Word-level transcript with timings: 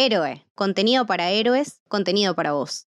Héroe, 0.00 0.46
contenido 0.54 1.06
para 1.06 1.30
héroes, 1.30 1.80
contenido 1.88 2.36
para 2.36 2.52
vos. 2.52 2.86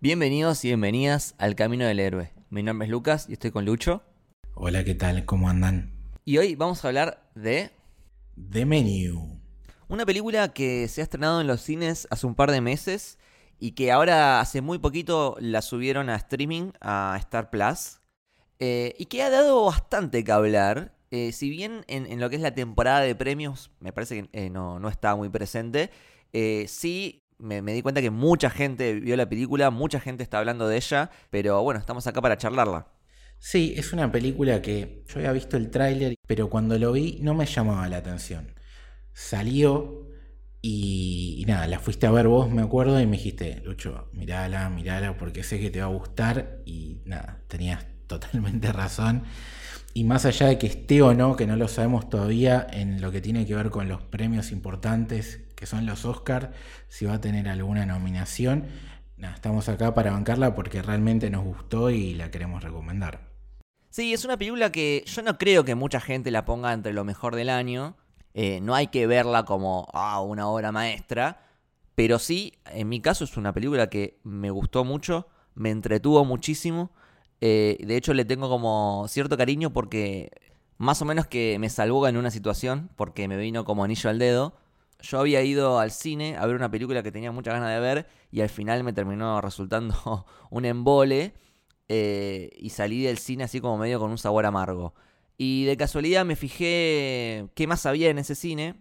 Bienvenidos 0.00 0.62
y 0.66 0.68
bienvenidas 0.68 1.34
al 1.38 1.54
Camino 1.54 1.86
del 1.86 1.98
Héroe. 1.98 2.34
Mi 2.50 2.62
nombre 2.62 2.84
es 2.84 2.90
Lucas 2.90 3.26
y 3.26 3.32
estoy 3.32 3.52
con 3.52 3.64
Lucho. 3.64 4.02
Hola, 4.52 4.84
¿qué 4.84 4.94
tal? 4.94 5.24
¿Cómo 5.24 5.48
andan? 5.48 5.94
Y 6.26 6.36
hoy 6.36 6.56
vamos 6.56 6.84
a 6.84 6.88
hablar 6.88 7.26
de 7.34 7.70
The 8.36 8.64
Menu. 8.64 9.40
una 9.88 10.06
película 10.06 10.52
que 10.52 10.88
se 10.88 11.00
ha 11.00 11.04
estrenado 11.04 11.40
en 11.40 11.46
los 11.46 11.60
cines 11.60 12.06
hace 12.10 12.26
un 12.26 12.34
par 12.34 12.50
de 12.50 12.60
meses 12.60 13.18
y 13.58 13.72
que 13.72 13.92
ahora 13.92 14.40
hace 14.40 14.60
muy 14.60 14.78
poquito 14.78 15.36
la 15.40 15.62
subieron 15.62 16.08
a 16.08 16.16
streaming 16.16 16.72
a 16.80 17.16
Star 17.20 17.50
Plus 17.50 18.00
eh, 18.58 18.94
y 18.98 19.06
que 19.06 19.22
ha 19.22 19.30
dado 19.30 19.64
bastante 19.64 20.24
que 20.24 20.32
hablar. 20.32 20.94
Eh, 21.10 21.32
si 21.32 21.50
bien 21.50 21.84
en, 21.88 22.20
lo 22.20 22.30
que 22.30 22.36
es 22.36 22.42
la 22.42 22.54
temporada 22.54 23.00
de 23.00 23.14
premios 23.14 23.70
me 23.80 23.92
parece 23.92 24.22
que 24.22 24.28
eh, 24.32 24.50
no, 24.50 24.78
no 24.78 24.88
está 24.88 25.16
muy 25.16 25.28
presente, 25.28 25.90
sí 26.66 27.24
me 27.38 27.60
di 27.72 27.82
cuenta 27.82 28.00
que 28.00 28.10
mucha 28.10 28.50
gente 28.50 28.94
vio 28.94 29.16
la 29.16 29.28
película, 29.28 29.70
mucha 29.70 29.98
gente 29.98 30.22
está 30.22 30.38
hablando 30.38 30.68
de 30.68 30.76
ella, 30.76 31.10
pero 31.30 31.62
bueno, 31.62 31.80
estamos 31.80 32.06
acá 32.06 32.20
para 32.20 32.36
charlarla. 32.36 32.86
Sí, 33.42 33.72
es 33.76 33.92
una 33.94 34.12
película 34.12 34.60
que 34.62 35.02
yo 35.08 35.16
había 35.16 35.32
visto 35.32 35.56
el 35.56 35.70
tráiler, 35.70 36.14
pero 36.26 36.50
cuando 36.50 36.78
lo 36.78 36.92
vi 36.92 37.18
no 37.22 37.34
me 37.34 37.46
llamaba 37.46 37.88
la 37.88 37.96
atención. 37.98 38.54
Salió 39.12 40.08
y, 40.62 41.44
nada, 41.48 41.66
la 41.66 41.78
fuiste 41.78 42.06
a 42.06 42.10
ver 42.10 42.28
vos, 42.28 42.50
me 42.50 42.62
acuerdo, 42.62 43.00
y 43.00 43.06
me 43.06 43.16
dijiste, 43.16 43.62
Lucho, 43.64 44.10
mirala, 44.12 44.68
mirala, 44.68 45.16
porque 45.16 45.42
sé 45.42 45.58
que 45.58 45.70
te 45.70 45.80
va 45.80 45.86
a 45.86 45.88
gustar. 45.88 46.60
Y 46.66 47.00
nada, 47.06 47.42
tenías 47.48 47.86
totalmente 48.06 48.72
razón. 48.72 49.24
Y 49.94 50.04
más 50.04 50.26
allá 50.26 50.48
de 50.48 50.58
que 50.58 50.66
esté 50.66 51.02
o 51.02 51.14
no, 51.14 51.36
que 51.36 51.46
no 51.46 51.56
lo 51.56 51.68
sabemos 51.68 52.10
todavía, 52.10 52.66
en 52.70 53.00
lo 53.00 53.10
que 53.10 53.20
tiene 53.22 53.46
que 53.46 53.54
ver 53.54 53.70
con 53.70 53.88
los 53.88 54.02
premios 54.02 54.52
importantes, 54.52 55.40
que 55.56 55.66
son 55.66 55.86
los 55.86 56.04
Oscars, 56.04 56.50
si 56.88 57.06
va 57.06 57.14
a 57.14 57.20
tener 57.20 57.48
alguna 57.48 57.86
nominación, 57.86 58.66
nada, 59.16 59.34
estamos 59.34 59.68
acá 59.68 59.94
para 59.94 60.12
bancarla 60.12 60.54
porque 60.54 60.82
realmente 60.82 61.30
nos 61.30 61.44
gustó 61.44 61.90
y 61.90 62.14
la 62.14 62.30
queremos 62.30 62.62
recomendar. 62.62 63.29
Sí, 63.90 64.14
es 64.14 64.24
una 64.24 64.36
película 64.36 64.70
que 64.70 65.02
yo 65.04 65.20
no 65.22 65.36
creo 65.36 65.64
que 65.64 65.74
mucha 65.74 66.00
gente 66.00 66.30
la 66.30 66.44
ponga 66.44 66.72
entre 66.72 66.92
lo 66.92 67.04
mejor 67.04 67.34
del 67.34 67.48
año. 67.48 67.96
Eh, 68.34 68.60
no 68.62 68.76
hay 68.76 68.86
que 68.86 69.08
verla 69.08 69.44
como 69.44 69.88
ah, 69.92 70.20
una 70.20 70.46
obra 70.48 70.70
maestra. 70.70 71.44
Pero 71.96 72.20
sí, 72.20 72.54
en 72.66 72.88
mi 72.88 73.00
caso 73.00 73.24
es 73.24 73.36
una 73.36 73.52
película 73.52 73.90
que 73.90 74.20
me 74.22 74.50
gustó 74.50 74.84
mucho, 74.84 75.26
me 75.56 75.70
entretuvo 75.70 76.24
muchísimo. 76.24 76.92
Eh, 77.40 77.78
de 77.80 77.96
hecho, 77.96 78.14
le 78.14 78.24
tengo 78.24 78.48
como 78.48 79.06
cierto 79.08 79.36
cariño 79.36 79.72
porque 79.72 80.30
más 80.78 81.02
o 81.02 81.04
menos 81.04 81.26
que 81.26 81.58
me 81.58 81.68
salvó 81.68 82.06
en 82.06 82.16
una 82.16 82.30
situación, 82.30 82.90
porque 82.94 83.26
me 83.26 83.36
vino 83.36 83.64
como 83.64 83.82
anillo 83.82 84.08
al 84.08 84.20
dedo. 84.20 84.54
Yo 85.00 85.18
había 85.18 85.42
ido 85.42 85.80
al 85.80 85.90
cine 85.90 86.36
a 86.36 86.46
ver 86.46 86.54
una 86.54 86.70
película 86.70 87.02
que 87.02 87.10
tenía 87.10 87.32
muchas 87.32 87.54
ganas 87.54 87.70
de 87.70 87.80
ver 87.80 88.06
y 88.30 88.40
al 88.40 88.50
final 88.50 88.84
me 88.84 88.92
terminó 88.92 89.40
resultando 89.40 90.26
un 90.50 90.64
embole 90.64 91.34
eh, 91.92 92.50
y 92.56 92.70
salí 92.70 93.02
del 93.02 93.18
cine 93.18 93.42
así 93.42 93.60
como 93.60 93.76
medio 93.76 93.98
con 93.98 94.12
un 94.12 94.18
sabor 94.18 94.46
amargo. 94.46 94.94
Y 95.36 95.64
de 95.64 95.76
casualidad 95.76 96.24
me 96.24 96.36
fijé 96.36 97.48
qué 97.56 97.66
más 97.66 97.84
había 97.84 98.10
en 98.10 98.18
ese 98.18 98.36
cine 98.36 98.76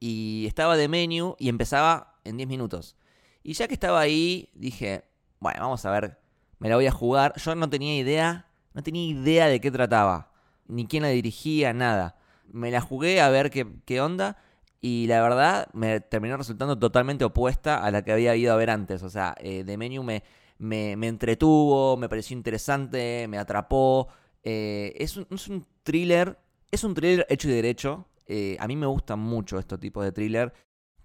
y 0.00 0.46
estaba 0.48 0.78
de 0.78 0.88
menú 0.88 1.36
y 1.38 1.50
empezaba 1.50 2.14
en 2.24 2.38
10 2.38 2.48
minutos. 2.48 2.96
Y 3.42 3.52
ya 3.52 3.68
que 3.68 3.74
estaba 3.74 4.00
ahí, 4.00 4.48
dije, 4.54 5.04
bueno, 5.40 5.60
vamos 5.60 5.84
a 5.84 5.90
ver, 5.90 6.18
me 6.58 6.70
la 6.70 6.76
voy 6.76 6.86
a 6.86 6.90
jugar. 6.90 7.34
Yo 7.36 7.54
no 7.54 7.68
tenía 7.68 7.94
idea, 7.98 8.46
no 8.72 8.82
tenía 8.82 9.06
idea 9.06 9.48
de 9.48 9.60
qué 9.60 9.70
trataba, 9.70 10.32
ni 10.68 10.86
quién 10.86 11.02
la 11.02 11.10
dirigía, 11.10 11.74
nada. 11.74 12.16
Me 12.50 12.70
la 12.70 12.80
jugué 12.80 13.20
a 13.20 13.28
ver 13.28 13.50
qué, 13.50 13.66
qué 13.84 14.00
onda 14.00 14.38
y 14.80 15.06
la 15.06 15.20
verdad 15.20 15.68
me 15.74 16.00
terminó 16.00 16.38
resultando 16.38 16.78
totalmente 16.78 17.26
opuesta 17.26 17.84
a 17.84 17.90
la 17.90 18.00
que 18.02 18.12
había 18.12 18.34
ido 18.36 18.54
a 18.54 18.56
ver 18.56 18.70
antes. 18.70 19.02
O 19.02 19.10
sea, 19.10 19.34
eh, 19.38 19.64
Menu 19.76 20.02
me, 20.02 20.22
me, 20.58 20.96
me 20.96 21.08
entretuvo, 21.08 21.96
me 21.96 22.08
pareció 22.08 22.36
interesante, 22.36 23.26
me 23.28 23.38
atrapó. 23.38 24.08
Eh, 24.42 24.94
es, 24.98 25.16
un, 25.16 25.66
thriller, 25.82 26.38
es 26.70 26.84
un 26.84 26.94
thriller 26.94 27.26
hecho 27.28 27.48
y 27.48 27.52
derecho. 27.52 28.08
Eh, 28.26 28.56
a 28.58 28.66
mí 28.66 28.76
me 28.76 28.86
gustan 28.86 29.18
mucho 29.18 29.58
estos 29.58 29.78
tipos 29.80 30.04
de 30.04 30.12
thriller 30.12 30.52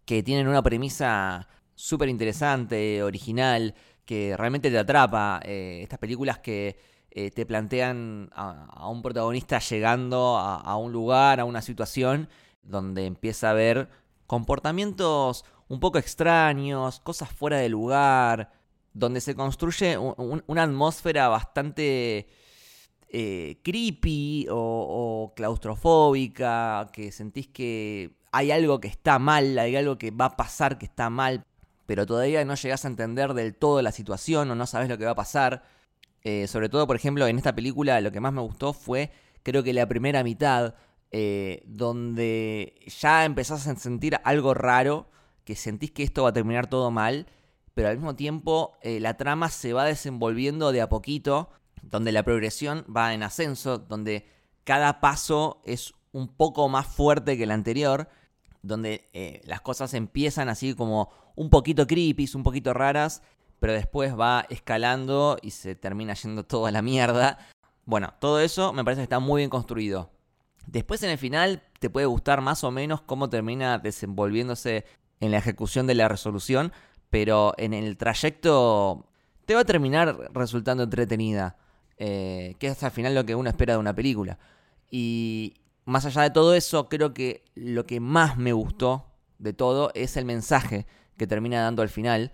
que 0.06 0.24
tienen 0.24 0.48
una 0.48 0.64
premisa 0.64 1.48
súper 1.76 2.10
interesante, 2.10 3.04
original, 3.04 3.76
que 4.06 4.36
realmente 4.38 4.72
te 4.72 4.78
atrapa. 4.78 5.40
Eh, 5.44 5.80
estas 5.84 6.00
películas 6.00 6.40
que 6.40 6.78
te 7.12 7.46
plantean 7.46 8.30
a, 8.32 8.68
a 8.72 8.88
un 8.88 9.02
protagonista 9.02 9.60
llegando 9.60 10.38
a, 10.38 10.56
a 10.56 10.78
un 10.78 10.94
lugar, 10.94 11.42
a 11.42 11.46
una 11.46 11.62
situación, 11.62 12.30
donde 12.64 13.06
empieza 13.06 13.50
a 13.50 13.54
ver 13.54 13.90
comportamientos 14.28 15.44
un 15.68 15.82
poco 15.82 15.98
extraños, 15.98 17.02
cosas 17.02 17.30
fuera 17.30 17.58
de 17.58 17.68
lugar, 17.68 18.50
donde 18.94 19.22
se 19.22 19.36
construye 19.36 19.98
un- 19.98 20.14
un- 20.18 20.44
una 20.48 20.64
atmósfera 20.64 21.28
bastante 21.30 22.28
eh, 23.14 23.60
creepy 23.64 24.48
o, 24.50 24.56
o 24.56 25.34
claustrofóbica, 25.36 26.90
que 26.94 27.12
sentís 27.12 27.48
que 27.48 28.12
hay 28.32 28.52
algo 28.52 28.80
que 28.80 28.88
está 28.88 29.20
mal, 29.20 29.58
hay 29.60 29.76
algo 29.76 29.98
que 29.98 30.12
va 30.12 30.26
a 30.26 30.38
pasar 30.38 30.78
que 30.78 30.86
está 30.86 31.10
mal, 31.10 31.44
pero 31.86 32.06
todavía 32.06 32.46
no 32.46 32.56
llegás 32.56 32.86
a 32.86 32.88
entender 32.88 33.34
del 33.34 33.56
todo 33.56 33.82
la 33.82 33.92
situación 33.92 34.50
o 34.52 34.56
no 34.56 34.66
sabes 34.66 34.88
lo 34.88 34.98
que 34.98 35.06
va 35.06 35.12
a 35.12 35.16
pasar. 35.16 35.64
Eh, 36.24 36.48
sobre 36.48 36.70
todo, 36.70 36.88
por 36.88 36.96
ejemplo, 36.96 37.28
en 37.28 37.38
esta 37.38 37.54
película 37.56 38.00
lo 38.00 38.12
que 38.12 38.20
más 38.22 38.32
me 38.32 38.42
gustó 38.42 38.72
fue, 38.74 39.12
creo 39.44 39.64
que 39.64 39.74
la 39.74 39.88
primera 39.88 40.24
mitad, 40.24 40.76
eh, 41.12 41.64
donde 41.66 42.76
ya 43.02 43.26
empezás 43.26 43.68
a 43.68 43.76
sentir 43.76 44.18
algo 44.24 44.54
raro, 44.54 45.10
que 45.44 45.56
sentís 45.56 45.92
que 45.92 46.04
esto 46.04 46.24
va 46.24 46.30
a 46.30 46.34
terminar 46.34 46.68
todo 46.68 46.92
mal, 46.92 47.28
pero 47.74 47.90
al 47.90 47.98
mismo 47.98 48.16
tiempo 48.16 48.78
eh, 48.82 49.00
la 49.00 49.18
trama 49.18 49.50
se 49.50 49.74
va 49.74 49.86
desenvolviendo 49.86 50.72
de 50.72 50.82
a 50.82 50.90
poquito, 50.90 51.50
donde 51.82 52.12
la 52.12 52.24
progresión 52.24 52.86
va 52.96 53.14
en 53.14 53.24
ascenso, 53.24 53.78
donde 53.78 54.28
cada 54.64 55.00
paso 55.00 55.62
es 55.66 55.94
un 56.12 56.28
poco 56.28 56.68
más 56.70 56.88
fuerte 56.88 57.38
que 57.38 57.44
el 57.44 57.52
anterior, 57.52 58.10
donde 58.62 59.10
eh, 59.14 59.42
las 59.46 59.62
cosas 59.62 59.94
empiezan 59.94 60.50
así 60.50 60.76
como 60.76 61.10
un 61.36 61.50
poquito 61.50 61.88
creepy, 61.88 62.30
un 62.36 62.44
poquito 62.44 62.74
raras, 62.74 63.24
pero 63.60 63.74
después 63.74 64.20
va 64.20 64.46
escalando 64.50 65.38
y 65.42 65.52
se 65.52 65.76
termina 65.76 66.14
yendo 66.14 66.44
todo 66.44 66.66
a 66.66 66.72
la 66.72 66.82
mierda. 66.82 67.38
Bueno, 67.86 68.14
todo 68.20 68.40
eso 68.40 68.74
me 68.74 68.84
parece 68.84 69.00
que 69.00 69.04
está 69.04 69.20
muy 69.20 69.42
bien 69.42 69.50
construido. 69.50 70.12
Después 70.68 71.02
en 71.04 71.10
el 71.10 71.18
final 71.18 71.64
te 71.80 71.90
puede 71.90 72.06
gustar 72.06 72.42
más 72.42 72.64
o 72.64 72.72
menos 72.72 73.02
cómo 73.02 73.30
termina 73.30 73.80
desenvolviéndose 73.80 74.86
en 75.20 75.32
la 75.32 75.38
ejecución 75.38 75.88
de 75.88 75.96
la 75.96 76.08
resolución, 76.08 76.72
pero 77.12 77.54
en 77.58 77.74
el 77.74 77.98
trayecto 77.98 79.06
te 79.46 79.54
va 79.54 79.62
a 79.62 79.66
terminar 79.66 80.32
resultando 80.34 80.84
entretenida, 80.84 81.58
eh, 81.98 82.56
que 82.58 82.68
es 82.68 82.84
al 82.84 82.92
final 82.92 83.14
lo 83.14 83.26
que 83.26 83.36
uno 83.36 83.50
espera 83.50 83.74
de 83.74 83.80
una 83.80 83.94
película. 83.94 84.40
Y 84.90 85.56
más 85.86 86.06
allá 86.06 86.24
de 86.24 86.30
todo 86.32 86.56
eso, 86.56 86.88
creo 86.88 87.14
que 87.14 87.44
lo 87.54 87.86
que 87.86 88.00
más 88.00 88.38
me 88.38 88.54
gustó 88.54 89.08
de 89.40 89.52
todo 89.52 89.92
es 89.94 90.16
el 90.16 90.24
mensaje 90.24 90.88
que 91.18 91.28
termina 91.28 91.62
dando 91.62 91.82
al 91.82 91.90
final, 91.90 92.32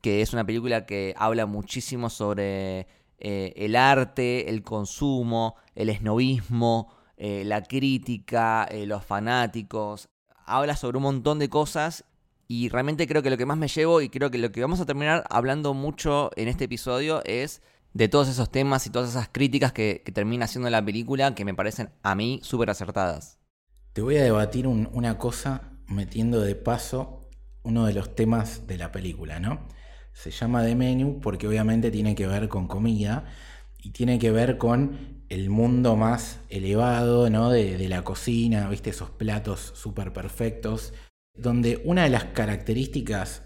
que 0.00 0.22
es 0.22 0.32
una 0.32 0.44
película 0.44 0.86
que 0.86 1.14
habla 1.16 1.46
muchísimo 1.46 2.10
sobre 2.10 2.88
eh, 3.18 3.52
el 3.54 3.76
arte, 3.76 4.50
el 4.50 4.64
consumo, 4.64 5.54
el 5.76 5.88
esnovismo, 5.88 6.92
eh, 7.16 7.44
la 7.44 7.62
crítica, 7.62 8.68
los 8.86 9.04
fanáticos. 9.04 10.08
Habla 10.46 10.74
sobre 10.74 10.96
un 10.96 11.04
montón 11.04 11.38
de 11.38 11.48
cosas 11.48 12.04
y 12.50 12.68
realmente 12.68 13.06
creo 13.06 13.22
que 13.22 13.30
lo 13.30 13.36
que 13.38 13.46
más 13.46 13.56
me 13.56 13.68
llevo 13.68 14.00
y 14.00 14.08
creo 14.08 14.28
que 14.32 14.36
lo 14.36 14.50
que 14.50 14.60
vamos 14.60 14.80
a 14.80 14.84
terminar 14.84 15.22
hablando 15.30 15.72
mucho 15.72 16.32
en 16.34 16.48
este 16.48 16.64
episodio 16.64 17.22
es 17.24 17.62
de 17.94 18.08
todos 18.08 18.28
esos 18.28 18.50
temas 18.50 18.84
y 18.88 18.90
todas 18.90 19.08
esas 19.08 19.28
críticas 19.30 19.72
que, 19.72 20.02
termina 20.12 20.46
haciendo 20.46 20.68
la 20.68 20.84
película 20.84 21.32
que 21.36 21.44
me 21.44 21.54
parecen 21.54 21.90
a 22.02 22.16
mí 22.16 22.40
súper 22.42 22.70
acertadas. 22.70 23.38
Te 23.92 24.02
voy 24.02 24.16
a 24.16 24.24
debatir 24.24 24.66
un- 24.66 24.88
una 24.92 25.16
cosa 25.16 25.78
metiendo 25.86 26.40
de 26.40 26.56
paso 26.56 27.28
uno 27.62 27.86
de 27.86 27.92
los 27.92 28.16
temas 28.16 28.66
de 28.66 28.78
la 28.78 28.90
película, 28.90 29.38
¿no? 29.38 29.68
Se 30.12 30.32
llama 30.32 30.64
The 30.64 30.74
Menu 30.74 31.20
porque 31.20 31.46
obviamente 31.46 31.92
tiene 31.92 32.16
que 32.16 32.26
ver 32.26 32.48
con 32.48 32.66
comida 32.66 33.26
y 33.78 33.90
tiene 33.90 34.18
que 34.18 34.32
ver 34.32 34.58
con 34.58 35.22
el 35.28 35.50
mundo 35.50 35.94
más 35.94 36.40
elevado, 36.48 37.30
¿no? 37.30 37.50
De, 37.50 37.78
de 37.78 37.88
la 37.88 38.02
cocina, 38.02 38.68
¿viste? 38.68 38.90
Esos 38.90 39.10
platos 39.10 39.72
súper 39.76 40.12
perfectos, 40.12 40.92
donde 41.34 41.80
una 41.84 42.04
de 42.04 42.10
las 42.10 42.24
características, 42.24 43.42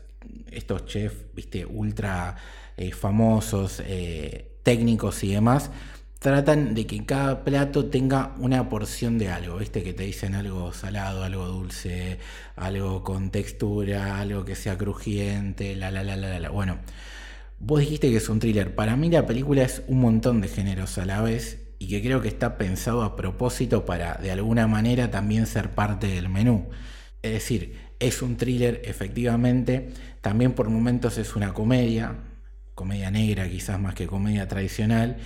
estos 0.51 0.87
chefs, 0.87 1.17
¿viste? 1.35 1.67
Ultra 1.67 2.37
eh, 2.77 2.93
famosos, 2.93 3.83
eh, 3.85 4.59
técnicos 4.63 5.23
y 5.25 5.33
demás, 5.33 5.71
tratan 6.19 6.75
de 6.75 6.87
que 6.87 7.05
cada 7.05 7.45
plato 7.45 7.87
tenga 7.87 8.35
una 8.39 8.69
porción 8.69 9.19
de 9.19 9.29
algo, 9.29 9.59
¿viste? 9.59 9.83
Que 9.83 9.93
te 9.93 10.05
dicen 10.05 10.35
algo 10.35 10.73
salado, 10.73 11.23
algo 11.23 11.47
dulce, 11.47 12.19
algo 12.57 13.05
con 13.05 13.31
textura, 13.31 14.19
algo 14.21 14.45
que 14.45 14.55
sea 14.55 14.79
crujiente, 14.79 15.77
la 15.77 15.91
la 15.91 16.03
la 16.03 16.17
la 16.17 16.41
la. 16.41 16.49
Bueno, 16.51 16.79
vos 17.61 17.81
dijiste 17.81 18.11
que 18.11 18.17
es 18.17 18.29
un 18.29 18.41
thriller. 18.41 18.75
Para 18.75 18.97
mí 18.97 19.11
la 19.11 19.27
película 19.27 19.63
es 19.63 19.83
un 19.87 20.01
montón 20.01 20.41
de 20.41 20.49
géneros 20.49 20.99
a 20.99 21.05
la 21.05 21.21
vez 21.21 21.61
y 21.79 21.89
que 21.89 22.03
creo 22.03 22.23
que 22.23 22.29
está 22.29 22.57
pensado 22.57 23.03
a 23.03 23.17
propósito 23.17 23.85
para 23.85 24.15
de 24.15 24.31
alguna 24.31 24.67
manera 24.67 25.11
también 25.11 25.47
ser 25.47 25.75
parte 25.75 26.07
del 26.07 26.31
menú. 26.31 26.69
Es 27.25 27.33
decir, 27.33 27.79
es 28.01 28.21
un 28.21 28.37
thriller 28.37 28.83
efectivamente, 28.85 29.89
también 30.21 30.53
por 30.53 30.69
momentos 30.69 31.17
es 31.17 31.35
una 31.35 31.55
comedia, 31.55 32.19
comedia 32.75 33.11
negra 33.11 33.49
quizás 33.49 33.81
más 33.81 33.95
que 33.95 34.07
comedia 34.07 34.47
tradicional. 34.47 35.17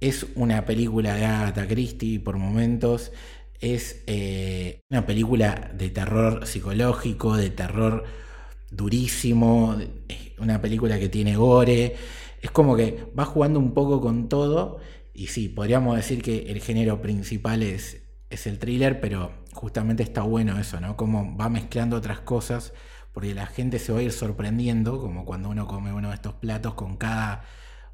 Es 0.00 0.26
una 0.34 0.64
película 0.64 1.14
de 1.14 1.24
Agatha 1.26 1.68
Christie 1.68 2.18
por 2.18 2.36
momentos. 2.36 3.12
Es 3.60 4.02
eh, 4.08 4.80
una 4.90 5.06
película 5.06 5.70
de 5.72 5.90
terror 5.90 6.48
psicológico, 6.48 7.36
de 7.36 7.50
terror 7.50 8.02
durísimo, 8.72 9.76
una 10.38 10.60
película 10.60 10.98
que 10.98 11.08
tiene 11.08 11.36
gore. 11.36 11.94
Es 12.42 12.50
como 12.50 12.74
que 12.74 13.04
va 13.16 13.24
jugando 13.24 13.60
un 13.60 13.72
poco 13.72 14.00
con 14.00 14.28
todo. 14.28 14.80
Y 15.14 15.28
sí, 15.28 15.48
podríamos 15.48 15.94
decir 15.94 16.22
que 16.22 16.50
el 16.50 16.60
género 16.60 17.00
principal 17.00 17.62
es, 17.62 17.99
es 18.30 18.46
el 18.46 18.58
thriller, 18.58 19.00
pero 19.00 19.32
justamente 19.52 20.02
está 20.02 20.22
bueno 20.22 20.58
eso, 20.58 20.80
¿no? 20.80 20.96
Como 20.96 21.36
va 21.36 21.48
mezclando 21.48 21.96
otras 21.96 22.20
cosas 22.20 22.72
porque 23.12 23.34
la 23.34 23.46
gente 23.46 23.78
se 23.78 23.92
va 23.92 23.98
a 23.98 24.02
ir 24.02 24.12
sorprendiendo, 24.12 25.00
como 25.00 25.24
cuando 25.24 25.48
uno 25.48 25.66
come 25.66 25.92
uno 25.92 26.08
de 26.10 26.14
estos 26.14 26.34
platos, 26.34 26.74
con 26.74 26.96
cada 26.96 27.42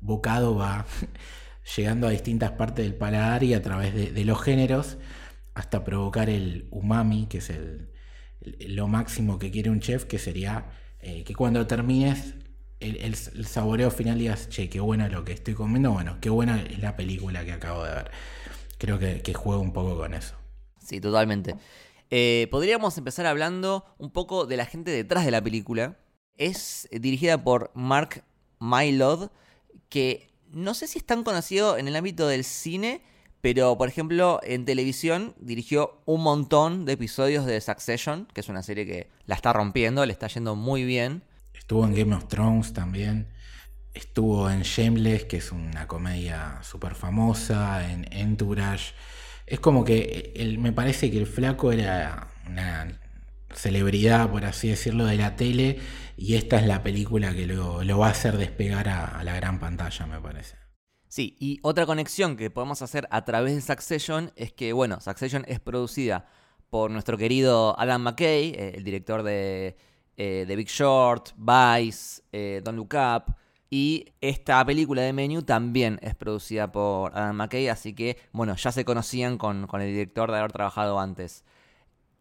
bocado 0.00 0.56
va 0.56 0.86
llegando 1.76 2.06
a 2.06 2.10
distintas 2.10 2.52
partes 2.52 2.84
del 2.84 2.94
paladar 2.94 3.42
y 3.42 3.54
a 3.54 3.62
través 3.62 3.94
de, 4.14 4.24
los 4.24 4.40
géneros, 4.42 4.98
hasta 5.54 5.84
provocar 5.84 6.28
el 6.28 6.68
umami, 6.70 7.26
que 7.26 7.38
es 7.38 7.50
el, 7.50 7.90
lo 8.68 8.88
máximo 8.88 9.38
que 9.38 9.50
quiere 9.50 9.70
un 9.70 9.80
chef, 9.80 10.04
que 10.04 10.18
sería 10.18 10.66
eh, 11.00 11.24
que 11.24 11.34
cuando 11.34 11.66
termines 11.66 12.34
el, 12.80 13.14
saboreo 13.14 13.90
final 13.90 14.18
digas, 14.18 14.48
che, 14.50 14.68
qué 14.68 14.80
bueno 14.80 15.08
lo 15.08 15.24
que 15.24 15.32
estoy 15.32 15.54
comiendo, 15.54 15.92
bueno, 15.92 16.18
qué 16.20 16.28
buena 16.28 16.60
es 16.60 16.78
la 16.78 16.96
película 16.96 17.44
que 17.44 17.52
acabo 17.52 17.84
de 17.84 17.94
ver. 17.94 18.10
Creo 18.78 18.98
que, 18.98 19.22
que 19.22 19.34
juega 19.34 19.60
un 19.60 19.72
poco 19.72 19.96
con 19.96 20.14
eso. 20.14 20.36
Sí, 20.78 21.00
totalmente. 21.00 21.56
Eh, 22.10 22.46
podríamos 22.50 22.96
empezar 22.98 23.26
hablando 23.26 23.84
un 23.98 24.10
poco 24.10 24.46
de 24.46 24.56
la 24.56 24.66
gente 24.66 24.90
detrás 24.90 25.24
de 25.24 25.30
la 25.30 25.42
película. 25.42 25.98
Es 26.36 26.88
dirigida 26.92 27.42
por 27.42 27.70
Mark 27.74 28.22
Mylod, 28.60 29.30
que 29.88 30.30
no 30.50 30.74
sé 30.74 30.86
si 30.86 30.98
es 30.98 31.04
tan 31.04 31.24
conocido 31.24 31.76
en 31.76 31.88
el 31.88 31.96
ámbito 31.96 32.28
del 32.28 32.44
cine, 32.44 33.02
pero 33.40 33.76
por 33.76 33.88
ejemplo 33.88 34.40
en 34.42 34.64
televisión 34.64 35.34
dirigió 35.40 36.00
un 36.04 36.22
montón 36.22 36.84
de 36.84 36.92
episodios 36.92 37.46
de 37.46 37.60
Succession, 37.60 38.28
que 38.32 38.40
es 38.40 38.48
una 38.48 38.62
serie 38.62 38.86
que 38.86 39.08
la 39.24 39.34
está 39.34 39.52
rompiendo, 39.52 40.04
le 40.06 40.12
está 40.12 40.28
yendo 40.28 40.54
muy 40.54 40.84
bien. 40.84 41.22
Estuvo 41.54 41.84
en 41.84 41.94
Game 41.94 42.14
of 42.14 42.28
Thrones 42.28 42.72
también. 42.72 43.26
Estuvo 43.96 44.50
en 44.50 44.60
Shameless, 44.60 45.24
que 45.24 45.38
es 45.38 45.52
una 45.52 45.88
comedia 45.88 46.58
súper 46.62 46.94
famosa, 46.94 47.90
en 47.90 48.06
Entourage. 48.12 48.92
Es 49.46 49.58
como 49.58 49.84
que 49.84 50.56
me 50.58 50.72
parece 50.72 51.10
que 51.10 51.18
el 51.18 51.26
flaco 51.26 51.72
era 51.72 52.28
una 52.46 53.00
celebridad, 53.54 54.30
por 54.30 54.44
así 54.44 54.68
decirlo, 54.68 55.06
de 55.06 55.16
la 55.16 55.34
tele 55.34 55.78
y 56.14 56.34
esta 56.34 56.58
es 56.58 56.66
la 56.66 56.82
película 56.82 57.34
que 57.34 57.46
lo, 57.46 57.98
va 57.98 58.08
a 58.08 58.10
hacer 58.10 58.36
despegar 58.36 58.86
a, 58.88 59.24
la 59.24 59.34
gran 59.34 59.58
pantalla, 59.58 60.06
me 60.06 60.20
parece. 60.20 60.56
Sí, 61.08 61.34
y 61.40 61.58
otra 61.62 61.86
conexión 61.86 62.36
que 62.36 62.50
podemos 62.50 62.82
hacer 62.82 63.08
a 63.10 63.24
través 63.24 63.54
de 63.54 63.62
Succession 63.62 64.30
es 64.36 64.52
que, 64.52 64.74
bueno, 64.74 65.00
Succession 65.00 65.44
es 65.48 65.58
producida 65.58 66.26
por 66.68 66.90
nuestro 66.90 67.16
querido 67.16 67.78
Adam 67.80 68.02
McKay, 68.02 68.50
eh, 68.50 68.72
el 68.74 68.84
director 68.84 69.22
de 69.22 69.76
eh, 70.18 70.44
The 70.46 70.56
Big 70.56 70.68
Short, 70.68 71.30
Vice, 71.36 72.22
eh, 72.32 72.60
Don't 72.62 72.76
Look 72.76 72.94
Up, 72.94 73.34
y 73.70 74.12
esta 74.20 74.64
película 74.64 75.02
de 75.02 75.12
Menu 75.12 75.42
también 75.42 75.98
es 76.02 76.14
producida 76.14 76.70
por 76.70 77.16
Adam 77.16 77.36
McKay, 77.36 77.68
así 77.68 77.94
que, 77.94 78.16
bueno, 78.32 78.54
ya 78.54 78.70
se 78.70 78.84
conocían 78.84 79.38
con, 79.38 79.66
el 79.72 79.92
director 79.92 80.30
de 80.30 80.38
haber 80.38 80.52
trabajado 80.52 81.00
antes. 81.00 81.44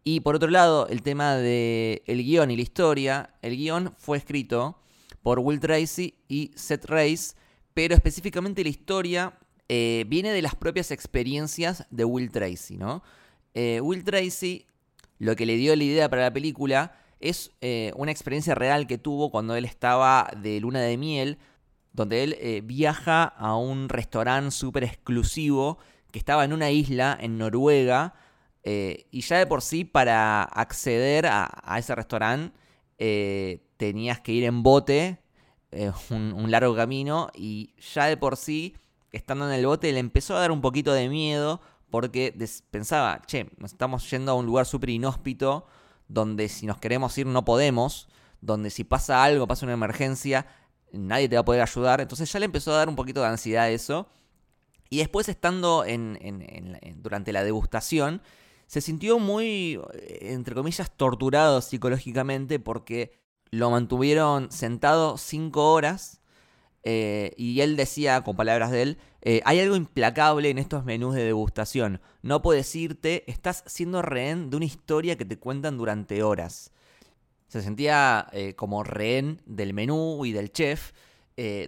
Y 0.04 0.22
por 0.22 0.36
otro 0.36 0.50
lado, 0.50 0.88
el 0.88 1.02
tema 1.02 1.36
del 1.36 2.02
el 2.06 2.24
guion 2.24 2.52
y 2.52 2.56
la 2.56 2.62
historia. 2.62 3.34
El 3.42 3.56
guion 3.58 3.94
fue 3.98 4.18
escrito 4.18 4.80
por 5.22 5.40
Will 5.40 5.60
Tracy 5.60 6.16
y 6.28 6.52
Seth 6.56 6.86
Race, 6.86 7.36
pero 7.74 7.96
específicamente 7.96 8.64
la 8.64 8.70
historia 8.70 9.34
eh, 9.68 10.06
viene 10.08 10.32
de 10.32 10.44
las 10.44 10.56
propias 10.56 10.92
experiencias 10.92 11.88
de 11.90 12.06
Will 12.06 12.32
Tracy. 12.32 12.78
Eh, 13.56 13.82
Will 13.82 14.04
Tracy, 14.04 14.68
lo 15.18 15.36
que 15.36 15.46
le 15.46 15.58
dio 15.58 15.76
la 15.76 15.84
idea 15.84 16.10
para 16.10 16.24
la 16.24 16.34
película 16.34 17.00
es 17.30 17.52
eh, 17.62 17.92
una 17.96 18.12
experiencia 18.12 18.56
real 18.56 18.88
que 18.88 18.98
tuvo 18.98 19.32
cuando 19.32 19.56
él 19.56 19.66
estaba 19.66 20.30
de 20.38 20.60
luna 20.60 20.82
de 20.82 20.98
miel, 20.98 21.38
donde 21.94 22.24
él 22.24 22.38
eh, 22.40 22.62
viaja 22.64 23.24
a 23.24 23.56
un 23.56 23.90
restaurante 23.90 24.52
súper 24.52 24.84
exclusivo 24.84 25.78
que 26.12 26.20
estaba 26.20 26.46
en 26.46 26.54
una 26.54 26.72
isla 26.72 27.18
en 27.20 27.38
Noruega. 27.38 28.14
Eh, 28.64 29.08
y 29.12 29.22
ya 29.22 29.38
de 29.38 29.48
por 29.48 29.62
sí, 29.62 29.86
para 29.86 30.44
acceder 30.44 31.26
a, 31.28 31.76
ese 31.78 31.96
restaurante, 31.96 32.58
tenías 33.78 34.22
que 34.22 34.32
ir 34.32 34.44
en 34.46 34.64
bote, 34.64 35.20
un, 36.10 36.34
un, 36.34 36.50
largo 36.50 36.76
camino, 36.76 37.30
y 37.36 37.74
ya 37.94 38.06
de 38.06 38.18
por 38.18 38.38
sí, 38.38 38.76
estando 39.12 39.48
en 39.48 39.54
el 39.54 39.66
bote, 39.66 39.92
le 39.92 40.00
empezó 40.00 40.36
a 40.36 40.40
dar 40.40 40.52
un 40.52 40.62
poquito 40.62 40.94
de 40.94 41.10
miedo 41.10 41.62
porque 41.90 42.34
pensaba, 42.72 43.22
che, 43.26 43.50
nos 43.58 43.72
estamos 43.72 44.10
yendo 44.10 44.32
a 44.32 44.36
un 44.36 44.46
lugar 44.46 44.66
súper 44.66 44.90
inhóspito 44.90 45.66
donde 46.08 46.50
si 46.50 46.66
nos 46.66 46.78
queremos 46.78 47.18
ir 47.18 47.26
no 47.26 47.46
podemos, 47.46 48.08
donde 48.42 48.70
si 48.70 48.84
pasa 48.84 49.24
algo, 49.24 49.48
pasa 49.48 49.66
una 49.66 49.74
emergencia, 49.74 50.46
nadie 50.92 51.30
te 51.30 51.36
va 51.36 51.42
a 51.42 51.46
poder 51.46 51.62
ayudar. 51.62 52.02
Entonces 52.02 52.32
ya 52.32 52.40
le 52.40 52.46
empezó 52.46 52.72
a 52.74 52.78
dar 52.78 52.90
un 52.90 52.96
poquito 52.96 53.22
de 53.22 53.28
ansiedad 53.28 53.70
eso. 53.70 54.08
Y 54.90 55.00
después 55.00 55.28
estando 55.30 55.84
en, 55.86 56.18
durante 57.02 57.34
la 57.34 57.44
degustación, 57.44 58.22
se 58.68 58.82
sintió 58.82 59.20
muy, 59.20 59.80
entre 60.22 60.56
comillas, 60.56 60.92
torturado 60.96 61.62
psicológicamente 61.62 62.60
porque 62.60 63.12
lo 63.52 63.72
mantuvieron 63.72 64.52
sentado 64.52 65.18
cinco 65.18 65.72
horas 65.74 66.22
eh, 66.88 67.34
y 67.36 67.62
él 67.62 67.76
decía, 67.76 68.22
con 68.24 68.36
palabras 68.36 68.70
de 68.70 68.84
él, 68.84 68.98
eh, 69.24 69.42
hay 69.44 69.60
algo 69.60 69.76
implacable 69.76 70.52
en 70.52 70.60
estos 70.60 70.86
menús 70.86 71.16
de 71.16 71.24
degustación. 71.24 72.00
No 72.22 72.44
puedes 72.44 72.74
irte, 72.76 73.24
estás 73.30 73.64
siendo 73.66 74.04
rehén 74.04 74.52
de 74.52 74.58
una 74.58 74.66
historia 74.66 75.18
que 75.18 75.26
te 75.26 75.40
cuentan 75.40 75.78
durante 75.78 76.22
horas. 76.22 76.72
Se 77.48 77.64
sentía 77.64 78.28
eh, 78.34 78.54
como 78.54 78.84
rehén 78.84 79.42
del 79.48 79.74
menú 79.74 80.26
y 80.26 80.32
del 80.32 80.52
chef, 80.52 80.92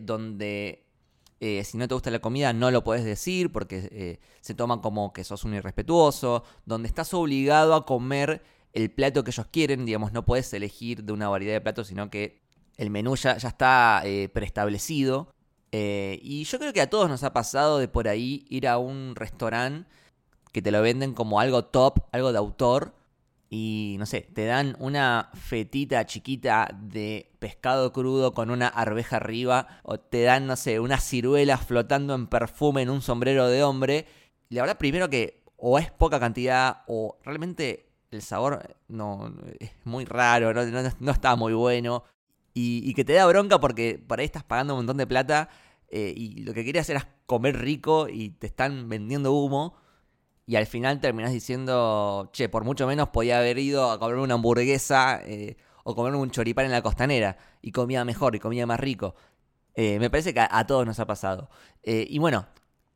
donde 0.02 0.86
si 1.40 1.78
no 1.78 1.90
te 1.90 1.94
gusta 1.94 2.10
la 2.10 2.20
comida 2.20 2.54
no 2.54 2.72
lo 2.72 2.86
puedes 2.86 3.04
decir 3.04 3.52
porque 3.52 4.18
se 4.40 4.54
toma 4.54 4.82
como 4.82 5.12
que 5.12 5.26
sos 5.26 5.44
un 5.44 5.56
irrespetuoso, 5.56 6.46
donde 6.66 6.88
estás 6.88 7.14
obligado 7.14 7.76
a 7.76 7.86
comer 7.86 8.42
el 8.72 8.90
plato 8.92 9.26
que 9.26 9.32
ellos 9.32 9.48
quieren, 9.52 9.86
digamos, 9.86 10.14
no 10.14 10.24
puedes 10.24 10.54
elegir 10.54 11.04
de 11.04 11.12
una 11.12 11.28
variedad 11.28 11.56
de 11.56 11.62
platos, 11.62 11.88
sino 11.88 12.10
que 12.10 12.47
el 12.78 12.90
menú 12.90 13.16
ya, 13.16 13.32
está 13.34 14.02
eh, 14.06 14.30
preestablecido. 14.30 15.34
Eh, 15.72 16.20
y 16.22 16.46
yo 16.46 16.60
creo 16.60 16.74
que 16.74 16.82
a 16.82 16.90
todos 16.90 17.10
nos 17.10 17.24
ha 17.24 17.34
pasado 17.34 17.80
de 17.80 17.88
por 17.88 18.08
ahí 18.08 18.46
ir 18.50 18.68
a 18.68 18.78
un 18.78 19.16
restaurante 19.16 19.90
que 20.54 20.62
te 20.62 20.72
lo 20.72 20.82
venden 20.82 21.14
como 21.14 21.40
algo 21.40 21.66
top, 21.66 22.00
algo 22.12 22.32
de 22.32 22.38
autor. 22.38 22.94
Y 23.50 23.96
no 24.00 24.06
sé, 24.06 24.22
te 24.22 24.46
dan 24.46 24.76
una 24.80 25.30
fetita 25.34 26.06
chiquita 26.06 26.70
de 26.80 27.32
pescado 27.40 27.94
crudo 27.94 28.34
con 28.34 28.50
una 28.50 28.68
arveja 28.68 29.18
arriba. 29.18 29.68
O 29.84 30.00
te 30.00 30.24
dan, 30.24 30.48
no 30.48 30.56
sé, 30.56 30.80
unas 30.80 31.04
ciruelas 31.04 31.66
flotando 31.66 32.14
en 32.14 32.28
perfume 32.28 32.84
en 32.84 32.90
un 32.90 33.02
sombrero 33.02 33.48
de 33.48 33.64
hombre. 33.64 34.06
La 34.50 34.62
verdad, 34.62 34.78
primero 34.78 35.10
que 35.10 35.44
o 35.58 35.80
es 35.80 35.92
poca 35.92 36.20
cantidad 36.20 36.84
o 36.88 37.18
realmente 37.24 37.90
el 38.12 38.22
sabor 38.22 38.78
no 38.88 39.34
es 39.60 39.72
muy 39.84 40.06
raro, 40.06 40.54
no, 40.54 40.92
no 41.00 41.12
está 41.12 41.36
muy 41.36 41.54
bueno 41.54 42.04
y, 42.60 42.94
que 42.96 43.06
te 43.06 43.14
da 43.14 43.28
bronca 43.28 43.60
porque 43.60 44.04
por 44.06 44.20
ahí 44.20 44.26
estás 44.26 44.44
pagando 44.44 44.74
un 44.74 44.80
montón 44.80 44.98
de 44.98 45.06
plata 45.06 45.50
eh, 45.90 46.12
y 46.16 46.42
lo 46.42 46.56
que 46.56 46.66
querías 46.66 46.90
era 46.90 47.08
comer 47.28 47.60
rico 47.60 48.08
y 48.10 48.32
te 48.32 48.48
están 48.48 48.90
vendiendo 48.90 49.32
humo. 49.32 49.76
Y 50.48 50.56
al 50.56 50.66
final 50.66 51.00
terminás 51.00 51.32
diciendo, 51.32 52.30
che, 52.34 52.50
por 52.50 52.64
mucho 52.64 52.88
menos 52.88 53.10
podía 53.10 53.38
haber 53.38 53.60
ido 53.60 53.92
a 53.92 54.00
comer 54.00 54.18
una 54.18 54.36
hamburguesa 54.36 55.22
eh, 55.24 55.58
o 55.84 55.94
comer 55.94 56.16
un 56.16 56.32
choripán 56.32 56.66
en 56.66 56.72
la 56.72 56.82
costanera 56.82 57.38
y 57.62 57.72
comía 57.72 58.04
mejor 58.06 58.36
y 58.36 58.40
comía 58.40 58.66
más 58.66 58.80
rico. 58.80 59.14
Eh, 59.76 60.00
me 60.00 60.10
parece 60.10 60.34
que 60.34 60.40
a, 60.40 60.66
todos 60.66 60.86
nos 60.86 61.00
ha 61.00 61.06
pasado. 61.06 61.50
y 61.84 62.18
bueno, 62.18 62.48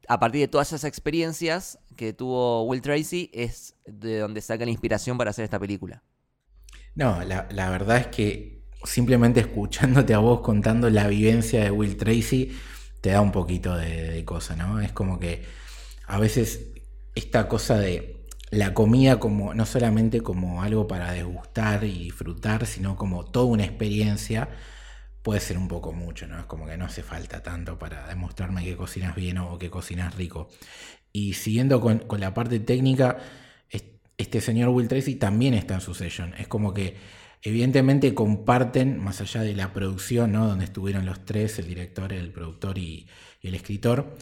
a 0.08 0.20
partir 0.20 0.42
de 0.42 0.48
todas 0.48 0.70
esas 0.70 0.86
experiencias 0.86 1.78
que 1.96 2.14
tuvo 2.14 2.64
Will 2.64 2.82
Tracy 2.82 3.30
es 3.32 3.76
de 3.86 4.18
donde 4.18 4.42
saca 4.42 4.66
la 4.66 4.72
inspiración 4.72 5.20
para 5.20 5.30
hacer 5.30 5.44
esta 5.44 5.60
película. 5.60 6.02
No, 6.96 7.24
la, 7.24 7.48
la 7.52 7.70
verdad 7.70 7.98
es 7.98 8.08
que 8.08 8.61
simplemente 8.84 9.40
escuchándote 9.40 10.14
a 10.14 10.20
vos 10.20 10.42
contando 10.42 10.90
la 10.90 11.08
vivencia 11.08 11.64
de 11.64 11.72
Will 11.72 11.98
Tracy, 11.98 12.52
te 13.02 13.12
da 13.12 13.22
un 13.22 13.32
poquito 13.32 13.76
de, 13.76 14.24
cosa, 14.26 14.56
¿no? 14.56 14.80
Es 14.80 14.92
como 14.92 15.20
que 15.20 15.44
a 16.08 16.20
veces 16.20 16.68
esta 17.16 17.48
cosa 17.48 17.78
de 17.80 18.28
la 18.52 18.74
comida 18.74 19.20
como 19.20 19.54
no 19.54 19.66
solamente 19.66 20.22
como 20.22 20.62
algo 20.62 20.88
para 20.88 21.12
degustar 21.12 21.84
y 21.84 22.04
disfrutar, 22.04 22.66
sino 22.66 22.96
como 22.96 23.26
toda 23.26 23.46
una 23.46 23.64
experiencia, 23.64 24.50
puede 25.24 25.40
ser 25.40 25.58
un 25.58 25.68
poco 25.68 25.94
mucho, 25.94 26.28
¿no? 26.28 26.40
Es 26.40 26.46
como 26.46 26.66
que 26.66 26.78
no 26.78 26.86
hace 26.86 27.04
falta 27.04 27.42
tanto 27.44 27.80
para 27.80 28.08
demostrarme 28.08 28.64
que 28.64 28.76
cocinas 28.76 29.16
bien 29.16 29.38
o 29.38 29.58
que 29.58 29.70
cocinas 29.70 30.16
rico. 30.16 30.50
Y 31.14 31.34
siguiendo 31.34 31.82
con, 31.82 32.04
la 32.20 32.34
parte 32.34 32.60
técnica, 32.60 33.18
este 34.18 34.42
señor 34.42 34.70
Will 34.70 34.88
Tracy 34.88 35.16
también 35.16 35.54
está 35.54 35.76
en 35.76 35.82
su 35.82 35.94
session. 35.96 36.34
Es 36.38 36.48
como 36.48 36.74
que 36.74 36.96
evidentemente 37.42 38.14
comparten, 38.14 39.04
más 39.04 39.22
allá 39.22 39.42
de 39.42 39.56
la 39.56 39.74
producción, 39.74 40.32
¿no? 40.32 40.48
Donde 40.48 40.66
estuvieron 40.66 41.06
los 41.06 41.26
tres, 41.26 41.60
el 41.60 41.68
director, 41.68 42.14
el 42.14 42.32
productor 42.32 42.78
y, 42.78 43.08
el 43.42 43.56
escritor, 43.56 44.16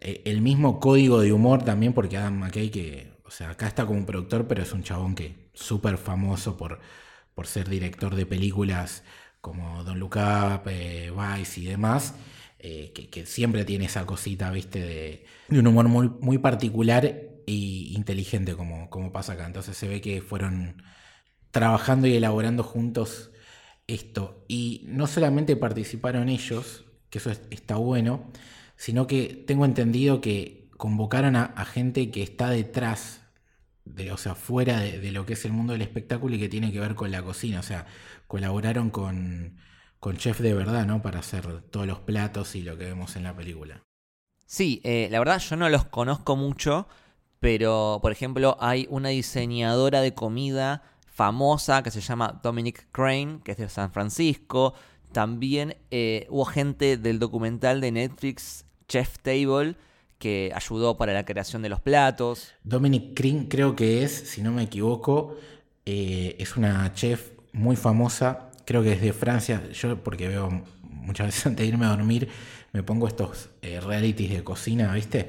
eh, 0.00 0.22
el 0.26 0.42
mismo 0.42 0.80
código 0.80 1.20
de 1.20 1.32
humor 1.32 1.64
también, 1.64 1.94
porque 1.94 2.18
Adam 2.18 2.38
McKay, 2.38 2.70
que, 2.70 3.12
o 3.24 3.30
sea, 3.30 3.50
acá 3.50 3.66
está 3.66 3.86
como 3.86 4.04
productor, 4.04 4.46
pero 4.46 4.62
es 4.62 4.72
un 4.72 4.82
chabón 4.82 5.14
que 5.14 5.50
súper 5.54 5.96
famoso 5.96 6.56
por, 6.56 6.80
por 7.34 7.46
ser 7.46 7.68
director 7.68 8.14
de 8.14 8.26
películas 8.26 9.02
como 9.40 9.84
Don 9.84 9.98
Look 9.98 10.16
eh, 10.66 11.10
Vice 11.10 11.60
y 11.60 11.64
demás, 11.64 12.14
eh, 12.58 12.92
que, 12.92 13.26
siempre 13.26 13.64
tiene 13.64 13.86
esa 13.86 14.04
cosita, 14.06 14.50
viste, 14.50 14.80
de, 14.80 15.24
un 15.48 15.66
humor 15.66 15.88
muy, 15.88 16.10
muy 16.20 16.38
particular 16.38 17.06
e 17.06 17.30
inteligente, 17.46 18.54
como, 18.54 18.90
como 18.90 19.12
pasa 19.12 19.32
acá. 19.32 19.46
Entonces 19.46 19.76
se 19.76 19.88
ve 19.88 20.00
que 20.00 20.20
fueron 20.20 20.82
trabajando 21.50 22.06
y 22.06 22.14
elaborando 22.14 22.62
juntos 22.62 23.30
esto. 23.86 24.44
Y 24.48 24.82
no 24.86 25.06
solamente 25.06 25.56
participaron 25.56 26.28
ellos, 26.28 26.84
que 27.10 27.18
eso 27.18 27.30
está 27.50 27.76
bueno, 27.76 28.30
sino 28.76 29.06
que 29.06 29.44
tengo 29.46 29.64
entendido 29.64 30.20
que 30.20 30.70
convocaron 30.76 31.36
a, 31.36 31.64
gente 31.66 32.10
que 32.10 32.22
está 32.22 32.48
detrás, 32.50 33.20
de, 33.84 34.12
o 34.12 34.16
sea, 34.16 34.34
fuera 34.34 34.80
de, 34.80 35.12
lo 35.12 35.26
que 35.26 35.34
es 35.34 35.44
el 35.44 35.52
mundo 35.52 35.72
del 35.72 35.82
espectáculo 35.82 36.36
y 36.36 36.38
que 36.38 36.48
tiene 36.48 36.72
que 36.72 36.80
ver 36.80 36.94
con 36.94 37.10
la 37.10 37.22
cocina. 37.22 37.60
O 37.60 37.62
sea, 37.62 37.86
colaboraron 38.26 38.90
con, 38.90 39.58
con 39.98 40.16
chef 40.16 40.40
de 40.40 40.54
verdad, 40.54 40.86
¿no? 40.86 41.02
Para 41.02 41.18
hacer 41.18 41.62
todos 41.70 41.86
los 41.86 41.98
platos 41.98 42.54
y 42.54 42.62
lo 42.62 42.78
que 42.78 42.84
vemos 42.84 43.16
en 43.16 43.24
la 43.24 43.36
película. 43.36 43.82
Sí, 44.46 44.80
eh, 44.82 45.08
la 45.10 45.18
verdad 45.18 45.38
yo 45.38 45.56
no 45.56 45.68
los 45.68 45.84
conozco 45.84 46.34
mucho, 46.34 46.88
pero 47.38 47.98
por 48.02 48.10
ejemplo 48.10 48.56
hay 48.60 48.86
una 48.90 49.10
diseñadora 49.10 50.00
de 50.00 50.14
comida 50.14 50.82
famosa 51.12 51.82
que 51.82 51.90
se 51.90 52.00
llama 52.00 52.40
Dominic 52.42 52.86
Crane, 52.92 53.40
que 53.44 53.52
es 53.52 53.58
de 53.58 53.68
San 53.68 53.92
Francisco. 53.92 54.74
También 55.12 55.76
eh, 55.90 56.26
hubo 56.30 56.44
gente 56.44 56.96
del 56.96 57.18
documental 57.18 57.80
de 57.80 57.92
Netflix 57.92 58.64
Chef 58.88 59.18
Table 59.18 59.76
que 60.18 60.52
ayudó 60.54 60.96
para 60.96 61.14
la 61.14 61.24
creación 61.24 61.62
de 61.62 61.70
los 61.70 61.80
platos. 61.80 62.52
Dominic 62.62 63.14
Crane 63.14 63.48
creo 63.48 63.74
que 63.74 64.04
es, 64.04 64.12
si 64.12 64.42
no 64.42 64.52
me 64.52 64.62
equivoco, 64.62 65.36
eh, 65.86 66.36
es 66.38 66.56
una 66.56 66.92
chef 66.92 67.30
muy 67.52 67.74
famosa, 67.74 68.50
creo 68.66 68.82
que 68.82 68.92
es 68.92 69.00
de 69.00 69.12
Francia, 69.12 69.62
yo 69.72 69.96
porque 70.04 70.28
veo 70.28 70.62
muchas 70.82 71.26
veces 71.26 71.46
antes 71.46 71.64
de 71.64 71.68
irme 71.68 71.86
a 71.86 71.90
dormir, 71.90 72.28
me 72.72 72.82
pongo 72.82 73.08
estos 73.08 73.48
eh, 73.62 73.80
realities 73.80 74.30
de 74.30 74.44
cocina, 74.44 74.92
¿viste? 74.94 75.28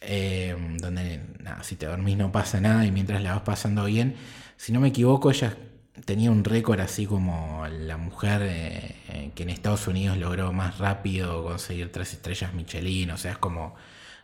Eh, 0.00 0.54
donde 0.80 1.20
nada, 1.40 1.62
si 1.62 1.76
te 1.76 1.86
dormís 1.86 2.16
no 2.16 2.30
pasa 2.30 2.60
nada 2.60 2.84
y 2.86 2.92
mientras 2.92 3.22
la 3.22 3.32
vas 3.32 3.42
pasando 3.42 3.84
bien, 3.84 4.14
si 4.58 4.72
no 4.72 4.80
me 4.80 4.88
equivoco, 4.88 5.30
ella 5.30 5.56
tenía 6.04 6.30
un 6.30 6.44
récord 6.44 6.80
así 6.80 7.06
como 7.06 7.66
la 7.66 7.96
mujer 7.96 8.42
eh, 8.44 9.30
que 9.34 9.44
en 9.44 9.48
Estados 9.48 9.88
Unidos 9.88 10.18
logró 10.18 10.52
más 10.52 10.76
rápido 10.76 11.42
conseguir 11.42 11.90
tres 11.90 12.12
estrellas 12.12 12.52
Michelin, 12.52 13.10
o 13.10 13.16
sea, 13.16 13.32
es 13.32 13.38
como 13.38 13.74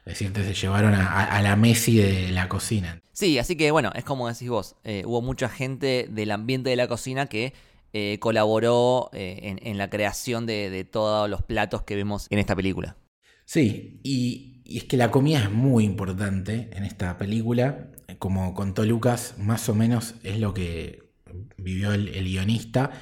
decirte, 0.05 0.45
se 0.45 0.53
llevaron 0.53 0.95
a, 0.95 1.41
la 1.41 1.57
Messi 1.57 1.97
de 1.97 2.31
la 2.31 2.49
cocina. 2.49 3.01
Sí, 3.13 3.39
así 3.39 3.57
que 3.57 3.71
bueno, 3.71 3.91
es 3.95 4.05
como 4.05 4.29
decís 4.29 4.49
vos, 4.49 4.77
eh, 4.85 5.03
hubo 5.07 5.23
mucha 5.23 5.49
gente 5.49 6.09
del 6.11 6.31
ambiente 6.31 6.69
de 6.69 6.77
la 6.77 6.89
cocina 6.89 7.27
que 7.27 7.55
eh, 7.97 8.19
colaboró 8.19 9.09
eh, 9.13 9.57
en, 9.63 9.79
la 9.79 9.89
creación 9.89 10.47
de, 10.47 10.85
todos 10.91 11.31
los 11.31 11.43
platos 11.43 11.83
que 11.83 11.95
vemos 11.95 12.27
en 12.31 12.41
esta 12.41 12.57
película. 12.57 12.97
Sí, 13.45 14.01
y, 14.03 14.63
es 14.67 14.83
que 14.83 14.97
la 14.97 15.13
comida 15.13 15.39
es 15.45 15.51
muy 15.51 15.85
importante 15.85 16.71
en 16.73 16.83
esta 16.83 17.17
película. 17.19 17.91
Como 18.19 18.55
contó 18.55 18.85
Lucas, 18.85 19.35
más 19.39 19.69
o 19.69 19.75
menos 19.75 20.15
es 20.23 20.39
lo 20.39 20.55
que 20.55 21.11
vivió 21.57 21.93
el, 21.93 22.09
el 22.09 22.25
guionista. 22.25 22.93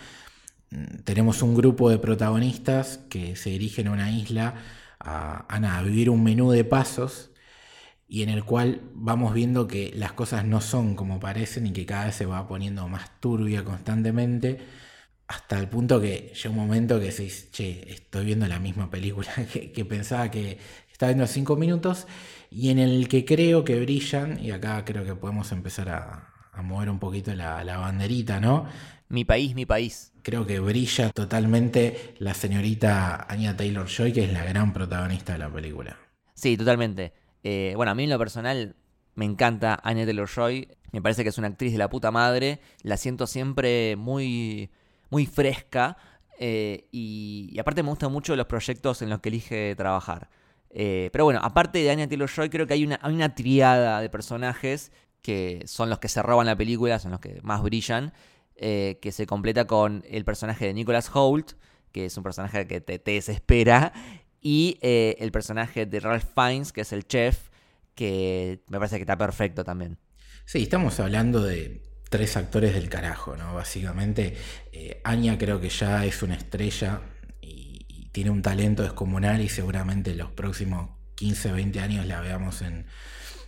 Tenemos 1.04 1.42
un 1.42 1.54
grupo 1.54 1.90
de 1.90 1.98
protagonistas 1.98 2.98
que 3.10 3.36
se 3.36 3.50
dirigen 3.50 3.88
a 3.88 3.92
una 3.92 4.10
isla 4.10 4.54
a, 5.04 5.82
vivir 5.82 6.10
un 6.10 6.22
menú 6.22 6.50
de 6.50 6.64
pasos 6.64 7.30
y 8.08 8.22
en 8.22 8.28
el 8.28 8.44
cual 8.44 8.82
vamos 8.94 9.34
viendo 9.34 9.66
que 9.68 9.92
las 9.94 10.12
cosas 10.12 10.44
no 10.44 10.60
son 10.60 10.94
como 10.96 11.18
parecen 11.20 11.66
y 11.66 11.72
que 11.72 11.86
cada 11.86 12.06
vez 12.06 12.14
se 12.14 12.26
va 12.26 12.46
poniendo 12.46 12.86
más 12.88 13.20
turbia 13.20 13.64
constantemente, 13.64 14.60
hasta 15.28 15.58
el 15.58 15.68
punto 15.68 16.00
que 16.00 16.32
llega 16.34 16.50
un 16.50 16.56
momento 16.56 16.98
que 17.00 17.06
dice, 17.06 17.28
che, 17.50 17.90
estoy 17.90 18.26
viendo 18.26 18.46
la 18.48 18.58
misma 18.58 18.90
película 18.90 19.32
que, 19.52 19.84
pensaba 19.84 20.30
que 20.30 20.58
estaba 20.90 21.10
viendo 21.10 21.26
cinco 21.26 21.56
minutos 21.56 22.06
y 22.52 22.70
en 22.70 22.78
el 22.78 23.08
que 23.08 23.24
creo 23.24 23.64
que 23.64 23.80
brillan, 23.80 24.38
y 24.38 24.50
acá 24.50 24.84
creo 24.84 25.04
que 25.04 25.14
podemos 25.14 25.52
empezar 25.52 25.88
a, 25.88 26.28
mover 26.62 26.90
un 26.90 26.98
poquito 26.98 27.34
la, 27.34 27.64
la 27.64 27.78
banderita, 27.78 28.38
¿no? 28.38 28.66
Mi 29.08 29.24
país, 29.24 29.54
mi 29.54 29.66
país 29.66 30.12
creo 30.22 30.46
que 30.46 30.60
brilla 30.60 31.10
totalmente 31.10 32.14
la 32.18 32.34
señorita 32.34 33.26
Anya 33.28 33.56
Taylor 33.56 33.86
Joy, 33.86 34.12
que 34.12 34.24
es 34.24 34.32
la 34.32 34.44
gran 34.44 34.72
protagonista 34.72 35.32
de 35.32 35.38
la 35.40 35.52
película. 35.52 35.98
Sí, 36.34 36.56
totalmente. 36.56 37.12
Eh, 37.42 37.72
bueno, 37.76 37.92
a 37.92 37.94
mí 37.94 38.04
en 38.04 38.10
lo 38.10 38.18
personal 38.18 38.76
me 39.14 39.24
encanta 39.24 39.80
Anya 39.82 40.04
Taylor 40.04 40.28
Joy. 40.28 40.68
Me 40.92 41.02
parece 41.02 41.22
que 41.22 41.28
es 41.30 41.38
una 41.38 41.48
actriz 41.48 41.72
de 41.72 41.78
la 41.78 41.90
puta 41.90 42.10
madre. 42.10 42.60
La 42.82 42.96
siento 42.96 43.26
siempre 43.26 43.96
muy, 43.96 44.70
muy 45.10 45.26
fresca. 45.26 45.96
Eh, 46.38 46.88
y, 46.90 47.56
aparte 47.58 47.82
me 47.82 47.90
gustan 47.90 48.12
mucho 48.12 48.34
los 48.34 48.46
proyectos 48.46 49.02
en 49.02 49.10
los 49.10 49.20
que 49.20 49.28
elige 49.28 49.74
trabajar. 49.76 50.30
Eh, 50.72 51.10
pero 51.12 51.24
bueno, 51.24 51.40
aparte 51.42 51.78
de 51.78 51.90
Anya 51.90 52.08
Taylor 52.08 52.28
Joy, 52.28 52.48
creo 52.48 52.66
que 52.66 52.74
hay 52.74 52.84
una, 52.84 52.98
hay 53.02 53.14
una 53.14 53.34
triada 53.34 54.00
de 54.00 54.08
personajes 54.08 54.90
que 55.20 55.62
son 55.66 55.90
los 55.90 55.98
que 55.98 56.08
se 56.08 56.22
roban 56.22 56.46
la 56.46 56.56
película, 56.56 56.98
son 56.98 57.12
los 57.12 57.20
que 57.20 57.40
más 57.42 57.62
brillan. 57.62 58.12
Eh, 58.64 58.98
que 59.00 59.10
se 59.10 59.26
completa 59.26 59.66
con 59.66 60.04
el 60.08 60.24
personaje 60.24 60.66
de 60.66 60.74
Nicholas 60.74 61.10
Holt, 61.12 61.54
que 61.90 62.04
es 62.04 62.16
un 62.16 62.22
personaje 62.22 62.66
que 62.66 62.80
te, 62.80 62.98
desespera, 62.98 63.92
y 64.40 64.78
eh, 64.82 65.16
el 65.18 65.32
personaje 65.32 65.84
de 65.84 65.98
Ralph 65.98 66.26
Fiennes, 66.34 66.72
que 66.72 66.82
es 66.82 66.92
el 66.92 67.04
chef, 67.04 67.48
que 67.94 68.62
me 68.68 68.78
parece 68.78 68.96
que 68.96 69.02
está 69.02 69.18
perfecto 69.18 69.64
también. 69.64 69.98
Sí, 70.44 70.62
estamos 70.62 71.00
hablando 71.00 71.42
de 71.42 71.82
tres 72.08 72.36
actores 72.36 72.74
del 72.74 72.88
carajo, 72.88 73.36
¿no? 73.36 73.54
Básicamente, 73.54 74.36
eh, 74.70 75.00
Anya 75.02 75.38
creo 75.38 75.60
que 75.60 75.70
ya 75.70 76.04
es 76.04 76.22
una 76.22 76.34
estrella 76.34 77.00
tiene 78.12 78.30
un 78.30 78.42
talento 78.42 78.82
descomunal 78.82 79.40
y 79.40 79.48
seguramente 79.48 80.12
en 80.12 80.18
los 80.18 80.30
próximos 80.30 80.90
15, 81.16 81.52
20 81.52 81.80
años 81.80 82.06
la 82.06 82.20
veamos 82.20 82.62
en 82.62 82.86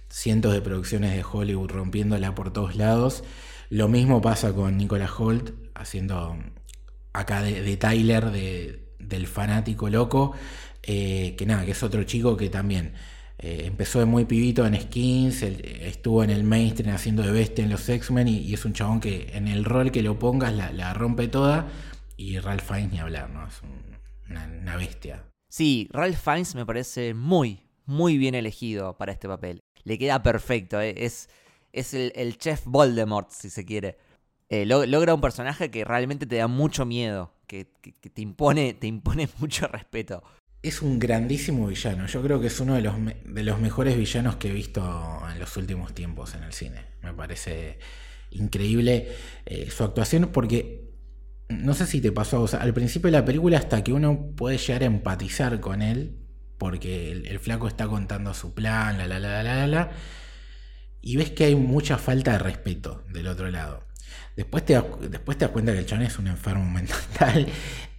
cientos 0.08 0.52
de 0.52 0.62
producciones 0.62 1.14
de 1.14 1.24
Hollywood 1.24 1.70
rompiéndola 1.70 2.34
por 2.34 2.52
todos 2.52 2.76
lados. 2.76 3.24
Lo 3.68 3.88
mismo 3.88 4.20
pasa 4.20 4.52
con 4.52 4.76
Nicolas 4.76 5.10
Holt, 5.18 5.52
haciendo 5.74 6.36
acá 7.12 7.42
de, 7.42 7.76
Tyler, 7.76 8.30
del 8.98 9.26
fanático 9.26 9.90
loco, 9.90 10.32
eh, 10.82 11.34
que 11.36 11.46
nada, 11.46 11.64
que 11.64 11.72
es 11.72 11.82
otro 11.82 12.04
chico 12.04 12.36
que 12.36 12.48
también 12.48 12.94
eh, 13.38 13.64
empezó 13.66 13.98
de 13.98 14.04
muy 14.04 14.24
pibito 14.24 14.66
en 14.66 14.80
skins, 14.80 15.42
estuvo 15.42 16.22
en 16.22 16.30
el 16.30 16.44
mainstream 16.44 16.94
haciendo 16.94 17.22
de 17.22 17.32
bestia 17.32 17.64
en 17.64 17.70
los 17.70 17.88
X-Men 17.88 18.28
y, 18.28 18.54
es 18.54 18.64
un 18.64 18.72
chabón 18.72 19.00
que 19.00 19.32
en 19.34 19.48
el 19.48 19.64
rol 19.64 19.90
que 19.90 20.02
lo 20.02 20.18
pongas 20.18 20.52
la, 20.54 20.94
rompe 20.94 21.28
toda 21.28 21.68
y 22.16 22.38
Ralph 22.38 22.62
Fiennes 22.62 22.92
ni 22.92 22.98
hablar, 23.00 23.30
¿no? 23.30 23.46
Es 23.46 23.62
una, 24.30 24.76
bestia. 24.76 25.24
Sí, 25.48 25.88
Ralph 25.92 26.18
Fiennes 26.18 26.54
me 26.54 26.66
parece 26.66 27.14
muy, 27.14 27.68
muy 27.86 28.18
bien 28.18 28.34
elegido 28.34 28.96
para 28.96 29.12
este 29.12 29.28
papel. 29.28 29.60
Le 29.84 29.98
queda 29.98 30.22
perfecto, 30.22 30.80
eh, 30.80 30.94
es 30.96 31.28
es 31.74 31.92
el, 31.92 32.38
chef 32.38 32.62
Voldemort, 32.64 33.30
si 33.30 33.50
se 33.50 33.64
quiere. 33.64 33.98
Eh, 34.48 34.64
logra 34.64 35.14
un 35.14 35.20
personaje 35.20 35.70
que 35.70 35.84
realmente 35.84 36.26
te 36.26 36.36
da 36.36 36.46
mucho 36.46 36.86
miedo, 36.86 37.34
que, 37.46 37.64
te, 37.64 38.22
impone, 38.22 38.74
te 38.74 38.86
impone 38.86 39.28
mucho 39.38 39.66
respeto. 39.66 40.22
Es 40.62 40.80
un 40.80 40.98
grandísimo 40.98 41.66
villano. 41.66 42.06
Yo 42.06 42.22
creo 42.22 42.40
que 42.40 42.46
es 42.46 42.60
uno 42.60 42.74
de 42.74 42.82
los, 42.82 42.94
de 43.24 43.42
los 43.42 43.60
mejores 43.60 43.96
villanos 43.96 44.36
que 44.36 44.48
he 44.48 44.52
visto 44.52 44.80
en 45.30 45.38
los 45.38 45.56
últimos 45.56 45.92
tiempos 45.94 46.34
en 46.34 46.44
el 46.44 46.52
cine. 46.52 46.86
Me 47.02 47.12
parece 47.12 47.78
increíble 48.30 49.08
eh, 49.44 49.70
su 49.70 49.84
actuación 49.84 50.30
porque 50.32 50.83
no 51.48 51.74
sé 51.74 51.86
si 51.86 52.00
te 52.00 52.12
pasó, 52.12 52.42
o 52.42 52.48
sea, 52.48 52.60
al 52.60 52.74
principio 52.74 53.08
de 53.08 53.18
la 53.18 53.24
película 53.24 53.58
hasta 53.58 53.84
que 53.84 53.92
uno 53.92 54.32
puede 54.36 54.58
llegar 54.58 54.82
a 54.82 54.86
empatizar 54.86 55.60
con 55.60 55.82
él, 55.82 56.18
porque 56.58 57.12
el, 57.12 57.26
el 57.26 57.38
flaco 57.38 57.68
está 57.68 57.86
contando 57.88 58.32
su 58.34 58.54
plan, 58.54 58.98
la 58.98 59.06
la 59.06 59.18
la 59.18 59.42
la 59.42 59.56
la 59.56 59.66
la, 59.66 59.90
y 61.00 61.16
ves 61.16 61.30
que 61.30 61.44
hay 61.44 61.54
mucha 61.54 61.98
falta 61.98 62.32
de 62.32 62.38
respeto 62.38 63.04
del 63.12 63.26
otro 63.26 63.50
lado. 63.50 63.84
Después 64.36 64.64
te, 64.64 64.72
das, 64.72 64.84
después 65.10 65.38
te 65.38 65.44
das 65.44 65.52
cuenta 65.52 65.72
que 65.72 65.78
el 65.78 65.86
chabón 65.86 66.06
es 66.06 66.18
un 66.18 66.26
enfermo 66.26 66.64
mental. 66.70 67.46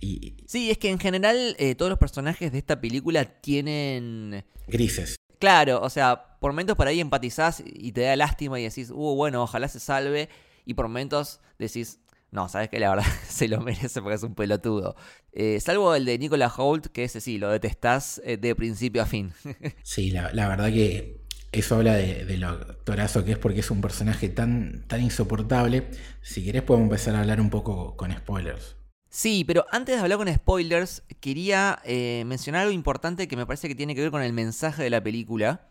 Y, 0.01 0.35
Sí, 0.47 0.69
es 0.69 0.77
que 0.77 0.89
en 0.89 0.99
general 0.99 1.55
eh, 1.59 1.75
todos 1.75 1.89
los 1.89 1.99
personajes 1.99 2.51
de 2.51 2.57
esta 2.57 2.79
película 2.81 3.25
tienen... 3.25 4.43
grises. 4.67 5.15
Claro, 5.39 5.81
o 5.81 5.89
sea, 5.89 6.37
por 6.39 6.51
momentos 6.51 6.75
por 6.75 6.87
ahí 6.87 6.99
empatizás 6.99 7.63
y 7.65 7.91
te 7.91 8.01
da 8.01 8.15
lástima 8.15 8.59
y 8.59 8.63
decís, 8.63 8.89
uh, 8.89 9.15
bueno, 9.15 9.43
ojalá 9.43 9.67
se 9.67 9.79
salve. 9.79 10.29
Y 10.65 10.73
por 10.73 10.87
momentos 10.87 11.41
decís, 11.59 11.99
no, 12.35 12.49
sabes 12.49 12.69
que 12.69 12.79
la 12.79 12.89
verdad 12.89 13.05
se 13.27 13.47
lo 13.47 13.61
merece 13.61 14.01
porque 14.01 14.15
es 14.15 14.23
un 14.23 14.35
pelotudo. 14.35 14.95
Eh, 15.31 15.59
salvo 15.59 15.95
el 15.95 16.05
de 16.05 16.17
Nicolas 16.19 16.53
Holt, 16.57 16.87
que 16.87 17.05
ese 17.05 17.21
sí, 17.21 17.37
lo 17.37 17.49
detestás 17.49 18.21
eh, 18.23 18.37
de 18.37 18.55
principio 18.55 19.01
a 19.01 19.05
fin. 19.05 19.33
Sí, 19.83 20.11
la, 20.11 20.31
la 20.33 20.47
verdad 20.47 20.67
que 20.67 21.25
eso 21.51 21.75
habla 21.75 21.95
de, 21.95 22.25
de 22.25 22.37
lo 22.37 22.49
actorazo 22.49 23.23
que 23.23 23.31
es 23.31 23.37
porque 23.37 23.61
es 23.61 23.71
un 23.71 23.81
personaje 23.81 24.29
tan, 24.29 24.83
tan 24.87 25.01
insoportable. 25.01 25.87
Si 26.21 26.43
querés 26.43 26.63
podemos 26.63 26.87
empezar 26.87 27.15
a 27.15 27.21
hablar 27.21 27.39
un 27.39 27.49
poco 27.49 27.95
con 27.95 28.11
spoilers. 28.11 28.75
Sí, 29.09 29.45
pero 29.45 29.65
antes 29.71 29.95
de 29.95 30.01
hablar 30.01 30.17
con 30.17 30.33
spoilers, 30.33 31.03
quería 31.21 31.79
eh, 31.85 32.23
mencionar 32.25 32.63
algo 32.63 32.73
importante 32.73 33.29
que 33.29 33.37
me 33.37 33.45
parece 33.45 33.69
que 33.69 33.75
tiene 33.75 33.95
que 33.95 34.01
ver 34.01 34.11
con 34.11 34.21
el 34.21 34.33
mensaje 34.33 34.83
de 34.83 34.89
la 34.89 35.01
película, 35.01 35.69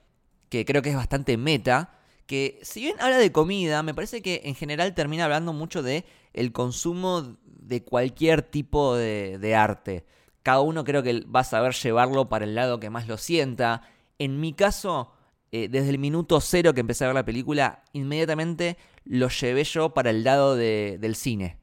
que 0.48 0.64
creo 0.64 0.80
que 0.80 0.88
es 0.88 0.96
bastante 0.96 1.36
meta, 1.36 1.98
que 2.26 2.58
si 2.62 2.80
bien 2.80 2.96
habla 3.00 3.18
de 3.18 3.32
comida, 3.32 3.82
me 3.82 3.94
parece 3.94 4.22
que 4.22 4.42
en 4.44 4.54
general 4.54 4.94
termina 4.94 5.24
hablando 5.24 5.52
mucho 5.52 5.82
de 5.82 6.04
el 6.32 6.52
consumo 6.52 7.36
de 7.46 7.82
cualquier 7.82 8.42
tipo 8.42 8.96
de, 8.96 9.54
arte. 9.56 10.04
Cada 10.42 10.60
uno 10.60 10.84
creo 10.84 11.02
que 11.02 11.20
va 11.22 11.40
a 11.40 11.44
saber 11.44 11.74
llevarlo 11.74 12.28
para 12.28 12.44
el 12.44 12.54
lado 12.54 12.80
que 12.80 12.90
más 12.90 13.08
lo 13.08 13.16
sienta. 13.16 13.82
En 14.18 14.40
mi 14.40 14.52
caso, 14.52 15.12
eh, 15.52 15.68
desde 15.68 15.90
el 15.90 15.98
minuto 15.98 16.40
cero 16.40 16.74
que 16.74 16.80
empecé 16.80 17.04
a 17.04 17.08
ver 17.08 17.14
la 17.14 17.24
película, 17.24 17.82
inmediatamente 17.92 18.76
lo 19.04 19.28
llevé 19.28 19.64
yo 19.64 19.94
para 19.94 20.10
el 20.10 20.24
lado 20.24 20.56
de- 20.56 20.98
del 21.00 21.14
cine 21.16 21.58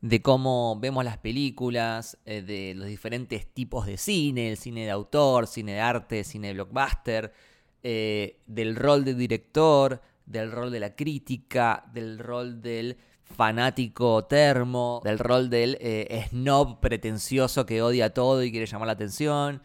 de 0.00 0.22
cómo 0.22 0.78
vemos 0.78 1.04
las 1.04 1.18
películas, 1.18 2.18
eh, 2.26 2.42
de 2.42 2.74
los 2.74 2.86
diferentes 2.86 3.46
tipos 3.46 3.86
de 3.86 3.96
cine, 3.96 4.50
el 4.50 4.56
cine 4.56 4.84
de 4.84 4.90
autor, 4.90 5.46
cine 5.46 5.72
de 5.72 5.80
arte, 5.80 6.22
cine 6.22 6.48
de 6.48 6.54
blockbuster, 6.54 7.32
eh, 7.88 8.40
del 8.48 8.74
rol 8.74 9.04
del 9.04 9.16
director, 9.16 10.02
del 10.24 10.50
rol 10.50 10.72
de 10.72 10.80
la 10.80 10.96
crítica, 10.96 11.84
del 11.92 12.18
rol 12.18 12.60
del 12.60 12.96
fanático 13.22 14.24
termo, 14.24 15.00
del 15.04 15.20
rol 15.20 15.48
del 15.48 15.78
eh, 15.80 16.26
snob 16.28 16.80
pretencioso 16.80 17.64
que 17.64 17.82
odia 17.82 18.12
todo 18.12 18.42
y 18.42 18.50
quiere 18.50 18.66
llamar 18.66 18.88
la 18.88 18.94
atención. 18.94 19.62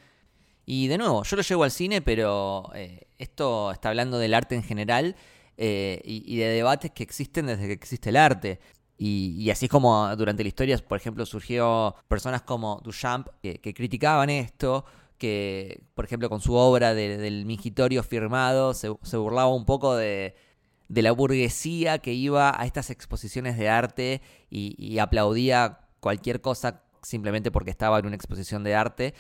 Y 0.68 0.86
de 0.86 1.00
nuevo, 1.00 1.24
yo 1.24 1.36
lo 1.36 1.42
llevo 1.42 1.64
al 1.64 1.72
cine, 1.72 2.04
pero 2.04 2.70
eh, 2.76 3.08
esto 3.18 3.72
está 3.72 3.90
hablando 3.90 4.20
del 4.20 4.36
arte 4.36 4.54
en 4.54 4.62
general 4.62 5.16
y, 5.58 6.38
de 6.38 6.46
debates 6.46 6.92
que 6.92 7.02
existen 7.02 7.48
desde 7.48 7.66
que 7.66 7.74
existe 7.74 8.10
el 8.10 8.18
arte. 8.18 8.60
Y, 9.00 9.36
y 9.40 9.50
así 9.50 9.68
como 9.68 10.16
durante 10.16 10.44
la 10.44 10.50
historia, 10.50 10.78
por 10.78 11.00
ejemplo, 11.00 11.26
surgió 11.26 11.96
personas 12.08 12.44
como 12.44 12.82
Duchamp 12.84 13.30
que 13.42 13.74
criticaban 13.74 14.30
esto, 14.30 14.86
que, 15.22 15.84
por 15.94 16.04
ejemplo, 16.04 16.30
con 16.30 16.42
su 16.42 16.56
obra 16.56 16.96
de- 16.96 17.18
del 17.18 17.46
mingitorio 17.46 18.02
firmado, 18.02 18.74
se, 18.74 18.90
burlaba 18.90 19.54
un 19.54 19.66
poco 19.66 19.96
de, 19.96 20.34
la 20.90 21.12
burguesía 21.12 22.00
que 22.00 22.14
iba 22.14 22.60
a 22.60 22.66
estas 22.66 22.90
exposiciones 22.90 23.56
de 23.58 23.70
arte 23.70 24.22
y, 24.50 24.98
aplaudía 25.00 25.80
cualquier 26.00 26.42
cosa 26.42 26.82
simplemente 27.04 27.52
porque 27.52 27.70
estaba 27.72 28.00
en 28.00 28.08
una 28.08 28.16
exposición 28.16 28.64
de 28.64 28.74
arte. 28.76 29.14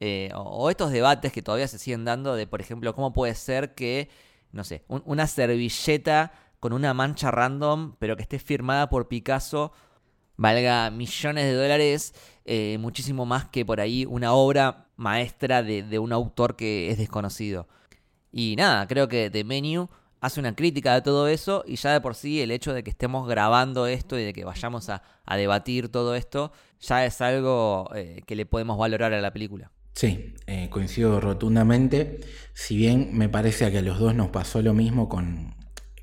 Eh, 0.00 0.30
o, 0.34 0.68
estos 0.70 0.90
debates 0.92 1.32
que 1.32 1.40
todavía 1.42 1.66
se 1.66 1.78
siguen 1.78 2.04
dando 2.04 2.34
de, 2.36 2.46
por 2.46 2.60
ejemplo, 2.60 2.94
cómo 2.94 3.12
puede 3.14 3.34
ser 3.34 3.74
que, 3.74 4.10
no 4.52 4.64
sé, 4.64 4.84
un- 4.88 5.02
una 5.06 5.26
servilleta 5.26 6.32
con 6.60 6.72
una 6.74 6.92
mancha 6.94 7.30
random, 7.30 7.94
pero 7.98 8.16
que 8.16 8.22
esté 8.22 8.38
firmada 8.38 8.88
por 8.90 9.08
Picasso, 9.08 9.72
valga 10.38 10.90
millones 10.90 11.44
de 11.44 11.52
dólares, 11.52 12.14
eh, 12.46 12.78
muchísimo 12.80 13.26
más 13.26 13.46
que 13.48 13.66
por 13.66 13.80
ahí 13.80 14.06
una 14.06 14.32
obra 14.32 14.86
maestra 14.96 15.62
de, 15.62 15.98
un 15.98 16.12
autor 16.12 16.56
que 16.56 16.90
es 16.90 16.96
desconocido. 16.96 17.68
Y 18.32 18.54
nada, 18.56 18.86
creo 18.86 19.08
que 19.08 19.28
The 19.28 19.44
Menu 19.44 19.90
hace 20.20 20.40
una 20.40 20.54
crítica 20.54 20.94
de 20.94 21.02
todo 21.02 21.28
eso 21.28 21.64
y 21.66 21.76
ya 21.76 21.92
de 21.92 22.00
por 22.00 22.14
sí 22.14 22.40
el 22.40 22.50
hecho 22.50 22.72
de 22.72 22.82
que 22.82 22.90
estemos 22.90 23.28
grabando 23.28 23.86
esto 23.86 24.18
y 24.18 24.24
de 24.24 24.32
que 24.32 24.44
vayamos 24.44 24.88
a, 24.88 25.02
a 25.24 25.36
debatir 25.36 25.88
todo 25.88 26.14
esto 26.14 26.52
ya 26.80 27.04
es 27.04 27.20
algo 27.20 27.90
eh, 27.94 28.22
que 28.26 28.36
le 28.36 28.46
podemos 28.46 28.78
valorar 28.78 29.12
a 29.12 29.20
la 29.20 29.32
película. 29.32 29.70
Sí, 29.94 30.34
eh, 30.46 30.68
coincido 30.70 31.20
rotundamente. 31.20 32.20
Si 32.54 32.76
bien 32.76 33.10
me 33.12 33.28
parece 33.28 33.70
que 33.72 33.78
a 33.78 33.82
los 33.82 33.98
dos 33.98 34.14
nos 34.14 34.28
pasó 34.28 34.62
lo 34.62 34.72
mismo 34.72 35.08
con 35.08 35.54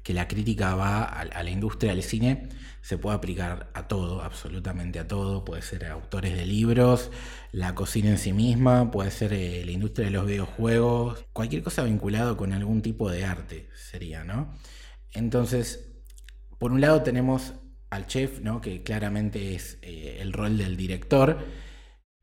que 0.03 0.13
la 0.13 0.27
crítica 0.27 0.75
va 0.75 1.03
a, 1.03 1.21
a 1.21 1.43
la 1.43 1.49
industria 1.49 1.91
del 1.91 2.03
cine, 2.03 2.49
se 2.85 2.99
puede 2.99 3.15
aplicar 3.15 3.71
a 3.73 3.87
todo, 3.87 4.21
absolutamente 4.21 4.99
a 4.99 5.07
todo. 5.07 5.43
Puede 5.43 5.63
ser 5.63 5.87
autores 5.87 6.37
de 6.37 6.45
libros, 6.45 7.09
la 7.51 7.73
cocina 7.73 8.11
en 8.11 8.19
sí 8.19 8.31
misma, 8.31 8.91
puede 8.91 9.09
ser 9.09 9.33
eh, 9.33 9.63
la 9.65 9.71
industria 9.71 10.05
de 10.05 10.11
los 10.11 10.27
videojuegos, 10.27 11.25
cualquier 11.33 11.63
cosa 11.63 11.81
vinculado 11.81 12.37
con 12.37 12.53
algún 12.53 12.83
tipo 12.83 13.09
de 13.09 13.25
arte 13.25 13.69
sería, 13.73 14.23
¿no? 14.23 14.53
Entonces, 15.13 15.95
por 16.59 16.71
un 16.71 16.79
lado 16.79 17.01
tenemos 17.01 17.53
al 17.89 18.05
chef, 18.05 18.41
¿no? 18.41 18.61
Que 18.61 18.83
claramente 18.83 19.55
es 19.55 19.79
eh, 19.81 20.19
el 20.21 20.31
rol 20.31 20.59
del 20.59 20.77
director 20.77 21.39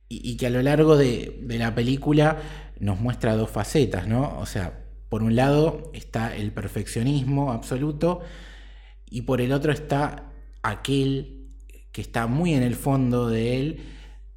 y, 0.09 0.37
que 0.37 0.47
a 0.47 0.51
lo 0.51 0.63
largo 0.63 0.97
de 0.97 1.45
la 1.59 1.75
película 1.75 2.39
nos 2.79 3.01
muestra 3.01 3.35
dos 3.35 3.51
facetas, 3.51 4.07
¿no? 4.07 4.39
O 4.39 4.47
sea, 4.47 4.85
por 5.09 5.25
un 5.25 5.35
lado 5.35 5.91
está 5.93 6.37
el 6.37 6.53
perfeccionismo 6.53 7.51
absoluto 7.51 8.21
y 9.11 9.23
por 9.23 9.41
el 9.41 9.53
otro 9.53 9.73
está 9.73 10.29
aquel 10.63 11.49
que 11.93 12.01
está 12.03 12.27
muy 12.27 12.55
en 12.55 12.63
el 12.63 12.75
fondo 12.77 13.29
de 13.29 13.61
él, 13.61 13.81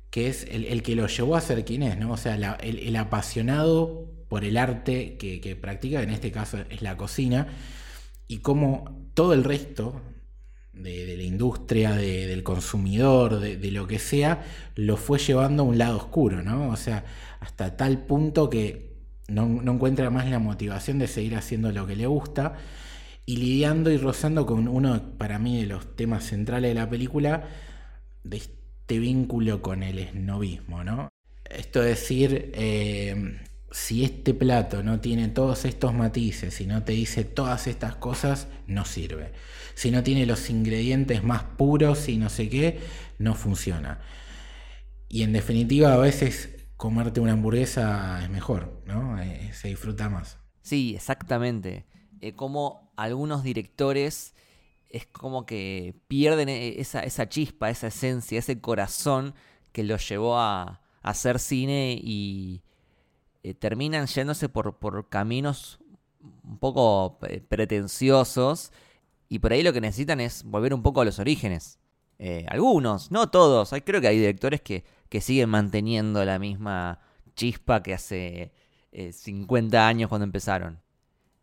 que 0.10 0.28
es 0.28 0.46
el, 0.50 0.66
el 0.66 0.84
que 0.84 0.96
lo 0.96 1.08
llevó 1.08 1.36
a 1.36 1.42
ser 1.42 1.66
quien 1.66 1.84
es, 1.84 1.98
¿no? 1.98 2.12
O 2.14 2.18
sea, 2.18 2.36
el, 2.62 2.96
apasionado 2.96 4.12
por 4.30 4.44
el 4.46 4.58
arte 4.58 5.18
que, 5.18 5.42
que 5.42 5.56
practica, 5.56 6.02
en 6.04 6.10
este 6.10 6.32
caso 6.32 6.60
es 6.70 6.82
la 6.82 6.98
cocina, 6.98 7.48
y 8.28 8.40
como 8.40 9.10
todo 9.14 9.34
el 9.34 9.44
resto 9.44 10.02
de, 10.74 11.16
la 11.18 11.24
industria, 11.24 11.94
de- 11.94 12.28
del 12.28 12.44
consumidor, 12.44 13.40
de, 13.40 13.58
de 13.58 13.72
lo 13.72 13.88
que 13.88 14.00
sea, 14.00 14.44
lo 14.76 14.98
fue 14.98 15.20
llevando 15.20 15.64
a 15.64 15.66
un 15.66 15.78
lado 15.78 15.98
oscuro, 15.98 16.44
¿no? 16.44 16.70
O 16.70 16.76
sea, 16.76 17.06
hasta 17.40 17.78
tal 17.78 18.06
punto 18.06 18.50
que 18.50 18.96
no, 19.28 19.48
no 19.48 19.74
encuentra 19.74 20.10
más 20.10 20.30
la 20.30 20.40
motivación 20.40 21.00
de 21.00 21.08
seguir 21.08 21.36
haciendo 21.36 21.72
lo 21.72 21.88
que 21.88 21.96
le 21.96 22.08
gusta 22.08 22.56
y 23.26 23.38
lidiando 23.38 23.92
y 23.92 23.98
rozando 23.98 24.46
con 24.46 24.68
uno, 24.68 25.18
para 25.18 25.40
mí, 25.40 25.62
de 25.62 25.68
los 25.68 25.96
temas 25.96 26.26
centrales 26.26 26.70
de 26.72 26.76
la 26.76 26.90
película, 26.90 27.48
de 28.24 28.38
este 28.38 29.00
vínculo 29.00 29.62
con 29.62 29.84
el 29.84 30.00
esnovismo, 30.00 30.84
¿no? 30.84 31.10
Esto 31.50 31.82
es 31.82 32.00
decir, 32.00 32.52
eh, 32.54 33.40
si 33.72 34.04
este 34.04 34.34
plato 34.34 34.84
no 34.84 35.00
tiene 35.00 35.28
todos 35.28 35.66
estos 35.66 35.94
matices, 35.94 36.54
si 36.54 36.66
no 36.66 36.84
te 36.84 36.94
dice 36.94 37.24
todas 37.24 37.68
estas 37.68 37.96
cosas, 37.96 38.48
no 38.68 38.86
sirve. 38.86 39.34
Si 39.74 39.92
no 39.92 40.04
tiene 40.04 40.26
los 40.26 40.50
ingredientes 40.50 41.24
más 41.24 41.44
puros 41.44 42.08
y 42.08 42.18
no 42.18 42.30
sé 42.30 42.50
qué, 42.50 42.80
no 43.20 43.36
funciona. 43.36 44.00
Y 45.10 45.24
en 45.24 45.34
definitiva, 45.34 45.94
a 45.94 45.98
veces 45.98 46.56
comerte 46.78 47.20
una 47.20 47.34
hamburguesa 47.34 48.24
es 48.24 48.30
mejor, 48.30 48.82
¿no? 48.86 49.20
Eh, 49.22 49.52
se 49.54 49.70
disfruta 49.70 50.10
más. 50.10 50.38
Sí, 50.62 50.96
exactamente. 50.96 51.86
Eh, 52.22 52.34
como 52.34 52.85
algunos 52.98 53.44
directores 53.44 54.34
es 54.90 55.06
como 55.08 55.46
que 55.46 55.96
pierden 56.08 56.50
e- 56.50 56.80
esa, 56.80 57.30
chispa, 57.30 57.70
esa 57.70 57.88
esencia, 57.88 58.40
ese 58.40 58.62
corazón 58.62 59.34
que 59.72 59.84
los 59.84 60.08
llevó 60.08 60.38
a, 60.38 60.82
hacer 61.02 61.38
cine 61.38 62.00
y 62.02 62.64
eh, 63.44 63.54
terminan 63.54 64.08
yéndose 64.08 64.50
por, 64.50 65.08
caminos 65.08 65.80
un 66.44 66.58
poco 66.58 67.20
eh, 67.28 67.42
pretenciosos 67.48 68.72
y 69.30 69.40
por 69.40 69.54
ahí 69.54 69.62
lo 69.62 69.72
que 69.72 69.82
necesitan 69.82 70.20
es 70.20 70.44
volver 70.44 70.74
un 70.74 70.82
poco 70.82 71.02
a 71.02 71.06
los 71.06 71.20
orígenes. 71.20 71.80
Eh, 72.20 72.46
algunos, 72.50 73.12
no 73.12 73.30
todos. 73.30 73.74
Hay, 73.74 73.82
creo 73.82 74.02
que 74.02 74.08
hay 74.08 74.18
directores 74.18 74.62
que, 74.62 74.84
siguen 75.22 75.50
manteniendo 75.50 76.26
la 76.26 76.40
misma 76.40 77.00
chispa 77.36 77.82
que 77.82 77.94
hace 77.94 78.52
eh, 78.92 79.14
50 79.14 79.88
años 79.88 80.10
cuando 80.10 80.26
empezaron. 80.26 80.82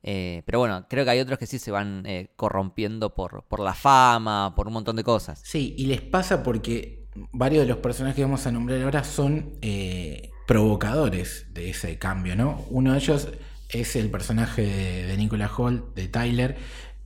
Eh, 0.03 0.43
pero 0.45 0.59
bueno, 0.59 0.87
creo 0.89 1.05
que 1.05 1.11
hay 1.13 1.21
otros 1.21 1.39
que 1.39 1.47
sí 1.47 1.59
se 1.59 1.71
van 1.71 2.05
eh, 2.07 2.31
corrompiendo 2.37 3.15
por, 3.15 3.45
por 3.45 3.61
la 3.61 3.75
fama, 3.75 4.55
por 4.57 4.67
un 4.67 4.75
montón 4.75 4.97
de 4.97 5.05
cosas. 5.05 5.41
Sí, 5.45 5.75
y 5.79 5.87
les 5.87 6.01
pasa 6.01 6.43
porque 6.43 7.07
varios 7.33 7.63
de 7.63 7.69
los 7.69 7.79
personajes 7.79 8.17
que 8.17 8.23
vamos 8.23 8.47
a 8.47 8.53
nombrar 8.53 8.83
ahora 8.83 9.05
son 9.05 9.55
eh, 9.63 10.31
provocadores 10.47 11.47
de 11.53 11.71
ese 11.71 11.99
cambio, 11.99 12.35
¿no? 12.35 12.65
Uno 12.71 12.93
de 12.93 12.99
ellos 12.99 13.29
es 13.69 13.97
el 13.97 14.11
personaje 14.11 14.63
de, 14.63 15.07
de 15.07 15.17
Nicolas 15.17 15.53
Holt, 15.57 15.95
de 15.95 16.09
Tyler, 16.09 16.57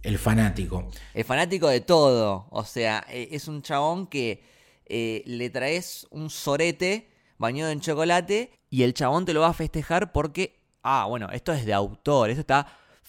el 0.02 0.18
fanático. 0.18 0.88
El 1.12 1.24
fanático 1.24 1.68
de 1.68 1.80
todo. 1.80 2.46
O 2.50 2.64
sea, 2.64 3.04
es 3.10 3.48
un 3.48 3.62
chabón 3.62 4.06
que 4.06 4.42
le 4.88 5.50
traes 5.50 6.06
un 6.10 6.30
sorete 6.30 7.08
bañado 7.38 7.70
en 7.72 7.80
chocolate 7.80 8.52
y 8.70 8.84
el 8.84 8.94
chabón 8.94 9.24
te 9.24 9.34
lo 9.34 9.40
va 9.40 9.48
a 9.48 9.52
festejar 9.52 10.12
porque, 10.12 10.60
ah, 10.82 11.06
bueno, 11.08 11.28
esto 11.32 11.52
es 11.52 11.66
de 11.66 11.74
autor, 11.74 12.30
esto 12.30 12.40
está 12.40 12.66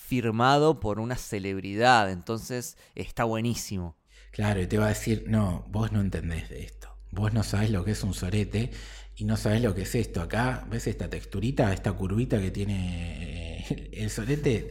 firmado 0.08 0.80
por 0.80 1.00
una 1.00 1.18
celebridad, 1.18 2.10
entonces 2.12 2.78
está 2.96 3.26
buenísimo. 3.26 3.98
Claro, 4.32 4.62
y 4.62 4.68
te 4.68 4.78
va 4.78 4.86
a 4.86 4.90
decir, 4.90 5.26
no, 5.28 5.66
vos 5.70 5.92
no 5.92 6.00
entendés 6.00 6.48
de 6.50 6.64
esto. 6.64 6.88
Vos 7.12 7.34
no 7.34 7.44
sabés 7.44 7.72
lo 7.72 7.84
que 7.84 7.92
es 7.92 8.04
un 8.04 8.14
sorete 8.14 8.72
y 9.16 9.26
no 9.26 9.36
sabés 9.36 9.62
lo 9.62 9.74
que 9.76 9.82
es 9.82 9.96
esto. 9.96 10.22
Acá, 10.22 10.66
¿ves 10.70 10.88
esta 10.88 11.10
texturita, 11.10 11.74
esta 11.74 11.92
curvita 11.94 12.40
que 12.40 12.52
tiene 12.52 13.66
eh, 13.70 13.90
el 13.94 14.10
sorete? 14.10 14.70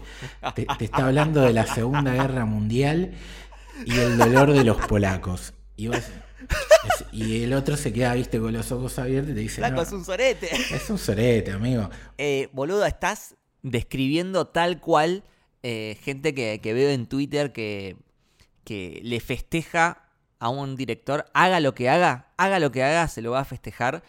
Te, 0.54 0.66
te 0.78 0.84
está 0.84 1.06
hablando 1.06 1.42
de 1.42 1.52
la 1.52 1.66
Segunda 1.66 2.12
Guerra 2.14 2.44
Mundial 2.44 3.12
y 3.84 3.98
el 3.98 4.16
dolor 4.16 4.52
de 4.52 4.64
los 4.64 4.76
polacos. 4.86 5.52
Y, 5.76 5.88
vos- 5.88 5.96
es- 5.98 7.04
y 7.12 7.42
el 7.44 7.52
otro 7.52 7.76
se 7.76 7.92
queda, 7.92 8.14
viste, 8.14 8.38
con 8.38 8.52
los 8.54 8.70
ojos 8.72 8.98
abiertos 8.98 9.32
y 9.32 9.34
te 9.34 9.40
dice, 9.40 9.56
Flaco, 9.56 9.76
no, 9.76 9.82
es 9.82 9.92
un 9.92 10.04
sorete. 10.04 10.48
es 10.74 10.88
un 10.88 10.98
sorete, 10.98 11.50
amigo. 11.52 11.90
Eh, 12.16 12.48
boludo, 12.52 12.86
estás 12.86 13.34
describiendo 13.70 14.46
tal 14.46 14.80
cual 14.80 15.24
eh, 15.62 15.98
gente 16.00 16.34
que, 16.34 16.60
veo 16.62 16.90
en 16.90 17.06
Twitter 17.06 17.52
que, 17.52 17.96
que 18.64 19.00
le 19.02 19.20
festeja 19.20 20.08
a 20.38 20.48
un 20.48 20.76
director, 20.76 21.26
haga 21.34 21.60
lo 21.60 21.74
que 21.74 21.88
haga, 21.88 22.32
haga 22.36 22.58
lo 22.60 22.70
que 22.70 22.84
haga, 22.84 23.08
se 23.08 23.22
lo 23.22 23.32
va 23.32 23.40
a 23.40 23.44
festejar 23.44 24.02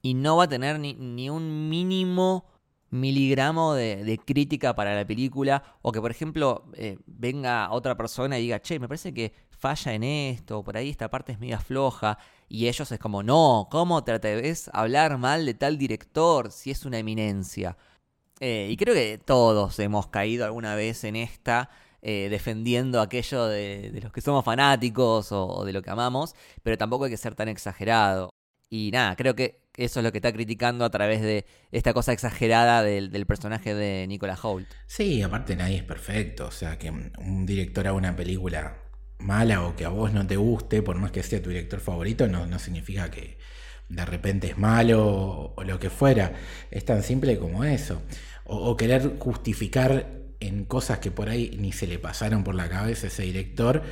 y 0.00 0.14
no 0.14 0.36
va 0.36 0.44
a 0.44 0.48
tener 0.48 0.78
ni, 0.78 0.94
ni 0.94 1.28
un 1.28 1.68
mínimo 1.68 2.46
miligramo 2.90 3.74
de, 3.74 4.20
crítica 4.24 4.74
para 4.74 4.94
la 4.94 5.04
película 5.04 5.64
o 5.82 5.90
que 5.90 6.00
por 6.00 6.12
ejemplo 6.12 6.70
eh, 6.74 6.96
venga 7.06 7.70
otra 7.72 7.96
persona 7.96 8.38
y 8.38 8.42
diga, 8.42 8.62
che, 8.62 8.78
me 8.78 8.86
parece 8.86 9.12
que 9.12 9.34
falla 9.50 9.94
en 9.94 10.04
esto, 10.04 10.62
por 10.62 10.76
ahí 10.76 10.90
esta 10.90 11.10
parte 11.10 11.32
es 11.32 11.40
media 11.40 11.58
floja 11.58 12.18
y 12.48 12.68
ellos 12.68 12.90
es 12.92 12.98
como, 12.98 13.22
no, 13.22 13.68
¿cómo 13.70 14.04
te 14.04 14.12
atreves 14.12 14.70
hablar 14.72 15.18
mal 15.18 15.44
de 15.44 15.54
tal 15.54 15.76
director 15.76 16.52
si 16.52 16.70
es 16.70 16.84
una 16.84 16.98
eminencia? 16.98 17.76
Eh, 18.40 18.68
y 18.70 18.76
creo 18.76 18.94
que 18.94 19.18
todos 19.24 19.78
hemos 19.78 20.08
caído 20.08 20.44
alguna 20.44 20.74
vez 20.74 21.04
en 21.04 21.16
esta, 21.16 21.70
eh, 22.02 22.28
defendiendo 22.30 23.00
aquello 23.00 23.46
de, 23.46 23.98
los 24.02 24.12
que 24.12 24.20
somos 24.20 24.44
fanáticos 24.44 25.32
o, 25.32 25.64
de 25.64 25.72
lo 25.72 25.82
que 25.82 25.90
amamos, 25.90 26.34
pero 26.62 26.76
tampoco 26.76 27.04
hay 27.04 27.10
que 27.10 27.16
ser 27.16 27.34
tan 27.34 27.48
exagerado. 27.48 28.30
Y 28.68 28.90
nada, 28.92 29.14
creo 29.14 29.34
que 29.36 29.60
eso 29.76 30.00
es 30.00 30.04
lo 30.04 30.10
que 30.10 30.18
está 30.18 30.32
criticando 30.32 30.84
a 30.84 30.90
través 30.90 31.22
de 31.22 31.46
esta 31.70 31.92
cosa 31.92 32.12
exagerada 32.12 32.82
del, 32.82 33.26
personaje 33.26 33.74
de 33.74 34.06
Nicolas 34.08 34.44
Hoult. 34.44 34.68
Sí, 34.86 35.22
aparte 35.22 35.54
nadie 35.54 35.76
es 35.76 35.82
perfecto. 35.84 36.46
O 36.46 36.50
sea, 36.50 36.78
que 36.78 36.90
un 36.90 37.46
director 37.46 37.86
haga 37.86 37.96
una 37.96 38.16
película 38.16 38.78
mala 39.18 39.62
o 39.64 39.76
que 39.76 39.84
a 39.84 39.88
vos 39.88 40.12
no 40.12 40.26
te 40.26 40.36
guste, 40.36 40.82
por 40.82 40.96
más 40.96 41.12
que 41.12 41.22
sea 41.22 41.42
tu 41.42 41.50
director 41.50 41.80
favorito, 41.80 42.28
no, 42.28 42.46
no 42.46 42.58
significa 42.58 43.10
que 43.10 43.38
de 43.88 44.04
repente 44.04 44.48
es 44.48 44.58
malo 44.58 45.52
o, 45.56 45.64
lo 45.64 45.78
que 45.78 45.90
fuera. 45.90 46.32
Es 46.70 46.84
tan 46.84 47.02
simple 47.02 47.38
como 47.38 47.64
eso. 47.64 48.02
O, 48.44 48.76
querer 48.76 49.18
justificar 49.18 50.06
en 50.40 50.64
cosas 50.64 50.98
que 50.98 51.10
por 51.10 51.28
ahí 51.28 51.56
ni 51.58 51.72
se 51.72 51.86
le 51.86 51.98
pasaron 51.98 52.44
por 52.44 52.54
la 52.54 52.68
cabeza 52.68 53.06
a 53.06 53.08
ese 53.08 53.22
director 53.22 53.82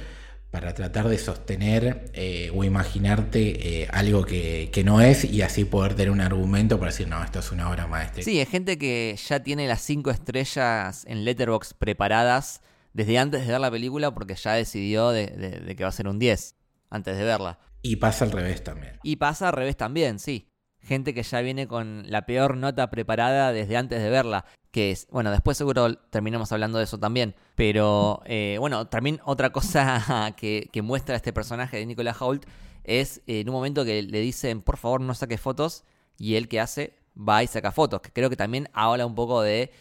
para 0.51 0.75
tratar 0.75 1.09
de 1.09 1.17
sostener 1.17 2.11
eh, 2.13 2.53
o 2.55 2.63
imaginarte 2.63 3.83
eh, 3.85 3.89
algo 3.91 4.27
que, 4.27 4.69
que 4.71 4.85
no 4.85 5.01
es 5.01 5.25
y 5.25 5.41
así 5.41 5.65
poder 5.65 5.95
tener 5.95 6.11
un 6.11 6.21
argumento 6.21 6.79
para 6.79 6.91
decir, 6.91 7.09
no, 7.09 7.25
esto 7.25 7.39
es 7.39 7.51
una 7.53 7.71
obra 7.71 7.87
maestra. 7.87 8.23
Sí, 8.23 8.39
es 8.39 8.51
gente 8.51 8.77
que 8.77 9.17
ya 9.29 9.43
tiene 9.43 9.67
las 9.67 9.81
cinco 9.81 10.11
estrellas 10.11 11.05
en 11.09 11.25
Letterboxd 11.25 11.73
preparadas 11.79 12.61
desde 12.93 13.17
antes 13.17 13.47
de 13.47 13.53
ver 13.53 13.61
la 13.63 13.71
película 13.71 14.13
porque 14.13 14.35
ya 14.35 14.53
decidió 14.53 15.09
de, 15.11 15.29
de- 15.29 15.61
de 15.61 15.77
que 15.77 15.85
va 15.85 15.89
a 15.89 15.93
ser 15.93 16.07
un 16.07 16.19
10 16.19 16.55
antes 16.91 17.17
de 17.17 17.25
verla. 17.25 17.59
Y 17.83 17.97
pasa 17.97 18.25
al 18.25 18.33
revés 18.33 18.63
también. 18.63 18.99
Y 19.03 19.17
pasa 19.17 19.49
al 19.49 19.55
revés 19.55 19.77
también, 19.77 20.19
sí. 20.19 20.49
Gente 20.81 21.15
que 21.15 21.23
ya 21.23 21.41
viene 21.41 21.67
con 21.69 22.05
la 22.11 22.27
peor 22.27 22.57
nota 22.57 22.91
preparada 22.91 23.53
desde 23.53 23.77
antes 23.77 24.03
de 24.03 24.11
verla. 24.11 24.45
Que 24.71 24.91
es, 24.91 25.07
bueno, 25.11 25.31
después 25.31 25.59
seguro 25.59 25.95
terminamos 26.11 26.51
hablando 26.53 26.79
de 26.79 26.85
eso 26.85 26.99
también. 26.99 27.35
Pero, 27.57 28.23
eh, 28.25 28.57
bueno, 28.59 28.87
también 28.87 29.21
otra 29.25 29.51
cosa 29.51 30.35
que, 30.37 30.69
que 30.73 30.83
muestra 30.83 31.17
este 31.17 31.33
personaje 31.33 31.77
de 31.77 31.87
Nicolas 31.87 32.21
Hoult 32.21 32.47
es 32.85 33.19
eh, 33.27 33.41
en 33.41 33.49
un 33.49 33.55
momento 33.55 33.85
que 33.85 34.03
le 34.03 34.21
dicen, 34.21 34.63
por 34.63 34.77
favor, 34.77 35.01
no 35.01 35.15
saques 35.15 35.41
fotos. 35.41 35.85
Y 36.19 36.37
él 36.37 36.49
que 36.49 36.61
hace, 36.61 36.95
va 37.17 37.43
y 37.43 37.47
saca 37.47 37.73
fotos. 37.73 38.01
Que 38.01 38.13
creo 38.13 38.31
que 38.31 38.37
también 38.37 38.69
habla 38.73 39.07
un 39.07 39.15
poco 39.15 39.43
de, 39.43 39.73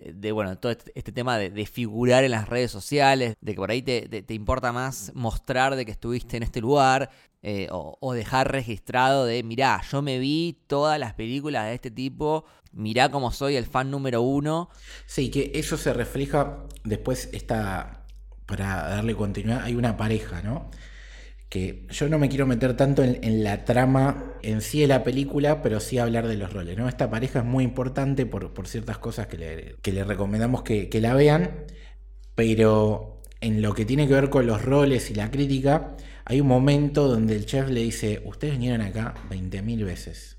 de 0.00 0.32
bueno, 0.32 0.58
todo 0.58 0.72
este, 0.72 0.92
este 0.94 1.12
tema 1.12 1.38
de, 1.38 1.66
figurar 1.66 2.24
en 2.24 2.30
las 2.32 2.48
redes 2.48 2.70
sociales. 2.70 3.34
De 3.40 3.52
que 3.52 3.56
por 3.58 3.70
ahí 3.70 3.82
te, 3.82 4.08
te- 4.08 4.34
importa 4.34 4.72
más 4.72 5.12
mostrar 5.14 5.76
de 5.76 5.84
que 5.84 5.92
estuviste 5.92 6.36
en 6.36 6.42
este 6.42 6.60
lugar. 6.60 7.10
eh, 7.42 7.68
o, 7.70 7.96
o 8.00 8.12
dejar 8.14 8.50
registrado 8.50 9.24
de, 9.24 9.42
mirá, 9.44 9.80
yo 9.90 10.02
me 10.02 10.18
vi 10.18 10.58
todas 10.66 10.98
las 10.98 11.14
películas 11.14 11.66
de 11.66 11.74
este 11.74 11.90
tipo, 11.90 12.44
mirá 12.72 13.10
cómo 13.10 13.30
soy 13.32 13.54
el 13.56 13.66
fan 13.66 13.90
número 13.90 14.22
uno. 14.22 14.70
Sí, 15.06 15.30
que 15.30 15.52
eso 15.54 15.76
se 15.76 15.92
refleja 15.92 16.64
después 16.84 17.30
está 17.32 18.04
para 18.46 18.88
darle 18.88 19.14
continuidad 19.14 19.62
hay 19.64 19.74
una 19.74 19.96
pareja, 19.96 20.42
¿no? 20.42 20.70
Que 21.48 21.86
yo 21.90 22.08
no 22.08 22.18
me 22.18 22.28
quiero 22.28 22.46
meter 22.46 22.76
tanto 22.76 23.02
en, 23.02 23.42
la 23.42 23.64
trama 23.64 24.34
en 24.42 24.60
sí 24.60 24.80
de 24.80 24.86
la 24.86 25.02
película, 25.02 25.62
pero 25.62 25.80
sí 25.80 25.98
hablar 25.98 26.28
de 26.28 26.36
los 26.36 26.52
roles, 26.52 26.76
¿no? 26.76 26.88
Esta 26.88 27.10
pareja 27.10 27.40
es 27.40 27.44
muy 27.44 27.64
importante 27.64 28.26
por, 28.26 28.52
por 28.52 28.68
ciertas 28.68 28.98
cosas 28.98 29.28
que 29.28 29.38
le, 29.38 29.76
que 29.80 29.92
le 29.92 30.04
recomendamos 30.04 30.62
que, 30.62 30.88
que 30.88 31.00
la 31.00 31.14
vean, 31.14 31.64
pero 32.34 33.22
en 33.40 33.62
lo 33.62 33.74
que 33.74 33.84
tiene 33.84 34.06
que 34.06 34.14
ver 34.14 34.30
con 34.30 34.46
los 34.46 34.62
roles 34.62 35.10
y 35.10 35.14
la 35.14 35.30
crítica, 35.30 35.96
hay 36.24 36.40
un 36.40 36.48
momento 36.48 37.08
donde 37.08 37.36
el 37.36 37.46
chef 37.46 37.68
le 37.70 37.80
dice, 37.80 38.22
ustedes 38.26 38.54
vinieron 38.54 38.82
acá 38.82 39.14
20.000 39.30 39.84
veces. 39.84 40.38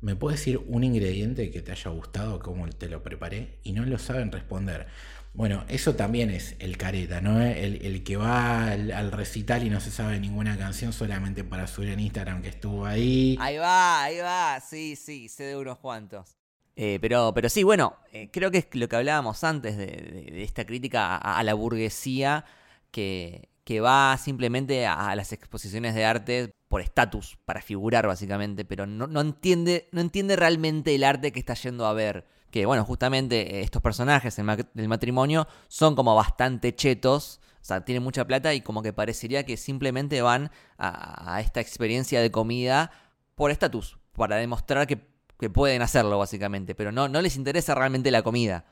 ¿Me 0.00 0.16
puedes 0.16 0.40
decir 0.40 0.60
un 0.66 0.82
ingrediente 0.82 1.50
que 1.50 1.60
te 1.60 1.72
haya 1.72 1.90
gustado, 1.90 2.38
cómo 2.38 2.68
te 2.70 2.88
lo 2.88 3.02
preparé? 3.02 3.58
Y 3.62 3.72
no 3.72 3.84
lo 3.84 3.98
saben 3.98 4.32
responder. 4.32 4.86
Bueno, 5.32 5.64
eso 5.68 5.94
también 5.94 6.30
es 6.30 6.56
el 6.58 6.76
careta, 6.76 7.20
¿no? 7.20 7.40
El, 7.40 7.84
el 7.86 8.02
que 8.02 8.16
va 8.16 8.72
al, 8.72 8.90
al 8.90 9.12
recital 9.12 9.64
y 9.64 9.70
no 9.70 9.80
se 9.80 9.90
sabe 9.90 10.18
ninguna 10.18 10.58
canción 10.58 10.92
solamente 10.92 11.44
para 11.44 11.66
subir 11.66 11.90
en 11.90 12.00
Instagram 12.00 12.42
que 12.42 12.48
estuvo 12.48 12.84
ahí. 12.84 13.36
Ahí 13.40 13.56
va, 13.56 14.02
ahí 14.02 14.18
va, 14.18 14.60
sí, 14.60 14.96
sí, 14.96 15.28
sé 15.28 15.44
de 15.44 15.56
unos 15.56 15.78
cuantos. 15.78 16.36
Eh, 16.74 16.98
pero, 17.00 17.32
pero 17.34 17.48
sí, 17.48 17.62
bueno, 17.62 17.96
eh, 18.12 18.28
creo 18.32 18.50
que 18.50 18.58
es 18.58 18.66
lo 18.72 18.88
que 18.88 18.96
hablábamos 18.96 19.44
antes 19.44 19.76
de, 19.76 20.42
esta 20.42 20.64
crítica 20.64 21.16
a, 21.16 21.42
la 21.44 21.54
burguesía 21.54 22.44
que, 22.90 23.48
va 23.84 24.16
simplemente 24.18 24.84
a, 24.86 25.14
las 25.14 25.32
exposiciones 25.32 25.94
de 25.94 26.04
arte 26.04 26.54
por 26.66 26.80
estatus, 26.80 27.38
para 27.44 27.62
figurar 27.62 28.06
básicamente, 28.06 28.64
pero 28.64 28.84
no 28.86 29.20
entiende, 29.20 29.88
no 29.92 30.00
entiende 30.00 30.34
realmente 30.34 30.94
el 30.94 31.04
arte 31.04 31.30
que 31.30 31.38
está 31.38 31.54
yendo 31.54 31.86
a 31.86 31.92
ver. 31.92 32.26
Que 32.50 32.66
bueno, 32.66 32.84
justamente 32.84 33.56
eh, 33.56 33.60
estos 33.62 33.82
personajes 33.82 34.36
del 34.74 34.88
matrimonio 34.88 35.46
son 35.68 35.94
como 35.94 36.14
bastante 36.14 36.74
chetos, 36.74 37.40
o 37.60 37.64
sea, 37.64 37.84
tienen 37.84 38.02
mucha 38.02 38.26
plata 38.26 38.54
y 38.54 38.60
como 38.60 38.82
que 38.82 38.92
parecería 38.92 39.44
que 39.44 39.56
simplemente 39.56 40.22
van 40.22 40.50
a, 40.78 41.34
a 41.34 41.40
esta 41.40 41.60
experiencia 41.60 42.20
de 42.20 42.30
comida 42.30 42.90
por 43.34 43.50
estatus, 43.50 43.98
para 44.12 44.36
demostrar 44.36 44.86
que, 44.86 45.06
que 45.38 45.48
pueden 45.48 45.82
hacerlo 45.82 46.18
básicamente, 46.18 46.74
pero 46.74 46.92
no, 46.92 47.08
no 47.08 47.22
les 47.22 47.36
interesa 47.36 47.74
realmente 47.74 48.10
la 48.10 48.22
comida. 48.22 48.66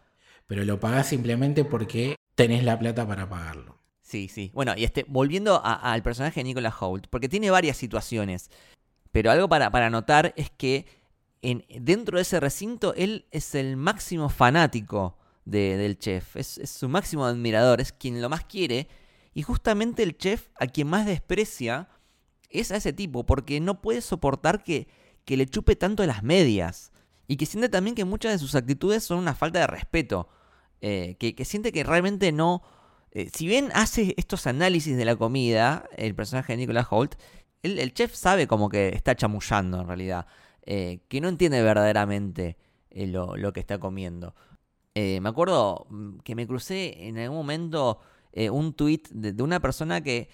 Pero 0.46 0.64
lo 0.64 0.80
pagás 0.80 1.06
simplemente 1.06 1.64
porque 1.64 2.16
tenés 2.34 2.64
la 2.64 2.78
plata 2.78 3.06
para 3.06 3.28
pagarlo. 3.28 3.78
Sí, 4.02 4.28
sí. 4.28 4.50
Bueno, 4.54 4.72
y 4.76 4.84
este, 4.84 5.04
volviendo 5.06 5.62
al 5.62 6.02
personaje 6.02 6.40
de 6.40 6.44
Nicolas 6.44 6.74
Hoult, 6.80 7.06
porque 7.08 7.28
tiene 7.28 7.50
varias 7.50 7.76
situaciones, 7.76 8.50
pero 9.12 9.30
algo 9.30 9.48
para, 9.48 9.70
para 9.70 9.90
notar 9.90 10.32
es 10.36 10.50
que 10.50 10.86
en, 11.42 11.64
dentro 11.80 12.18
de 12.18 12.22
ese 12.22 12.40
recinto 12.40 12.94
él 12.94 13.26
es 13.30 13.54
el 13.54 13.76
máximo 13.76 14.28
fanático 14.28 15.18
de- 15.44 15.76
del 15.76 15.98
chef, 15.98 16.36
es, 16.36 16.60
su 16.64 16.88
máximo 16.88 17.24
admirador, 17.24 17.80
es 17.80 17.92
quien 17.92 18.20
lo 18.20 18.28
más 18.28 18.44
quiere, 18.44 18.88
y 19.34 19.42
justamente 19.42 20.02
el 20.02 20.16
chef 20.18 20.48
a 20.58 20.66
quien 20.66 20.88
más 20.88 21.06
desprecia 21.06 21.88
es 22.50 22.72
a 22.72 22.76
ese 22.76 22.92
tipo, 22.92 23.24
porque 23.24 23.60
no 23.60 23.80
puede 23.80 24.00
soportar 24.00 24.62
que, 24.62 24.88
que 25.24 25.36
le 25.36 25.46
chupe 25.46 25.76
tanto 25.76 26.04
las 26.06 26.22
medias, 26.22 26.92
y 27.26 27.36
que 27.36 27.46
siente 27.46 27.68
también 27.68 27.94
que 27.94 28.04
muchas 28.04 28.32
de 28.32 28.38
sus 28.38 28.54
actitudes 28.54 29.04
son 29.04 29.18
una 29.18 29.34
falta 29.34 29.60
de 29.60 29.66
respeto, 29.66 30.28
eh, 30.80 31.16
que, 31.18 31.34
que 31.34 31.44
siente 31.44 31.72
que 31.72 31.84
realmente 31.84 32.32
no... 32.32 32.62
eh, 33.10 33.30
si 33.34 33.46
bien 33.46 33.70
hace 33.74 34.14
estos 34.16 34.46
análisis 34.46 34.96
de 34.96 35.04
la 35.04 35.16
comida, 35.16 35.88
el 35.96 36.14
personaje 36.14 36.52
de 36.54 36.58
Nicolas 36.58 36.86
Holt, 36.90 37.14
el, 37.62 37.78
el 37.78 37.92
chef 37.92 38.14
sabe 38.14 38.46
como 38.46 38.68
que 38.68 38.88
está 38.88 39.14
chamullando 39.14 39.80
en 39.80 39.86
realidad, 39.88 40.26
eh, 40.62 41.00
que 41.08 41.20
no 41.20 41.28
entiende 41.28 41.62
verdaderamente 41.62 42.56
eh, 42.90 43.06
lo, 43.06 43.36
lo 43.36 43.52
que 43.52 43.60
está 43.60 43.78
comiendo. 43.78 44.34
Eh, 44.94 45.20
me 45.20 45.28
acuerdo 45.28 45.86
mm, 45.90 46.18
que 46.18 46.34
me 46.34 46.46
crucé 46.46 47.06
en 47.08 47.18
algún 47.18 47.38
momento 47.38 48.00
un 48.52 48.72
tuit 48.74 49.08
de, 49.08 49.42
una 49.42 49.58
persona 49.58 50.00
que, 50.00 50.28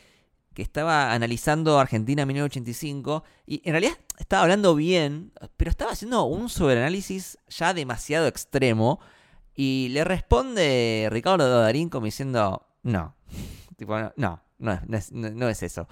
que 0.52 0.60
estaba 0.60 1.14
analizando 1.14 1.78
Argentina 1.78 2.26
1985 2.26 3.24
y 3.46 3.62
en 3.64 3.72
realidad 3.72 3.96
estaba 4.18 4.42
hablando 4.42 4.74
bien, 4.74 5.32
pero 5.56 5.70
estaba 5.70 5.92
haciendo 5.92 6.24
un 6.24 6.50
sobreanálisis 6.50 7.38
ya 7.48 7.72
demasiado 7.72 8.26
extremo 8.26 9.00
y 9.54 9.88
le 9.92 10.04
responde 10.04 11.08
Ricardo 11.10 11.48
Darín 11.60 11.88
como 11.88 12.04
diciendo, 12.04 12.66
no, 12.82 13.14
tipo, 13.78 13.96
no, 14.16 14.42
no, 14.58 14.72
es, 14.92 15.12
no 15.12 15.48
es- 15.48 15.62
eso. 15.62 15.88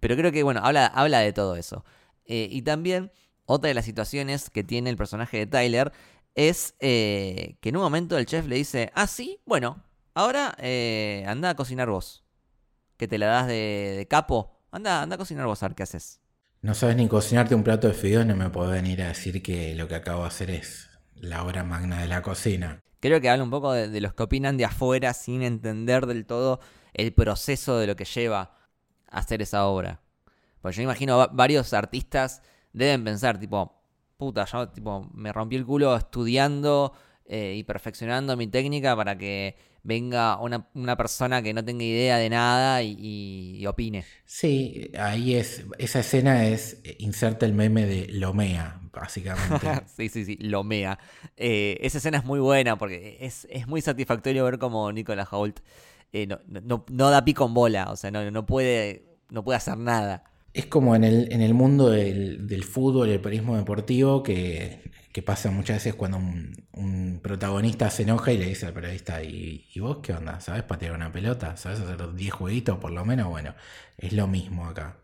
Pero 0.00 0.16
creo 0.16 0.32
que, 0.32 0.42
bueno, 0.42 0.60
habla, 0.62 0.86
habla 0.86 1.20
de 1.20 1.32
todo 1.32 1.56
eso. 1.56 1.84
Eh, 2.28 2.48
y 2.50 2.62
también, 2.62 3.10
otra 3.46 3.68
de 3.68 3.74
las 3.74 3.84
situaciones 3.86 4.50
que 4.50 4.62
tiene 4.62 4.90
el 4.90 4.96
personaje 4.96 5.38
de 5.38 5.46
Tyler 5.46 5.92
es 6.34 6.74
eh, 6.78 7.56
que 7.60 7.70
en 7.70 7.76
un 7.76 7.82
momento 7.82 8.16
el 8.16 8.26
chef 8.26 8.46
le 8.46 8.56
dice, 8.56 8.92
ah, 8.94 9.08
sí, 9.08 9.40
bueno, 9.46 9.82
ahora 10.14 10.54
eh, 10.60 11.24
anda 11.26 11.50
a 11.50 11.56
cocinar 11.56 11.88
vos. 11.90 12.24
que 12.96 13.08
te 13.08 13.18
la 13.18 13.26
das 13.26 13.46
de, 13.48 13.94
de 13.98 14.06
capo. 14.08 14.60
Anda, 14.70 15.02
anda 15.02 15.14
a 15.16 15.18
cocinar 15.18 15.46
vos 15.46 15.62
a 15.62 15.68
ver 15.68 15.74
qué 15.76 15.82
haces. 15.84 16.20
No 16.62 16.74
sabes 16.74 16.96
ni 16.96 17.08
cocinarte 17.08 17.54
un 17.54 17.62
plato 17.62 17.88
de 17.88 17.94
fideos, 17.94 18.26
no 18.26 18.36
me 18.36 18.50
podés 18.50 18.82
venir 18.82 19.02
a 19.02 19.08
decir 19.08 19.42
que 19.42 19.74
lo 19.74 19.88
que 19.88 19.94
acabo 19.94 20.22
de 20.22 20.28
hacer 20.28 20.50
es 20.50 20.88
la 21.14 21.44
obra 21.44 21.64
magna 21.64 22.00
de 22.02 22.08
la 22.08 22.22
cocina. 22.22 22.82
Creo 23.00 23.20
que 23.20 23.30
habla 23.30 23.44
un 23.44 23.50
poco 23.50 23.72
de, 23.72 23.88
de 23.88 24.00
los 24.00 24.12
que 24.14 24.24
opinan 24.24 24.56
de 24.56 24.64
afuera 24.64 25.14
sin 25.14 25.42
entender 25.42 26.06
del 26.06 26.26
todo 26.26 26.60
el 26.94 27.12
proceso 27.14 27.78
de 27.78 27.86
lo 27.86 27.94
que 27.96 28.04
lleva 28.04 28.56
a 29.10 29.18
hacer 29.20 29.40
esa 29.40 29.66
obra. 29.66 30.00
Pues 30.60 30.76
yo 30.76 30.82
imagino 30.82 31.18
va- 31.18 31.28
varios 31.28 31.72
artistas 31.72 32.42
deben 32.72 33.04
pensar, 33.04 33.38
tipo, 33.38 33.80
puta, 34.16 34.44
yo 34.44 34.68
tipo, 34.68 35.08
me 35.14 35.32
rompí 35.32 35.56
el 35.56 35.64
culo 35.64 35.96
estudiando 35.96 36.92
eh, 37.26 37.54
y 37.56 37.62
perfeccionando 37.64 38.36
mi 38.36 38.46
técnica 38.46 38.96
para 38.96 39.16
que 39.16 39.56
venga 39.82 40.38
una, 40.38 40.68
una 40.74 40.96
persona 40.96 41.40
que 41.42 41.54
no 41.54 41.64
tenga 41.64 41.84
idea 41.84 42.16
de 42.18 42.28
nada 42.30 42.82
y, 42.82 42.96
y- 42.98 43.56
y 43.58 43.66
opine. 43.66 44.04
Sí, 44.24 44.90
ahí 44.98 45.34
es, 45.34 45.64
esa 45.78 46.00
escena 46.00 46.46
es, 46.46 46.80
eh, 46.84 46.96
inserta 46.98 47.46
el 47.46 47.54
meme 47.54 47.86
de 47.86 48.08
Lomea, 48.08 48.80
básicamente. 48.92 49.66
sí, 49.96 50.08
sí, 50.08 50.24
sí, 50.24 50.36
lo 50.40 50.64
mea. 50.64 50.98
Eh, 51.36 51.78
esa 51.80 51.98
escena 51.98 52.18
es 52.18 52.24
muy 52.24 52.40
buena 52.40 52.76
porque 52.76 53.16
es, 53.20 53.46
es 53.50 53.66
muy 53.66 53.80
satisfactorio 53.80 54.44
ver 54.44 54.58
como 54.58 54.90
Nicolas 54.92 55.28
Hoult 55.32 55.60
eh, 56.12 56.26
no, 56.26 56.38
no, 56.46 56.84
no 56.90 57.10
da 57.10 57.24
pico 57.24 57.46
en 57.46 57.54
bola, 57.54 57.90
o 57.90 57.96
sea, 57.96 58.10
no, 58.10 58.30
no, 58.30 58.46
puede, 58.46 59.18
no 59.30 59.44
puede 59.44 59.56
hacer 59.58 59.76
nada. 59.76 60.24
Es 60.58 60.66
como 60.66 60.96
en 60.96 61.04
el, 61.04 61.32
en 61.32 61.40
el 61.40 61.54
mundo 61.54 61.88
del, 61.88 62.48
del 62.48 62.64
fútbol, 62.64 63.10
el 63.10 63.20
periodismo 63.20 63.56
deportivo, 63.56 64.24
que, 64.24 64.80
que 65.12 65.22
pasa 65.22 65.52
muchas 65.52 65.76
veces 65.76 65.94
cuando 65.94 66.16
un, 66.18 67.20
protagonista 67.22 67.88
se 67.90 68.02
enoja 68.02 68.32
y 68.32 68.38
le 68.38 68.46
dice 68.46 68.66
al 68.66 68.72
periodista, 68.72 69.22
¿y, 69.22 69.68
y 69.72 69.78
vos 69.78 69.98
qué 70.02 70.14
onda? 70.14 70.40
¿Sabes 70.40 70.64
patear 70.64 70.96
una 70.96 71.12
pelota? 71.12 71.56
¿Sabes 71.56 71.78
hacer 71.78 72.12
10 72.12 72.32
jueguitos 72.32 72.78
por 72.78 72.90
lo 72.90 73.04
menos? 73.04 73.28
Bueno, 73.28 73.54
es 73.98 74.12
lo 74.12 74.26
mismo 74.26 74.66
acá. 74.66 74.96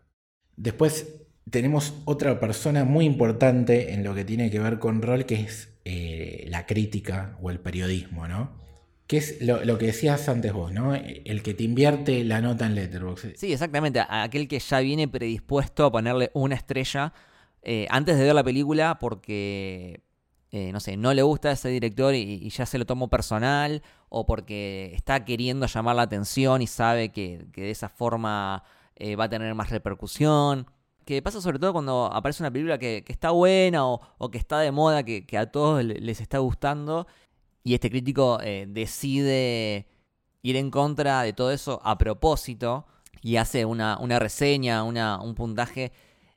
Después 0.57 1.21
tenemos 1.49 1.93
otra 2.03 2.37
persona 2.37 2.83
muy 2.83 3.05
importante 3.05 3.93
en 3.93 4.03
lo 4.03 4.13
que 4.13 4.25
tiene 4.25 4.51
que 4.51 4.59
ver 4.59 4.77
con 4.77 5.01
rol, 5.01 5.25
que 5.25 5.35
es 5.35 5.69
eh, 5.85 6.47
la 6.49 6.65
crítica 6.65 7.37
o 7.41 7.49
el 7.49 7.61
periodismo, 7.61 8.27
¿no? 8.27 8.64
Que 9.07 9.17
es 9.17 9.39
lo, 9.41 9.63
lo 9.63 9.77
que 9.77 9.87
decías 9.87 10.27
antes 10.29 10.51
vos, 10.51 10.71
¿no? 10.71 10.95
El 10.95 11.43
que 11.43 11.53
te 11.53 11.63
invierte 11.63 12.23
la 12.23 12.41
nota 12.41 12.65
en 12.65 12.73
Letterboxd. 12.73 13.35
Sí, 13.35 13.53
exactamente. 13.53 14.03
Aquel 14.07 14.47
que 14.47 14.57
ya 14.57 14.79
viene 14.79 15.07
predispuesto 15.07 15.85
a 15.85 15.91
ponerle 15.91 16.31
una 16.33 16.55
estrella 16.55 17.13
eh, 17.61 17.85
antes 17.91 18.17
de 18.17 18.23
ver 18.23 18.33
la 18.33 18.43
película 18.43 18.97
porque, 18.99 20.01
eh, 20.51 20.71
no 20.71 20.79
sé, 20.79 20.97
no 20.97 21.13
le 21.13 21.21
gusta 21.21 21.51
ese 21.51 21.69
director 21.69 22.15
y, 22.15 22.49
ya 22.49 22.65
se 22.65 22.79
lo 22.79 22.85
tomó 22.85 23.07
personal 23.07 23.83
o 24.09 24.25
porque 24.25 24.91
está 24.95 25.23
queriendo 25.23 25.67
llamar 25.67 25.95
la 25.97 26.03
atención 26.03 26.63
y 26.63 26.67
sabe 26.67 27.09
que, 27.09 27.45
que 27.53 27.61
de 27.61 27.71
esa 27.71 27.89
forma 27.89 28.63
eh, 28.95 29.15
va 29.15 29.25
a 29.25 29.29
tener 29.29 29.53
más 29.53 29.69
repercusión. 29.69 30.65
Que 31.05 31.21
pasa 31.21 31.39
sobre 31.41 31.59
todo 31.59 31.73
cuando 31.73 32.05
aparece 32.11 32.41
una 32.41 32.49
película 32.51 32.79
que, 32.79 33.03
que 33.05 33.13
está 33.13 33.29
buena 33.29 33.85
o, 33.85 34.01
o 34.17 34.31
que 34.31 34.39
está 34.39 34.59
de 34.59 34.71
moda, 34.71 35.03
que, 35.03 35.25
a 35.37 35.51
todos 35.51 35.83
le- 35.83 35.99
les 35.99 36.19
está 36.19 36.39
gustando 36.39 37.05
y 37.65 37.73
este 37.73 37.89
crítico 37.89 38.39
eh, 38.41 38.67
decide 38.69 39.87
ir 40.43 40.55
en 40.55 40.69
contra 40.69 41.23
de 41.23 41.33
todo 41.33 41.51
eso 41.51 41.81
a 41.83 41.97
propósito 41.97 42.85
y 43.23 43.37
hace 43.37 43.65
una, 43.65 43.97
una 43.97 44.19
reseña, 44.19 44.83
una, 44.83 45.19
un 45.19 45.33
puntaje 45.33 45.91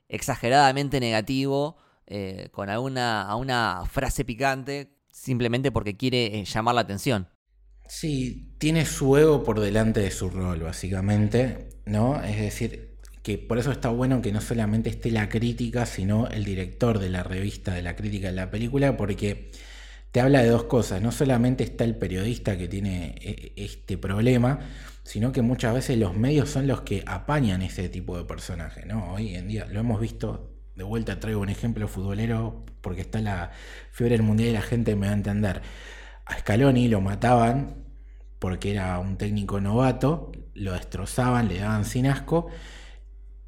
exageradamente 0.09 0.99
negativo 0.99 1.77
eh, 2.07 2.49
con 2.51 2.67
alguna, 2.67 3.21
a 3.21 3.35
una 3.35 3.83
frase 3.85 4.25
picante 4.25 4.97
simplemente 5.11 5.71
porque 5.71 5.95
quiere 5.95 6.39
eh, 6.39 6.45
llamar 6.45 6.73
la 6.73 6.81
atención. 6.81 7.27
Sí, 7.87 8.55
tiene 8.57 8.87
su 8.87 9.15
ego 9.15 9.43
por 9.43 9.59
delante 9.59 9.99
de 9.99 10.09
su 10.09 10.31
rol, 10.31 10.61
básicamente, 10.61 11.69
¿no? 11.85 12.23
Es 12.23 12.39
decir, 12.39 12.97
que 13.21 13.37
por 13.37 13.59
eso 13.59 13.71
está 13.71 13.89
bueno 13.89 14.23
que 14.23 14.31
no 14.31 14.41
solamente 14.41 14.89
esté 14.89 15.11
la 15.11 15.29
crítica, 15.29 15.85
sino 15.85 16.27
el 16.27 16.43
director 16.43 16.97
de 16.97 17.09
la 17.09 17.21
revista 17.21 17.75
de 17.75 17.83
la 17.83 17.95
crítica 17.95 18.27
de 18.27 18.33
la 18.33 18.49
película, 18.49 18.97
porque 18.97 19.51
te 20.11 20.21
habla 20.21 20.41
de 20.41 20.49
dos 20.49 20.63
cosas. 20.63 21.01
No 21.01 21.11
solamente 21.11 21.63
está 21.63 21.83
el 21.83 21.95
periodista 21.95 22.57
que 22.57 22.67
tiene 22.67 23.15
eh, 23.21 23.53
este 23.55 23.97
problema, 23.97 24.59
sino 25.03 25.31
que 25.31 25.41
muchas 25.41 25.73
veces 25.73 25.97
los 25.97 26.15
medios 26.15 26.49
son 26.49 26.67
los 26.67 26.81
que 26.81 27.03
apañan 27.05 27.61
ese 27.61 27.89
tipo 27.89 28.17
de 28.17 28.25
personaje, 28.25 28.85
¿no? 28.85 29.13
Hoy 29.13 29.35
en 29.35 29.47
día 29.47 29.65
lo 29.65 29.79
hemos 29.79 29.99
visto. 29.99 30.55
De 30.75 30.83
vuelta 30.85 31.19
traigo 31.19 31.41
un 31.41 31.49
ejemplo 31.49 31.89
futbolero 31.89 32.63
porque 32.79 33.01
está 33.01 33.19
la 33.19 33.51
fiebre 33.91 34.15
del 34.15 34.25
mundial 34.25 34.49
y 34.49 34.53
la 34.53 34.61
gente 34.61 34.95
me 34.95 35.07
va 35.07 35.11
a 35.11 35.15
entender. 35.15 35.61
A 36.25 36.37
Scaloni 36.39 36.87
lo 36.87 37.01
mataban 37.01 37.83
porque 38.39 38.71
era 38.71 38.97
un 38.99 39.17
técnico 39.17 39.59
novato, 39.59 40.31
lo 40.53 40.73
destrozaban, 40.73 41.49
le 41.49 41.59
daban 41.59 41.83
sin 41.83 42.07
asco 42.07 42.47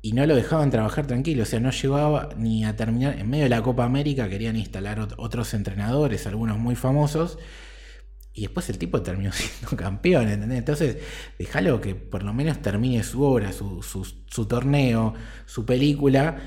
y 0.02 0.14
no 0.14 0.26
lo 0.26 0.36
dejaban 0.36 0.72
trabajar 0.72 1.06
tranquilo, 1.08 1.44
o 1.44 1.46
sea, 1.46 1.60
no 1.60 1.72
llegaba 1.72 2.30
ni 2.38 2.66
a 2.66 2.76
terminar, 2.76 3.20
en 3.20 3.30
medio 3.30 3.44
de 3.46 3.50
la 3.50 3.62
Copa 3.62 3.86
América 3.86 4.30
querían 4.30 4.56
instalar 4.56 5.00
ot- 5.00 5.14
otros 5.18 5.54
entrenadores, 5.54 6.26
algunos 6.28 6.58
muy 6.58 6.76
famosos, 6.76 7.38
y 8.34 8.42
después 8.44 8.70
el 8.70 8.78
tipo 8.78 9.02
terminó 9.02 9.32
siendo 9.34 9.76
campeón, 9.76 10.30
¿entendés? 10.30 10.60
Entonces, 10.60 10.98
déjalo 11.38 11.82
que 11.82 11.96
por 11.96 12.24
lo 12.24 12.34
menos 12.34 12.62
termine 12.62 13.04
su 13.04 13.24
obra, 13.24 13.52
su, 13.52 13.82
su- 13.84 14.06
su 14.28 14.46
torneo, 14.48 15.14
su 15.46 15.66
película, 15.66 16.38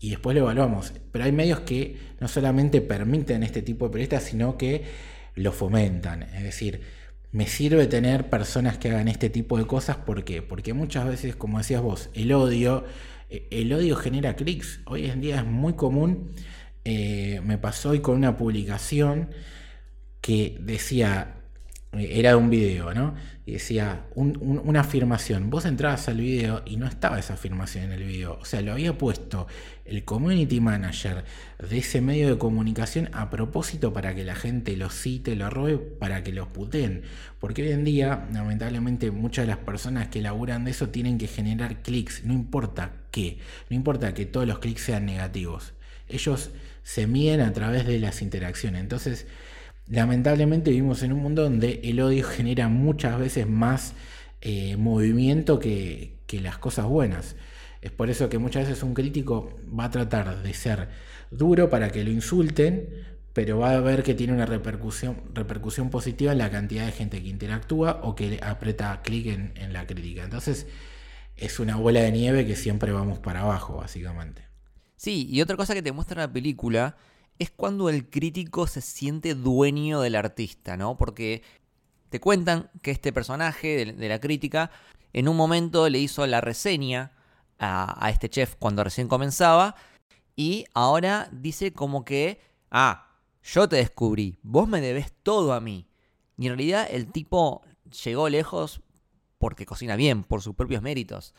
y 0.00 0.10
después 0.10 0.34
lo 0.36 0.42
evaluamos. 0.42 0.92
Pero 1.12 1.24
hay 1.24 1.32
medios 1.32 1.60
que 1.60 1.98
no 2.20 2.28
solamente 2.28 2.80
permiten 2.82 3.42
este 3.42 3.62
tipo 3.62 3.86
de 3.86 3.92
periodistas, 3.92 4.24
sino 4.24 4.58
que 4.58 4.84
lo 5.34 5.52
fomentan. 5.52 6.22
Es 6.24 6.42
decir, 6.42 6.82
me 7.34 7.48
sirve 7.48 7.86
tener 7.88 8.30
personas 8.30 8.78
que 8.78 8.90
hagan 8.90 9.08
este 9.08 9.28
tipo 9.30 9.58
de 9.58 9.66
cosas. 9.66 9.96
¿Por 9.98 10.24
qué? 10.24 10.40
Porque 10.42 10.72
muchas 10.72 11.06
veces, 11.06 11.36
como 11.36 11.58
decías 11.58 11.82
vos, 11.82 12.10
el 12.14 12.32
odio, 12.32 12.84
eh, 13.30 13.48
el 13.50 13.72
odio 13.72 13.96
genera 13.96 14.36
clics. 14.36 14.80
Hoy 14.86 15.06
en 15.10 15.20
día 15.20 15.38
es 15.38 15.44
muy 15.46 15.74
común. 15.74 16.32
eh, 16.84 17.40
me 17.44 17.58
pasó 17.58 17.90
hoy 17.90 18.00
con 18.00 18.16
una 18.16 18.36
publicación 18.36 19.30
que 20.20 20.56
decía, 20.60 21.36
eh, 21.92 22.08
era 22.18 22.30
de 22.30 22.36
un 22.36 22.50
video, 22.50 22.94
¿no? 22.94 23.14
Y 23.46 23.52
decía 23.52 24.06
un- 24.14 24.38
un- 24.40 24.62
una 24.64 24.80
afirmación. 24.80 25.50
Vos 25.50 25.66
entrabas 25.66 26.08
al 26.08 26.16
video 26.16 26.62
y 26.64 26.78
no 26.78 26.86
estaba 26.86 27.18
esa 27.18 27.34
afirmación 27.34 27.84
en 27.84 27.92
el 27.92 28.02
video. 28.04 28.38
O 28.40 28.44
sea, 28.46 28.62
lo 28.62 28.72
había 28.72 28.96
puesto 28.96 29.46
el 29.84 30.02
community 30.04 30.60
manager 30.60 31.24
de 31.58 31.76
ese 31.78 32.00
medio 32.00 32.30
de 32.30 32.38
comunicación 32.38 33.10
a 33.12 33.28
propósito 33.28 33.92
para 33.92 34.14
que 34.14 34.24
la 34.24 34.34
gente 34.34 34.74
lo 34.78 34.88
cite, 34.88 35.36
lo 35.36 35.50
robe, 35.50 35.76
para 35.76 36.24
que 36.24 36.32
los 36.32 36.48
puteen. 36.48 37.02
Porque 37.38 37.62
hoy 37.62 37.72
en 37.72 37.84
día, 37.84 38.26
lamentablemente, 38.32 39.10
muchas 39.10 39.42
de 39.44 39.48
las 39.48 39.58
personas 39.58 40.08
que 40.08 40.22
laburan 40.22 40.64
de 40.64 40.70
eso 40.70 40.88
tienen 40.88 41.18
que 41.18 41.26
generar 41.26 41.82
clics, 41.82 42.24
no 42.24 42.32
importa 42.32 42.92
qué, 43.10 43.38
no 43.68 43.76
importa 43.76 44.14
que 44.14 44.24
todos 44.24 44.46
los 44.48 44.58
clics 44.58 44.80
sean 44.80 45.04
negativos. 45.04 45.74
Ellos 46.08 46.50
se 46.82 47.06
miden 47.06 47.40
a 47.42 47.52
través 47.52 47.86
de 47.86 47.98
las 47.98 48.22
interacciones. 48.22 48.80
Entonces, 48.80 49.26
lamentablemente 49.88 50.70
vivimos 50.70 51.02
en 51.02 51.12
un 51.12 51.20
mundo 51.20 51.42
donde 51.42 51.80
el 51.84 52.00
odio 52.00 52.24
genera 52.24 52.68
muchas 52.68 53.18
veces 53.18 53.48
más 53.48 53.94
eh, 54.40 54.76
movimiento 54.76 55.58
que, 55.58 56.12
las 56.42 56.58
cosas 56.58 56.86
buenas. 56.86 57.36
Es 57.80 57.92
por 57.92 58.10
eso 58.10 58.28
que 58.28 58.38
muchas 58.38 58.66
veces 58.66 58.82
un 58.82 58.92
crítico 58.92 59.56
va 59.78 59.84
a 59.84 59.90
tratar 59.92 60.42
de 60.42 60.52
ser 60.52 60.88
duro 61.30 61.70
para 61.70 61.90
que 61.90 62.02
lo 62.02 62.10
insulten, 62.10 62.88
pero 63.32 63.60
va 63.60 63.70
a 63.70 63.78
ver 63.78 64.02
que 64.02 64.14
tiene 64.14 64.32
una 64.32 64.44
repercusión, 64.44 65.22
repercusión 65.32 65.90
positiva 65.90 66.32
en 66.32 66.38
la 66.38 66.50
cantidad 66.50 66.86
de 66.86 66.90
gente 66.90 67.22
que 67.22 67.28
interactúa 67.28 68.00
o 68.02 68.16
que 68.16 68.40
aprieta 68.42 69.00
clic 69.02 69.28
en 69.28 69.72
la 69.72 69.86
crítica. 69.86 70.24
Entonces 70.24 70.66
es 71.36 71.60
una 71.60 71.76
bola 71.76 72.00
de 72.00 72.10
nieve 72.10 72.46
que 72.46 72.56
siempre 72.56 72.90
vamos 72.90 73.20
para 73.20 73.42
abajo, 73.42 73.76
básicamente. 73.76 74.42
Sí, 74.96 75.26
y 75.30 75.40
otra 75.42 75.56
cosa 75.56 75.74
que 75.74 75.82
te 75.82 75.92
muestra 75.92 76.22
la 76.22 76.32
película 76.32 76.96
es 77.38 77.50
cuando 77.50 77.88
el 77.88 78.08
crítico 78.08 78.66
se 78.66 78.80
siente 78.80 79.34
dueño 79.34 80.00
del 80.00 80.14
artista, 80.14 80.76
¿no? 80.76 80.96
Porque 80.96 81.42
te 82.10 82.20
cuentan 82.20 82.70
que 82.82 82.90
este 82.90 83.12
personaje 83.12 83.84
de, 83.84 84.08
la 84.08 84.20
crítica 84.20 84.70
en 85.12 85.28
un 85.28 85.36
momento 85.36 85.88
le 85.88 85.98
hizo 85.98 86.26
la 86.26 86.40
reseña 86.40 87.12
a, 87.58 88.04
a 88.04 88.10
este 88.10 88.28
chef 88.28 88.54
cuando 88.58 88.84
recién 88.84 89.08
comenzaba 89.08 89.74
y 90.36 90.64
ahora 90.74 91.28
dice 91.32 91.72
como 91.72 92.04
que, 92.04 92.40
ah, 92.70 93.18
yo 93.42 93.68
te 93.68 93.76
descubrí, 93.76 94.38
vos 94.42 94.68
me 94.68 94.80
debes 94.80 95.12
todo 95.22 95.52
a 95.52 95.60
mí. 95.60 95.86
Y 96.36 96.46
en 96.46 96.52
realidad 96.56 96.88
el 96.90 97.10
tipo 97.10 97.62
llegó 98.04 98.28
lejos 98.28 98.80
porque 99.38 99.66
cocina 99.66 99.96
bien, 99.96 100.24
por 100.24 100.40
sus 100.40 100.54
propios 100.54 100.82
méritos. 100.82 101.34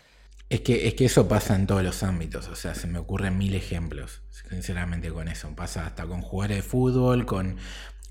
Es 0.50 0.62
que, 0.62 0.88
es 0.88 0.94
que 0.94 1.06
eso 1.06 1.28
pasa 1.28 1.56
en 1.56 1.66
todos 1.66 1.82
los 1.84 2.04
ámbitos, 2.04 2.48
o 2.50 2.56
sea, 2.56 2.76
se 2.76 2.86
me 2.88 3.00
ocurren 3.00 3.38
mil 3.38 3.56
ejemplos, 3.56 4.22
sinceramente 4.50 5.10
con 5.12 5.28
eso. 5.28 5.50
Pasa 5.56 5.88
hasta 5.88 6.06
con 6.06 6.22
jugadores 6.22 6.58
de 6.58 6.64
fútbol, 6.64 7.26
con, 7.26 7.58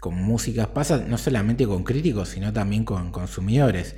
con 0.00 0.14
músicas, 0.16 0.66
pasa 0.66 0.98
no 0.98 1.16
solamente 1.16 1.64
con 1.66 1.84
críticos, 1.84 2.30
sino 2.30 2.52
también 2.52 2.84
con 2.84 3.12
consumidores. 3.12 3.94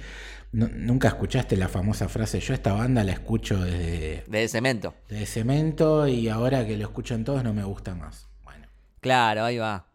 No- 0.52 0.68
Nunca 0.68 1.08
escuchaste 1.08 1.56
la 1.56 1.68
famosa 1.68 2.08
frase, 2.10 2.40
yo 2.40 2.52
esta 2.52 2.72
banda 2.74 3.02
la 3.04 3.12
escucho 3.12 3.58
desde, 3.58 4.24
De 4.28 4.48
cemento. 4.48 4.94
desde 5.08 5.26
cemento 5.26 6.06
y 6.06 6.28
ahora 6.28 6.66
que 6.66 6.76
lo 6.76 6.84
escuchan 6.84 7.24
todos 7.24 7.42
no 7.42 7.54
me 7.54 7.64
gusta 7.64 7.94
más. 7.94 8.28
Bueno, 8.44 8.66
Claro, 9.00 9.44
ahí 9.44 9.56
va. 9.56 9.86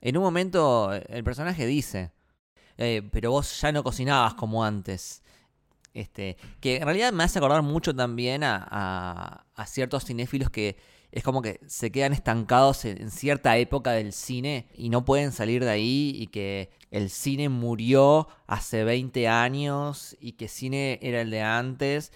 En 0.00 0.16
un 0.16 0.22
momento 0.22 0.94
eh, 0.94 1.04
el 1.10 1.22
personaje 1.22 1.66
dice, 1.66 2.12
"Eh, 2.78 3.02
pero 3.12 3.30
vos 3.30 3.60
ya 3.60 3.72
no 3.72 3.84
cocinabas 3.84 4.32
como 4.34 4.64
antes. 4.64 5.22
Este, 5.92 6.36
que 6.60 6.76
en 6.76 6.84
realidad 6.84 7.12
me 7.12 7.24
hace 7.24 7.38
acordar 7.38 7.62
mucho 7.62 7.94
también 7.94 8.42
a, 8.44 9.46
ciertos 9.66 10.04
cinéfilos 10.06 10.48
que 10.48 10.76
es 11.12 11.22
como 11.22 11.42
que 11.42 11.60
se 11.66 11.90
quedan 11.90 12.12
estancados 12.12 12.84
en, 12.84 13.02
en 13.02 13.10
cierta 13.10 13.58
época 13.58 13.90
del 13.92 14.12
cine 14.12 14.68
y 14.74 14.88
no 14.88 15.04
pueden 15.04 15.32
salir 15.32 15.64
de 15.64 15.70
ahí 15.70 16.12
y 16.16 16.28
que 16.28 16.70
el 16.90 17.10
cine 17.10 17.48
murió 17.48 18.28
hace 18.46 18.84
20 18.84 19.28
años 19.28 20.16
y 20.20 20.32
que 20.32 20.48
cine 20.48 20.98
era 21.02 21.20
el 21.20 21.30
de 21.30 21.42
antes. 21.42 22.12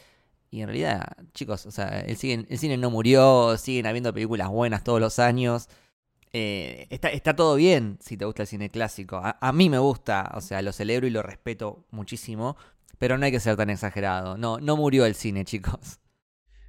Y 0.51 0.61
en 0.63 0.69
realidad, 0.69 1.03
chicos, 1.33 1.67
o 1.67 1.71
sea, 1.73 2.01
el 2.01 2.17
cine, 2.17 2.47
el 2.49 2.59
cine 2.59 2.77
no 2.77 2.91
murió, 2.91 3.57
siguen 3.59 3.87
habiendo 3.87 4.15
películas 4.15 4.49
buenas 4.49 4.85
todos 4.85 5.01
los 5.01 5.19
años. 5.19 5.69
Eh, 6.33 6.87
está, 6.91 7.09
está 7.11 7.37
todo 7.37 7.55
bien 7.57 7.99
si 8.01 8.17
te 8.17 8.25
gusta 8.25 8.43
el 8.43 8.49
cine 8.49 8.71
clásico. 8.71 9.17
A, 9.17 9.39
a 9.41 9.53
mí 9.53 9.71
me 9.71 9.79
gusta, 9.79 10.33
o 10.35 10.41
sea, 10.41 10.63
lo 10.63 10.73
celebro 10.73 11.07
y 11.07 11.11
lo 11.11 11.23
respeto 11.23 11.85
muchísimo, 11.91 12.57
pero 12.99 13.19
no 13.19 13.27
hay 13.27 13.33
que 13.33 13.41
ser 13.41 13.57
tan 13.57 13.71
exagerado. 13.71 14.37
No, 14.37 14.59
no 14.59 14.77
murió 14.77 15.07
el 15.07 15.15
cine, 15.15 15.45
chicos. 15.45 16.01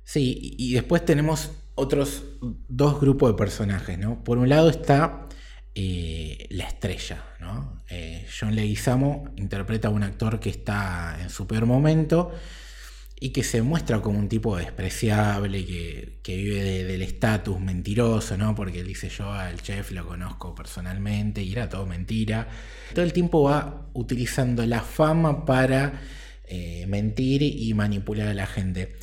Sí, 0.03 0.55
y 0.57 0.73
después 0.73 1.03
tenemos 1.03 1.51
otros 1.75 2.23
dos 2.67 2.99
grupos 3.01 3.31
de 3.31 3.38
personajes, 3.38 3.97
¿no? 3.97 4.23
Por 4.23 4.38
un 4.38 4.49
lado 4.49 4.69
está 4.69 5.27
eh, 5.73 6.47
la 6.51 6.65
estrella, 6.65 7.23
¿no? 7.39 7.83
Eh, 7.89 8.25
John 8.39 8.55
Leguizamo 8.55 9.25
interpreta 9.35 9.89
a 9.89 9.91
un 9.91 10.03
actor 10.03 10.39
que 10.39 10.49
está 10.49 11.17
en 11.21 11.29
su 11.29 11.47
peor 11.47 11.65
momento 11.65 12.31
y 13.19 13.30
que 13.30 13.43
se 13.43 13.62
muestra 13.62 14.01
como 14.01 14.19
un 14.19 14.28
tipo 14.30 14.58
despreciable, 14.58 15.65
que, 15.65 16.19
que 16.21 16.36
vive 16.36 16.62
de- 16.63 16.84
del 16.84 17.01
estatus 17.01 17.60
mentiroso, 17.60 18.38
¿no? 18.38 18.56
Porque 18.56 18.82
él 18.82 18.88
dice 18.88 19.10
yo 19.10 19.32
al 19.32 19.62
chef 19.62 19.91
lo 19.91 20.06
conozco 20.06 20.54
personalmente 20.54 21.41
y 21.41 21.51
era 21.54 21.69
todo 21.69 21.86
mentira. 21.86 22.47
Todo 22.93 23.06
el 23.06 23.13
tiempo 23.13 23.43
va 23.43 23.88
utilizando 23.93 24.65
la 24.65 24.82
fama 24.82 25.45
para 25.45 26.01
eh, 26.45 26.86
mentir 26.88 27.41
y 27.43 27.73
manipular 27.73 28.28
a 28.28 28.34
la 28.34 28.47
gente. 28.47 28.95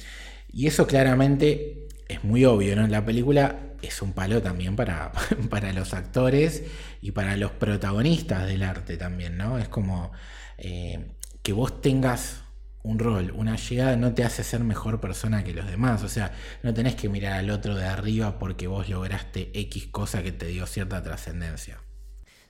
Y 0.53 0.67
eso 0.67 0.87
claramente 0.87 1.89
es 2.09 2.25
muy 2.25 2.45
obvio, 2.45 2.77
¿no? 2.77 2.87
La 2.89 3.05
película 3.05 3.59
es 3.81 4.03
un 4.03 4.13
palo 4.13 4.43
también 4.43 4.77
para, 4.77 5.13
para 5.51 5.73
los 5.73 5.95
actores 5.95 6.65
y 7.01 7.13
para 7.13 7.37
los 7.37 7.53
protagonistas 7.53 8.47
del 8.47 8.63
arte 8.63 8.97
también, 8.97 9.37
¿no? 9.37 9.59
Es 9.59 9.69
como 9.69 10.13
eh, 10.59 11.01
que 11.43 11.53
vos 11.53 11.81
tengas 11.81 12.42
un 12.83 12.99
rol, 12.99 13.33
una 13.37 13.57
llegada, 13.57 13.97
no 13.97 14.13
te 14.13 14.25
hace 14.25 14.43
ser 14.43 14.65
mejor 14.65 15.01
persona 15.01 15.45
que 15.45 15.55
los 15.55 15.67
demás. 15.67 16.03
O 16.03 16.09
sea, 16.09 16.33
no 16.63 16.75
tenés 16.75 16.95
que 16.95 17.09
mirar 17.09 17.35
al 17.35 17.51
otro 17.51 17.75
de 17.75 17.85
arriba 17.85 18.39
porque 18.39 18.67
vos 18.67 18.89
lograste 18.89 19.51
X 19.55 19.87
cosa 19.89 20.23
que 20.23 20.33
te 20.33 20.47
dio 20.47 20.67
cierta 20.67 21.03
trascendencia. 21.03 21.79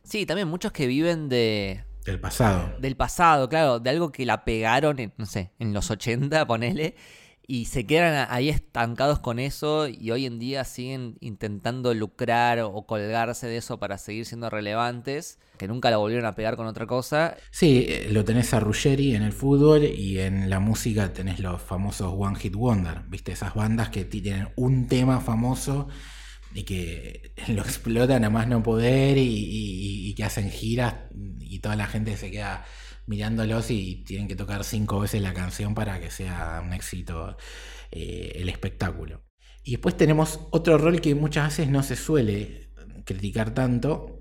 Sí, 0.03 0.27
también 0.27 0.49
muchos 0.49 0.73
que 0.73 0.87
viven 0.87 1.29
de, 1.29 1.85
Del 2.05 2.19
pasado. 2.19 2.73
del 2.81 2.97
pasado, 2.97 3.49
claro, 3.49 3.79
de 3.79 3.91
algo 3.91 4.11
que 4.11 4.27
la 4.27 4.45
pegaron, 4.45 4.99
en, 4.99 5.13
no 5.17 5.27
sé, 5.27 5.53
en 5.59 5.73
los 5.73 5.91
80, 5.91 6.47
ponele, 6.47 6.97
y 7.47 7.67
se 7.67 7.87
quedan 7.87 8.27
ahí 8.31 8.49
estancados 8.49 9.19
con 9.19 9.39
eso 9.39 9.89
y 9.89 10.11
hoy 10.11 10.27
en 10.27 10.39
día 10.39 10.65
siguen 10.65 11.17
intentando 11.21 11.93
lucrar 11.93 12.61
o 12.61 12.87
colgarse 12.87 13.47
de 13.47 13.57
eso 13.57 13.79
para 13.79 13.99
seguir 13.99 14.27
siendo 14.27 14.49
relevantes, 14.49 15.39
que 15.59 15.69
nunca 15.69 15.91
la 15.91 15.97
volvieron 15.97 16.27
a 16.27 16.35
pegar 16.35 16.57
con 16.57 16.67
otra 16.67 16.87
cosa. 16.87 17.37
Sí, 17.51 17.87
eh, 17.89 18.09
lo 18.11 18.25
tenés 18.25 18.55
a 18.55 18.61
Ruggeri 18.61 19.15
en 19.15 19.23
el 19.23 19.33
fútbol 19.33 19.85
y 19.85 20.21
en 20.21 20.49
la 20.49 20.61
música 20.61 21.13
tenés 21.13 21.41
los 21.41 21.61
famosos 21.61 22.15
One 22.17 22.39
Hit 22.39 22.55
Wonder, 22.55 23.03
¿viste? 23.09 23.33
Esas 23.33 23.55
bandas 23.55 23.91
que 23.91 24.05
tienen 24.05 24.49
un 24.57 24.87
tema 24.87 25.21
famoso 25.21 25.89
y 26.55 26.63
que 26.63 27.33
lo 27.49 27.63
explotan 27.63 28.25
a 28.25 28.31
más 28.31 28.47
no 28.47 28.63
poder 28.63 29.17
y 29.19 30.15
que 30.17 30.25
hacen 30.25 30.51
giras 30.51 30.95
y 31.41 31.59
toda 31.59 31.77
la 31.77 31.87
gente 31.87 32.17
se 32.17 32.31
queda 32.31 32.65
mirándolos 33.07 33.71
y 33.71 34.05
tienen 34.07 34.29
que 34.29 34.37
tocar 34.37 34.65
cinco 34.65 35.01
veces 35.01 35.23
la 35.23 35.35
canción 35.35 35.75
para 35.75 36.01
que 36.01 36.11
sea 36.11 36.63
un 36.65 36.73
éxito 36.73 37.37
eh, 37.91 38.33
el 38.37 38.49
espectáculo. 38.49 39.23
Y 39.65 39.73
después 39.73 39.97
tenemos 39.97 40.41
otro 40.51 40.79
rol 40.79 41.01
que 41.01 41.15
muchas 41.15 41.49
veces 41.49 41.69
no 41.69 41.83
se 41.83 41.97
suele 41.97 42.71
criticar 43.05 43.55
tanto, 43.55 44.21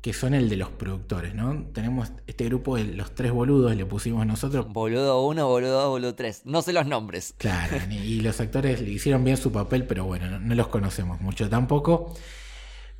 que 0.00 0.12
son 0.12 0.34
el 0.34 0.48
de 0.48 0.56
los 0.56 0.70
productores, 0.70 1.34
¿no? 1.34 1.66
Tenemos 1.72 2.10
este 2.26 2.46
grupo 2.46 2.76
de 2.76 2.84
los 2.84 3.14
tres 3.14 3.30
boludos, 3.30 3.76
le 3.76 3.86
pusimos 3.86 4.26
nosotros. 4.26 4.66
Boludo 4.68 5.24
1, 5.26 5.46
boludo 5.46 5.80
2, 5.82 5.88
boludo 5.90 6.14
3. 6.16 6.42
No 6.46 6.62
sé 6.62 6.72
los 6.72 6.86
nombres. 6.86 7.34
Claro, 7.38 7.76
y 7.90 8.20
los 8.20 8.40
actores 8.40 8.80
le 8.80 8.90
hicieron 8.90 9.22
bien 9.22 9.36
su 9.36 9.52
papel, 9.52 9.86
pero 9.86 10.04
bueno, 10.04 10.28
no, 10.28 10.40
no 10.40 10.54
los 10.56 10.68
conocemos 10.68 11.20
mucho 11.20 11.48
tampoco. 11.48 12.14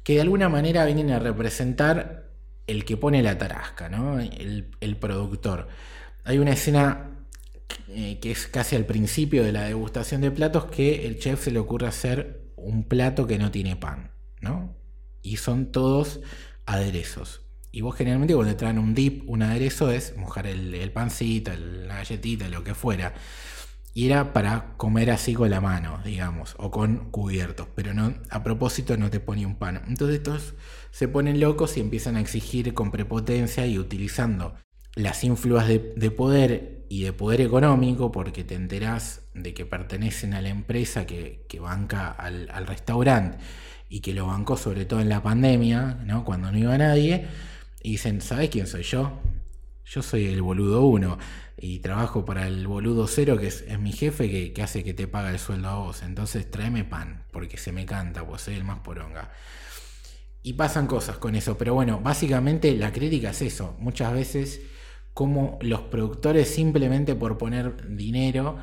Que 0.04 0.14
de 0.14 0.20
alguna 0.20 0.48
manera 0.48 0.85
vienen 0.85 1.11
a 1.11 1.18
representar 1.18 2.32
el 2.72 2.85
que 2.85 2.96
pone 2.96 3.22
la 3.22 3.38
tarasca, 3.38 3.88
¿no? 3.88 4.18
El, 4.18 4.70
el 4.80 4.96
productor. 4.96 5.68
Hay 6.24 6.38
una 6.38 6.52
escena 6.52 7.12
eh, 7.88 8.18
que 8.20 8.30
es 8.30 8.46
casi 8.46 8.76
al 8.76 8.87
principio 8.87 9.44
de 9.44 9.52
la 9.52 9.64
degustación 9.64 10.20
de 10.20 10.30
platos 10.30 10.66
que 10.66 11.06
el 11.06 11.18
chef 11.18 11.44
se 11.44 11.50
le 11.50 11.58
ocurre 11.58 11.87
hacer 11.87 12.42
un 12.56 12.85
plato 12.85 13.26
que 13.26 13.38
no 13.38 13.50
tiene 13.50 13.76
pan, 13.76 14.12
¿no? 14.40 14.74
Y 15.22 15.37
son 15.37 15.72
todos 15.72 16.20
aderezos. 16.66 17.42
Y 17.70 17.80
vos 17.80 17.96
generalmente 17.96 18.35
cuando 18.35 18.52
te 18.52 18.58
traen 18.58 18.78
un 18.78 18.94
dip, 18.94 19.28
un 19.28 19.42
aderezo 19.42 19.90
es 19.90 20.16
mojar 20.16 20.46
el, 20.46 20.74
el 20.74 20.92
pancito, 20.92 21.52
la 21.54 21.96
galletita, 21.96 22.48
lo 22.48 22.62
que 22.64 22.74
fuera. 22.74 23.14
Y 23.94 24.07
era 24.07 24.33
para 24.33 24.74
comer 24.78 25.11
así 25.11 25.35
con 25.35 25.50
la 25.50 25.61
mano, 25.61 26.00
digamos, 26.05 26.55
o 26.59 26.70
con 26.70 27.11
cubiertos, 27.11 27.68
pero 27.74 27.92
no, 27.92 28.14
a 28.31 28.42
propósito 28.42 28.96
no 28.96 29.11
te 29.11 29.20
pone 29.20 29.44
un 29.44 29.57
pan. 29.57 29.83
Entonces 29.87 30.16
estos 30.16 30.55
se 30.90 31.09
ponen 31.09 31.40
locos 31.40 31.76
y 31.76 31.81
empiezan 31.81 32.16
a 32.16 32.20
exigir 32.20 32.72
con 32.72 32.90
prepotencia 32.90 33.66
y 33.66 33.78
utilizando 33.78 34.55
las 34.94 35.24
influas 35.24 35.68
de, 35.68 35.92
de 35.96 36.11
poder 36.11 36.87
y 36.88 37.02
de 37.05 37.12
poder 37.12 37.40
económico, 37.40 38.12
porque 38.12 38.44
te 38.44 38.55
enterás 38.55 39.22
de 39.35 39.55
que 39.55 39.64
pertenecen 39.64 40.35
a 40.35 40.42
la 40.42 40.50
empresa 40.50 41.07
que, 41.07 41.44
que 41.48 41.61
banca 41.61 42.11
al, 42.11 42.50
al 42.50 42.66
restaurante 42.66 43.38
y 43.88 44.00
que 44.00 44.14
lo 44.14 44.26
bancó 44.26 44.57
sobre 44.57 44.85
todo 44.85 45.00
en 45.00 45.09
la 45.09 45.22
pandemia, 45.22 46.00
¿no? 46.05 46.24
cuando 46.24 46.50
no 46.50 46.59
iba 46.59 46.76
nadie, 46.78 47.26
y 47.83 47.92
dicen, 47.92 48.20
¿sabes 48.20 48.48
quién 48.50 48.66
soy 48.66 48.83
yo? 48.83 49.20
Yo 49.85 50.02
soy 50.02 50.26
el 50.26 50.40
boludo 50.40 50.83
1 50.83 51.18
y 51.62 51.79
trabajo 51.79 52.25
para 52.25 52.48
el 52.48 52.66
boludo 52.66 53.07
0, 53.07 53.38
que 53.38 53.46
es, 53.46 53.62
es 53.68 53.79
mi 53.79 53.92
jefe 53.92 54.29
que, 54.29 54.53
que 54.53 54.62
hace 54.64 54.83
que 54.83 54.94
te 54.94 55.07
paga 55.07 55.31
el 55.31 55.38
sueldo 55.38 55.68
a 55.68 55.77
vos. 55.77 56.03
Entonces 56.03 56.51
tráeme 56.51 56.83
pan, 56.83 57.25
porque 57.31 57.57
se 57.57 57.70
me 57.70 57.87
canta, 57.87 58.27
pues 58.27 58.42
soy 58.42 58.55
el 58.55 58.64
más 58.64 58.81
poronga. 58.81 59.31
Y 60.42 60.55
pasan 60.55 60.88
cosas 60.88 61.18
con 61.18 61.37
eso, 61.37 61.57
pero 61.57 61.72
bueno, 61.72 62.01
básicamente 62.01 62.75
la 62.75 62.92
crítica 62.92 63.31
es 63.31 63.42
eso. 63.42 63.77
Muchas 63.79 64.12
veces 64.12 64.61
como 65.14 65.61
los 65.62 65.83
productores 65.83 66.48
simplemente 66.53 67.14
por 67.14 67.38
poner 67.38 67.94
dinero 67.96 68.59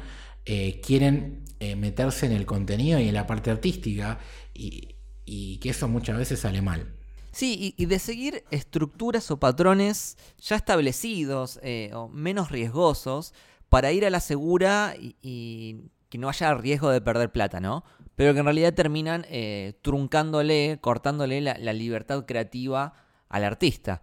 eh, 0.45 0.81
quieren 0.81 1.45
eh, 1.61 1.77
meterse 1.77 2.25
en 2.25 2.33
el 2.33 2.45
contenido 2.45 2.99
y 2.99 3.07
en 3.07 3.13
la 3.13 3.27
parte 3.27 3.49
artística 3.49 4.19
y, 4.53 4.97
y 5.23 5.57
que 5.59 5.69
eso 5.69 5.87
muchas 5.87 6.17
veces 6.17 6.41
sale 6.41 6.61
mal. 6.61 6.98
Sí, 7.31 7.75
y, 7.77 7.85
de 7.85 7.99
seguir 7.99 8.43
estructuras 8.49 9.29
o 9.31 9.39
patrones 9.39 10.17
ya 10.39 10.55
establecidos 10.55 11.59
eh, 11.61 11.91
o 11.93 12.07
menos 12.07 12.51
riesgosos 12.51 13.33
para 13.69 13.91
ir 13.91 14.05
a 14.05 14.09
la 14.09 14.19
segura 14.19 14.95
y, 14.97 15.91
que 16.09 16.17
no 16.17 16.27
haya 16.27 16.53
riesgo 16.55 16.89
de 16.89 17.01
perder 17.01 17.31
plata, 17.31 17.59
¿no? 17.59 17.83
Pero 18.15 18.33
que 18.33 18.39
en 18.39 18.45
realidad 18.45 18.73
terminan 18.73 19.25
eh, 19.29 19.77
truncándole, 19.83 20.79
cortándole 20.81 21.39
la, 21.39 21.55
la 21.59 21.71
libertad 21.71 22.25
creativa 22.25 22.93
al 23.29 23.43
artista. 23.43 24.01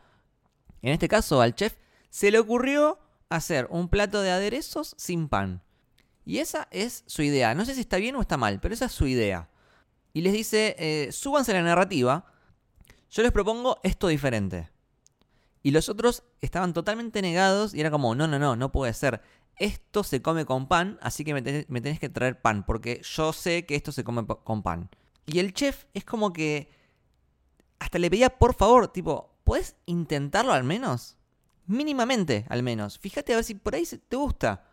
En 0.83 0.93
este 0.93 1.09
caso, 1.09 1.41
al 1.41 1.55
chef 1.57 1.75
se 2.11 2.31
le 2.31 2.39
ocurrió 2.39 2.99
hacer 3.29 3.67
un 3.71 3.89
plato 3.89 4.23
de 4.23 4.31
aderezos 4.31 4.95
sin 4.97 5.29
pan. 5.29 5.62
Y 6.25 6.39
esa 6.39 6.69
es 6.71 7.05
su 7.07 7.23
idea. 7.23 7.55
No 7.55 7.65
sé 7.65 7.75
si 7.75 7.81
está 7.81 7.97
bien 7.99 8.17
o 8.17 8.21
está 8.21 8.37
mal, 8.37 8.61
pero 8.61 8.75
esa 8.75 8.87
es 8.87 8.93
su 8.93 9.07
idea. 9.07 9.49
Y 10.12 10.23
les 10.23 10.33
dice, 10.33 10.75
eh, 10.79 11.12
súbanse 11.12 11.53
a 11.53 11.55
la 11.55 11.62
narrativa. 11.62 12.25
Yo 13.11 13.23
les 13.23 13.33
propongo 13.33 13.79
esto 13.83 14.09
diferente. 14.09 14.71
Y 15.62 15.73
los 15.73 15.88
otros 15.88 16.23
estaban 16.40 16.73
totalmente 16.73 17.23
negados 17.23 17.75
y 17.75 17.81
era 17.81 17.90
como, 17.90 18.14
no, 18.14 18.29
no, 18.29 18.38
no, 18.38 18.55
no 18.55 18.71
puede 18.71 18.92
ser. 18.92 19.21
Esto 19.57 20.05
se 20.05 20.23
come 20.23 20.45
con 20.45 20.69
pan, 20.69 20.99
así 21.03 21.25
que 21.25 21.35
me 21.35 21.42
tenés, 21.42 21.99
que 21.99 22.09
traer 22.09 22.40
pan, 22.40 22.64
porque 22.64 23.01
yo 23.03 23.33
sé 23.33 23.66
que 23.66 23.75
esto 23.75 23.90
se 23.90 24.05
come 24.05 24.27
con 24.27 24.62
pan. 24.62 24.90
Y 25.27 25.38
el 25.38 25.55
chef 25.55 25.87
es 25.95 26.05
como 26.05 26.33
que 26.33 26.71
hasta 27.79 27.99
le 27.99 28.11
pedía, 28.11 28.31
por 28.31 28.55
favor, 28.55 28.88
tipo, 28.88 29.35
¿puedes 29.45 29.76
intentarlo 29.87 30.53
al 30.53 30.64
menos? 30.64 31.16
Mínimamente, 31.66 32.47
al 32.49 32.62
menos. 32.62 32.99
Fíjate 32.99 33.33
a 33.33 33.37
ver 33.37 33.45
si 33.45 33.55
por 33.55 33.74
ahí 33.74 33.85
te 33.85 34.16
gusta. 34.16 34.64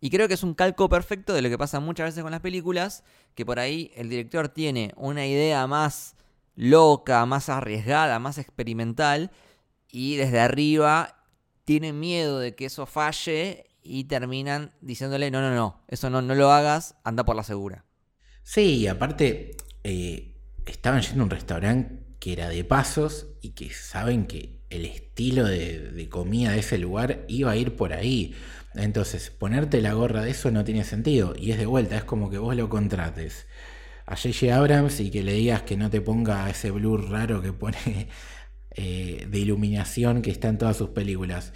Y 0.00 0.10
creo 0.10 0.28
que 0.28 0.34
es 0.34 0.42
un 0.42 0.54
calco 0.54 0.88
perfecto 0.88 1.32
de 1.32 1.42
lo 1.42 1.48
que 1.48 1.58
pasa 1.58 1.80
muchas 1.80 2.08
veces 2.08 2.22
con 2.22 2.30
las 2.30 2.40
películas, 2.40 3.04
que 3.34 3.46
por 3.46 3.58
ahí 3.58 3.90
el 3.96 4.10
director 4.10 4.48
tiene 4.48 4.92
una 4.96 5.26
idea 5.26 5.66
más 5.66 6.14
loca, 6.56 7.24
más 7.26 7.48
arriesgada, 7.48 8.18
más 8.18 8.38
experimental, 8.38 9.30
y 9.90 10.16
desde 10.16 10.40
arriba 10.40 11.16
tiene 11.64 11.92
miedo 11.92 12.38
de 12.38 12.54
que 12.54 12.66
eso 12.66 12.86
falle 12.86 13.66
y 13.82 14.04
terminan 14.04 14.72
diciéndole, 14.80 15.30
no, 15.30 15.40
no, 15.40 15.54
no, 15.54 15.82
eso 15.88 16.10
no, 16.10 16.22
no 16.22 16.34
lo 16.34 16.50
hagas, 16.50 16.96
anda 17.04 17.24
por 17.24 17.36
la 17.36 17.42
segura. 17.42 17.84
Sí, 18.42 18.78
y 18.78 18.86
aparte 18.86 19.56
eh, 19.84 20.34
estaban 20.66 21.02
yendo 21.02 21.22
a 21.22 21.24
un 21.24 21.30
restaurante 21.30 22.04
que 22.18 22.32
era 22.32 22.48
de 22.48 22.64
pasos 22.64 23.26
y 23.42 23.50
que 23.50 23.70
saben 23.70 24.26
que 24.26 24.60
el 24.70 24.86
estilo 24.86 25.44
de, 25.44 25.90
de 25.90 26.08
comida 26.08 26.52
de 26.52 26.60
ese 26.60 26.78
lugar 26.78 27.24
iba 27.28 27.50
a 27.50 27.56
ir 27.56 27.76
por 27.76 27.92
ahí. 27.92 28.34
Entonces, 28.74 29.30
ponerte 29.30 29.80
la 29.80 29.92
gorra 29.92 30.22
de 30.22 30.30
eso 30.30 30.50
no 30.50 30.64
tiene 30.64 30.84
sentido. 30.84 31.34
Y 31.36 31.52
es 31.52 31.58
de 31.58 31.66
vuelta, 31.66 31.96
es 31.96 32.04
como 32.04 32.30
que 32.30 32.38
vos 32.38 32.56
lo 32.56 32.68
contrates 32.68 33.46
a 34.06 34.16
J.J. 34.16 34.54
Abrams 34.54 35.00
y 35.00 35.10
que 35.10 35.22
le 35.22 35.32
digas 35.32 35.62
que 35.62 35.76
no 35.76 35.90
te 35.90 36.00
ponga 36.00 36.48
ese 36.50 36.70
blur 36.70 37.10
raro 37.10 37.40
que 37.42 37.52
pone 37.52 38.08
eh, 38.70 39.26
de 39.28 39.38
iluminación 39.38 40.22
que 40.22 40.30
está 40.30 40.48
en 40.48 40.58
todas 40.58 40.76
sus 40.76 40.90
películas. 40.90 41.52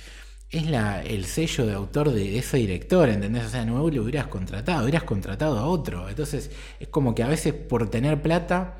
Es 0.50 0.66
la, 0.70 1.02
el 1.02 1.26
sello 1.26 1.66
de 1.66 1.74
autor 1.74 2.10
de 2.10 2.38
ese 2.38 2.56
director, 2.56 3.08
¿entendés? 3.08 3.44
O 3.44 3.48
sea, 3.50 3.66
no 3.66 3.88
lo 3.90 4.02
hubieras 4.02 4.28
contratado, 4.28 4.82
hubieras 4.82 5.04
contratado 5.04 5.58
a 5.58 5.66
otro. 5.66 6.08
Entonces, 6.08 6.50
es 6.80 6.88
como 6.88 7.14
que 7.14 7.22
a 7.22 7.28
veces 7.28 7.52
por 7.52 7.90
tener 7.90 8.22
plata 8.22 8.78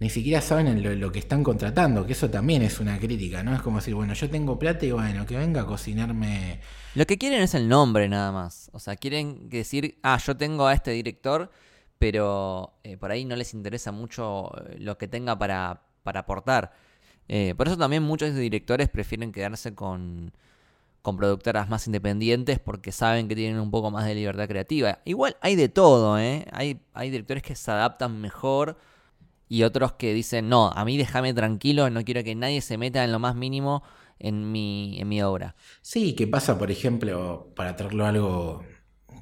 ni 0.00 0.08
siquiera 0.08 0.40
saben 0.40 1.00
lo, 1.00 1.12
que 1.12 1.18
están 1.18 1.44
contratando, 1.44 2.06
que 2.06 2.14
eso 2.14 2.30
también 2.30 2.62
es 2.62 2.80
una 2.80 2.98
crítica, 2.98 3.42
¿no? 3.42 3.54
Es 3.54 3.60
como 3.60 3.76
decir, 3.76 3.94
bueno, 3.94 4.14
yo 4.14 4.30
tengo 4.30 4.58
plata 4.58 4.86
y 4.86 4.92
bueno, 4.92 5.26
que 5.26 5.36
venga 5.36 5.60
a 5.60 5.66
cocinarme. 5.66 6.60
Lo 6.94 7.06
que 7.06 7.18
quieren 7.18 7.42
es 7.42 7.54
el 7.54 7.68
nombre 7.68 8.08
nada 8.08 8.32
más. 8.32 8.70
O 8.72 8.78
sea, 8.78 8.96
quieren 8.96 9.50
decir, 9.50 9.98
ah, 10.02 10.18
yo 10.26 10.34
tengo 10.38 10.66
a 10.66 10.72
este 10.72 10.92
director, 10.92 11.50
pero 12.00 12.72
eh, 12.82 12.96
por 12.96 13.10
ahí 13.10 13.26
no 13.26 13.36
les 13.36 13.52
interesa 13.52 13.92
mucho 13.92 14.50
eh, 14.56 14.78
lo 14.78 14.96
que 14.96 15.06
tenga 15.06 15.38
para, 15.38 15.82
para 16.02 16.20
aportar. 16.20 16.72
Eh, 17.28 17.54
por 17.58 17.68
eso 17.68 17.76
también 17.76 18.02
muchos 18.02 18.34
directores 18.34 18.88
prefieren 18.88 19.32
quedarse 19.32 19.74
con, 19.74 20.32
con 21.02 21.18
productoras 21.18 21.68
más 21.68 21.86
independientes 21.86 22.58
porque 22.58 22.90
saben 22.90 23.28
que 23.28 23.36
tienen 23.36 23.60
un 23.60 23.70
poco 23.70 23.90
más 23.90 24.06
de 24.06 24.14
libertad 24.14 24.48
creativa. 24.48 25.00
Igual 25.04 25.36
hay 25.42 25.56
de 25.56 25.68
todo, 25.68 26.18
¿eh? 26.18 26.46
Hay, 26.52 26.80
hay 26.94 27.10
directores 27.10 27.42
que 27.42 27.54
se 27.54 27.70
adaptan 27.70 28.18
mejor 28.18 28.78
y 29.50 29.64
otros 29.64 29.92
que 29.92 30.14
dicen, 30.14 30.48
no, 30.48 30.70
a 30.70 30.86
mí 30.86 30.96
déjame 30.96 31.34
tranquilo, 31.34 31.90
no 31.90 32.02
quiero 32.02 32.24
que 32.24 32.34
nadie 32.34 32.62
se 32.62 32.78
meta 32.78 33.04
en 33.04 33.12
lo 33.12 33.18
más 33.18 33.36
mínimo 33.36 33.82
en 34.18 34.50
mi, 34.50 34.98
en 34.98 35.06
mi 35.06 35.22
obra. 35.22 35.54
Sí, 35.82 36.14
que 36.14 36.26
pasa, 36.26 36.58
por 36.58 36.70
ejemplo, 36.70 37.52
para 37.54 37.76
traerlo 37.76 38.06
algo 38.06 38.64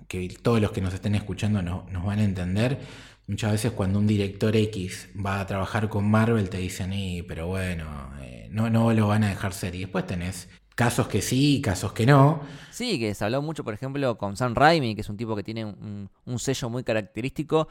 que 0.09 0.29
todos 0.43 0.61
los 0.61 0.73
que 0.73 0.81
nos 0.81 0.95
estén 0.95 1.15
escuchando 1.15 1.63
nos 1.63 2.05
van 2.05 2.19
a 2.19 2.25
entender, 2.25 2.81
muchas 3.27 3.53
veces 3.53 3.73
cuando 3.73 3.99
un 3.99 4.07
director 4.07 4.57
X 4.57 5.11
va 5.15 5.41
a 5.41 5.47
trabajar 5.47 5.89
con 5.89 6.11
Marvel 6.11 6.49
te 6.49 6.59
dicen, 6.59 6.93
y, 6.93 7.23
pero 7.23 7.47
bueno, 7.47 8.11
eh, 8.23 8.49
no, 8.51 8.71
no 8.71 8.93
lo 8.93 9.07
van 9.07 9.25
a 9.25 9.29
dejar 9.29 9.53
ser. 9.53 9.75
Y 9.75 9.81
después 9.81 10.07
tenés 10.07 10.49
casos 10.79 11.09
que 11.09 11.23
sí, 11.23 11.61
casos 11.61 11.93
que 11.93 12.07
no. 12.07 12.41
Sí, 12.71 13.01
que 13.01 13.13
se 13.13 13.25
habló 13.25 13.43
mucho, 13.43 13.65
por 13.65 13.75
ejemplo, 13.75 14.17
con 14.17 14.37
Sam 14.37 14.55
Raimi, 14.55 14.95
que 14.95 15.01
es 15.01 15.09
un 15.09 15.17
tipo 15.17 15.35
que 15.35 15.43
tiene 15.43 15.65
un, 15.65 16.39
sello 16.39 16.71
muy 16.71 16.85
característico 16.85 17.67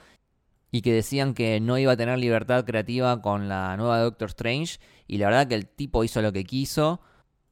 y 0.71 0.81
que 0.81 0.91
decían 0.91 1.33
que 1.33 1.61
no 1.61 1.77
iba 1.77 1.93
a 1.93 1.95
tener 1.95 2.19
libertad 2.19 2.65
creativa 2.65 3.21
con 3.21 3.47
la 3.47 3.77
nueva 3.77 4.01
Doctor 4.01 4.27
Strange 4.27 4.79
y 5.07 5.19
la 5.19 5.27
verdad 5.27 5.47
que 5.47 5.55
el 5.55 5.67
tipo 5.67 6.03
hizo 6.03 6.21
lo 6.21 6.33
que 6.33 6.43
quiso, 6.43 6.99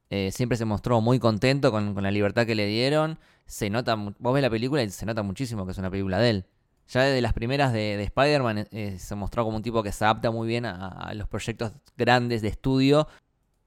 eh, 0.10 0.30
siempre 0.34 0.58
se 0.58 0.66
mostró 0.66 1.00
muy 1.00 1.20
contento 1.20 1.72
con, 1.72 1.96
la 2.04 2.12
libertad 2.12 2.46
que 2.46 2.56
le 2.56 2.68
dieron, 2.68 3.18
se 3.46 3.70
nota, 3.70 3.96
vos 3.96 4.34
ves 4.34 4.42
la 4.42 4.50
película 4.50 4.84
y 4.84 4.90
se 4.90 5.06
nota 5.06 5.24
muchísimo 5.24 5.66
que 5.66 5.72
es 5.72 5.78
una 5.78 5.92
película 5.92 6.20
de 6.20 6.30
él. 6.30 6.46
Ya 6.88 7.02
desde 7.02 7.22
las 7.22 7.34
primeras 7.34 7.74
de, 7.74 8.02
Spider-Man 8.04 8.68
eh, 8.72 8.98
se 9.00 9.16
mostró 9.16 9.44
como 9.44 9.58
un 9.58 9.64
tipo 9.64 9.82
que 9.82 9.92
se 9.92 10.04
adapta 10.04 10.30
muy 10.30 10.48
bien 10.48 10.66
a, 10.66 11.14
los 11.16 11.28
proyectos 11.28 11.72
grandes 11.98 12.42
de 12.42 12.50
estudio 12.50 13.08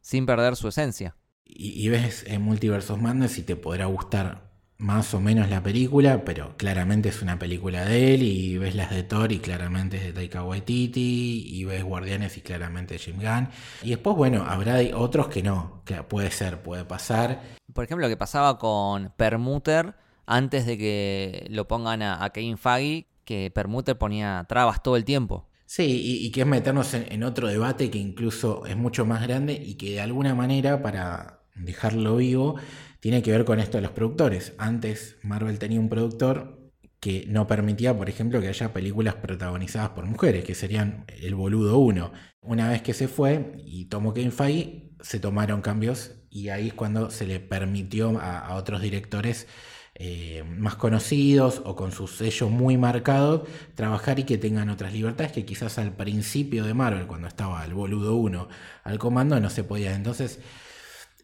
sin 0.00 0.24
perder 0.24 0.56
su 0.56 0.68
esencia. 0.68 1.16
Y, 1.44 1.88
ves 1.88 2.24
en 2.26 2.42
Multiversos 2.42 3.00
Madness 3.00 3.38
y 3.38 3.42
te 3.42 3.56
podrá 3.56 3.86
gustar 3.86 4.47
más 4.78 5.12
o 5.12 5.20
menos 5.20 5.50
la 5.50 5.60
película, 5.60 6.24
pero 6.24 6.56
claramente 6.56 7.08
es 7.08 7.20
una 7.20 7.36
película 7.36 7.84
de 7.84 8.14
él 8.14 8.22
y 8.22 8.58
ves 8.58 8.76
las 8.76 8.90
de 8.90 9.02
Thor 9.02 9.32
y 9.32 9.40
claramente 9.40 9.96
es 9.96 10.04
de 10.04 10.12
Taika 10.12 10.44
Waititi 10.44 11.46
y 11.48 11.64
ves 11.64 11.82
Guardianes 11.82 12.36
y 12.36 12.42
claramente 12.42 12.94
es 12.94 13.04
Jim 13.04 13.16
Gunn. 13.16 13.48
Y 13.82 13.90
después, 13.90 14.16
bueno, 14.16 14.44
habrá 14.48 14.78
otros 14.94 15.26
que 15.26 15.42
no, 15.42 15.82
que 15.84 15.96
puede 16.04 16.30
ser, 16.30 16.62
puede 16.62 16.84
pasar. 16.84 17.42
Por 17.72 17.84
ejemplo, 17.84 18.06
lo 18.06 18.10
que 18.10 18.16
pasaba 18.16 18.56
con 18.58 19.12
Permuter 19.16 19.94
antes 20.26 20.64
de 20.64 20.78
que 20.78 21.46
lo 21.50 21.66
pongan 21.66 22.02
a, 22.02 22.30
Kevin 22.30 22.56
Feige, 22.56 23.08
que 23.24 23.50
Permuter 23.52 23.98
ponía 23.98 24.46
trabas 24.48 24.80
todo 24.82 24.96
el 24.96 25.04
tiempo. 25.04 25.48
Sí, 25.66 26.22
y, 26.24 26.30
que 26.30 26.42
es 26.42 26.46
meternos 26.46 26.94
en 26.94 27.22
otro 27.24 27.48
debate 27.48 27.90
que 27.90 27.98
incluso 27.98 28.64
es 28.64 28.76
mucho 28.76 29.04
más 29.04 29.22
grande 29.26 29.52
y 29.52 29.74
que 29.74 29.90
de 29.90 30.00
alguna 30.00 30.34
manera, 30.34 30.82
para 30.82 31.40
dejarlo 31.56 32.16
vivo, 32.16 32.56
tiene 33.00 33.22
que 33.22 33.30
ver 33.30 33.44
con 33.44 33.60
esto 33.60 33.78
de 33.78 33.82
los 33.82 33.92
productores. 33.92 34.54
Antes 34.58 35.16
Marvel 35.22 35.58
tenía 35.58 35.80
un 35.80 35.88
productor 35.88 36.58
que 37.00 37.26
no 37.28 37.46
permitía, 37.46 37.96
por 37.96 38.08
ejemplo, 38.08 38.40
que 38.40 38.48
haya 38.48 38.72
películas 38.72 39.14
protagonizadas 39.16 39.90
por 39.90 40.04
mujeres, 40.06 40.44
que 40.44 40.54
serían 40.54 41.04
el 41.20 41.34
boludo 41.34 41.78
1. 41.78 42.12
Una 42.40 42.70
vez 42.70 42.82
que 42.82 42.94
se 42.94 43.08
fue 43.08 43.52
y 43.64 43.86
tomó 43.86 44.14
Kevin 44.14 44.32
Feige, 44.32 44.90
se 45.00 45.20
tomaron 45.20 45.62
cambios 45.62 46.16
y 46.30 46.48
ahí 46.48 46.68
es 46.68 46.74
cuando 46.74 47.10
se 47.10 47.26
le 47.26 47.40
permitió 47.40 48.18
a, 48.20 48.54
otros 48.56 48.82
directores 48.82 49.46
eh, 49.94 50.44
más 50.56 50.76
conocidos 50.76 51.62
o 51.64 51.74
con 51.76 51.92
su 51.92 52.06
sello 52.06 52.48
muy 52.48 52.76
marcado 52.76 53.46
trabajar 53.74 54.18
y 54.18 54.24
que 54.24 54.38
tengan 54.38 54.68
otras 54.70 54.92
libertades 54.92 55.32
que 55.32 55.44
quizás 55.44 55.78
al 55.78 55.94
principio 55.96 56.64
de 56.64 56.74
Marvel, 56.74 57.06
cuando 57.06 57.28
estaba 57.28 57.64
el 57.64 57.74
boludo 57.74 58.16
1 58.16 58.48
al 58.84 58.98
comando, 58.98 59.38
no 59.40 59.50
se 59.50 59.64
podía. 59.64 59.94
Entonces, 59.94 60.40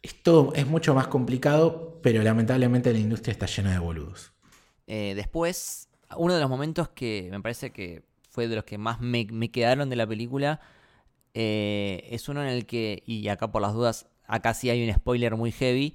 esto 0.05 0.52
es 0.55 0.66
mucho 0.66 0.94
más 0.94 1.07
complicado, 1.07 1.98
pero 2.02 2.22
lamentablemente 2.22 2.92
la 2.92 2.98
industria 2.98 3.32
está 3.32 3.46
llena 3.46 3.72
de 3.72 3.78
boludos. 3.78 4.32
Eh, 4.86 5.14
después, 5.16 5.88
uno 6.18 6.34
de 6.34 6.40
los 6.40 6.50
momentos 6.50 6.90
que 6.90 7.28
me 7.30 7.40
parece 7.40 7.70
que 7.70 8.02
fue 8.28 8.46
de 8.46 8.57
los 8.57 8.64
que 8.64 8.76
más 8.76 9.00
me, 9.00 9.26
quedaron 9.50 9.88
de 9.88 9.96
la 9.96 10.07
película 10.07 10.61
eh, 11.32 12.07
es 12.11 12.28
uno 12.28 12.42
en 12.42 12.48
el 12.48 12.66
que, 12.66 13.02
y 13.07 13.28
acá 13.28 13.50
por 13.50 13.62
las 13.62 13.72
dudas, 13.72 14.07
acá 14.26 14.52
sí 14.52 14.68
hay 14.68 14.86
un 14.86 14.94
spoiler 14.94 15.36
muy 15.36 15.52
heavy, 15.52 15.94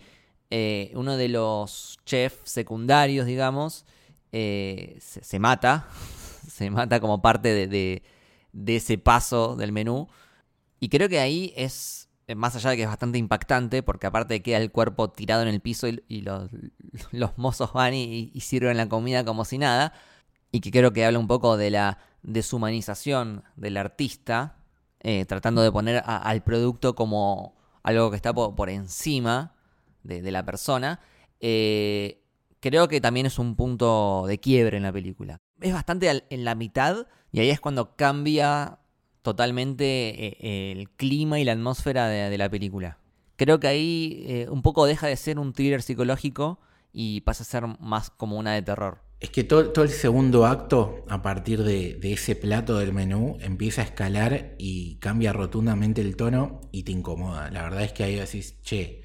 eh, 0.50 0.92
uno 0.96 1.16
de 1.16 1.30
los 1.30 2.00
chefs 2.04 2.50
secundarios, 2.50 3.28
digamos, 3.28 3.86
se, 4.32 5.38
mata, 5.40 5.88
se 6.50 6.72
mata 6.72 7.00
como 7.00 7.22
parte 7.22 7.68
de 7.68 8.02
ese 8.76 8.98
paso 8.98 9.56
del 9.56 9.72
menú. 9.72 10.08
Y 10.80 10.90
creo 10.90 11.10
que 11.10 11.20
ahí 11.20 11.54
es 11.56 12.09
más 12.36 12.56
allá 12.56 12.72
de 12.72 12.78
que 12.78 12.84
es 12.84 12.90
bastante 12.90 13.18
impactante, 13.18 13.84
porque 13.84 14.08
aparte 14.08 14.42
queda 14.42 14.58
el 14.58 14.72
cuerpo 14.72 15.10
tirado 15.10 15.42
en 15.42 15.48
el 15.48 15.62
piso 15.62 15.88
y, 15.88 16.22
los, 17.12 17.38
mozos 17.38 17.74
van 17.74 17.94
y, 17.94 18.32
sirven 18.40 18.78
la 18.78 18.88
comida 18.88 19.24
como 19.26 19.46
si 19.46 19.58
nada, 19.58 19.94
y 20.52 20.62
que 20.62 20.72
creo 20.72 20.94
que 20.94 21.06
habla 21.06 21.20
un 21.20 21.28
poco 21.28 21.58
de 21.58 21.72
la 21.72 22.00
deshumanización 22.24 23.44
del 23.56 23.78
artista, 23.78 24.58
eh, 25.02 25.26
tratando 25.26 25.62
de 25.62 25.72
poner 25.72 26.04
al 26.06 26.44
producto 26.44 26.96
como 26.96 27.56
algo 27.84 28.10
que 28.10 28.18
está 28.18 28.34
por, 28.34 28.70
encima 28.70 29.56
de, 30.04 30.32
la 30.32 30.44
persona, 30.44 31.00
eh, 31.40 32.22
creo 32.60 32.88
que 32.88 33.00
también 33.02 33.26
es 33.26 33.40
un 33.40 33.56
punto 33.56 34.26
de 34.28 34.40
quiebre 34.40 34.78
en 34.78 34.84
la 34.84 34.92
película. 34.92 35.38
Es 35.62 35.74
bastante 35.74 36.26
en 36.30 36.44
la 36.44 36.56
mitad, 36.56 37.08
y 37.32 37.40
ahí 37.40 37.50
es 37.50 37.60
cuando 37.60 37.96
cambia 37.96 38.80
totalmente 39.22 39.86
eh, 39.86 40.72
el 40.72 40.90
clima 40.90 41.40
y 41.40 41.44
la 41.44 41.54
atmósfera 41.54 42.08
de, 42.08 42.38
la 42.38 42.50
película. 42.50 42.98
Creo 43.36 43.60
que 43.60 43.68
ahí 43.68 44.24
eh, 44.28 44.48
un 44.50 44.62
poco 44.62 44.86
deja 44.86 45.08
de 45.08 45.16
ser 45.16 45.40
un 45.40 45.54
thriller 45.54 45.82
psicológico 45.82 46.60
y 46.92 47.22
pasa 47.22 47.44
a 47.44 47.46
ser 47.46 47.66
más 47.80 48.10
como 48.10 48.38
una 48.38 48.54
de 48.54 48.62
terror. 48.62 49.10
Es 49.20 49.32
que 49.32 49.44
todo, 49.44 49.84
el 49.84 49.90
segundo 49.90 50.46
acto, 50.46 51.04
a 51.10 51.22
partir 51.22 51.64
de, 51.64 52.00
ese 52.02 52.38
plato 52.38 52.78
del 52.78 52.94
menú, 52.94 53.38
empieza 53.42 53.82
a 53.82 53.86
escalar 53.86 54.56
y 54.58 54.96
cambia 54.96 55.34
rotundamente 55.34 56.00
el 56.00 56.16
tono 56.16 56.62
y 56.72 56.84
te 56.84 56.94
incomoda. 56.94 57.52
La 57.52 57.64
verdad 57.64 57.84
es 57.84 57.92
que 57.92 58.06
ahí 58.06 58.16
decís, 58.16 58.62
che, 58.62 59.04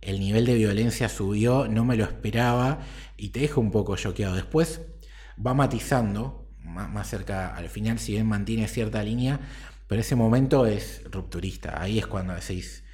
el 0.00 0.18
nivel 0.18 0.46
de 0.46 0.54
violencia 0.54 1.10
subió, 1.10 1.68
no 1.68 1.84
me 1.84 1.96
lo 1.96 2.04
esperaba 2.04 2.80
y 3.18 3.30
te 3.30 3.40
deja 3.40 3.60
un 3.60 3.70
poco 3.70 3.96
choqueado. 3.96 4.34
Después 4.34 4.80
va 5.44 5.52
matizando, 5.52 6.39
más, 6.70 7.08
cerca 7.08 7.54
al 7.54 7.68
final, 7.68 7.98
si 7.98 8.12
bien 8.12 8.26
mantiene 8.26 8.68
cierta 8.68 9.02
línea, 9.02 9.40
pero 9.86 10.00
ese 10.00 10.16
momento 10.16 10.66
es 10.66 11.02
rupturista. 11.10 11.80
Ahí 11.80 11.98
es 11.98 12.06
cuando 12.06 12.34
decís, 12.34 12.84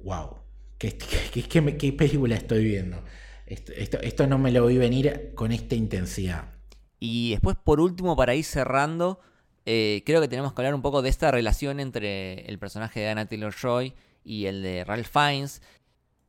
wow, 0.00 0.38
¿qué, 0.78 0.96
qué, 0.96 1.92
película 1.92 2.34
estoy 2.34 2.64
viendo? 2.64 3.04
Esto, 3.46 4.00
esto, 4.00 4.26
no 4.26 4.38
me 4.38 4.50
lo 4.50 4.66
vi 4.66 4.78
venir 4.78 5.32
con 5.34 5.52
esta 5.52 5.74
intensidad. 5.74 6.54
Y 6.98 7.30
después, 7.30 7.56
por 7.62 7.80
último, 7.80 8.16
para 8.16 8.34
ir 8.34 8.44
cerrando, 8.44 9.20
eh, 9.66 10.02
creo 10.06 10.20
que 10.20 10.28
tenemos 10.28 10.52
que 10.52 10.62
hablar 10.62 10.74
un 10.74 10.82
poco 10.82 11.02
de 11.02 11.10
esta 11.10 11.30
relación 11.30 11.78
entre 11.78 12.46
el 12.46 12.58
personaje 12.58 13.00
de 13.00 13.10
Anna 13.10 13.26
Taylor 13.26 13.54
Joy 13.54 13.94
y 14.24 14.46
el 14.46 14.62
de 14.62 14.84
Ralph 14.84 15.08
Fiennes, 15.08 15.62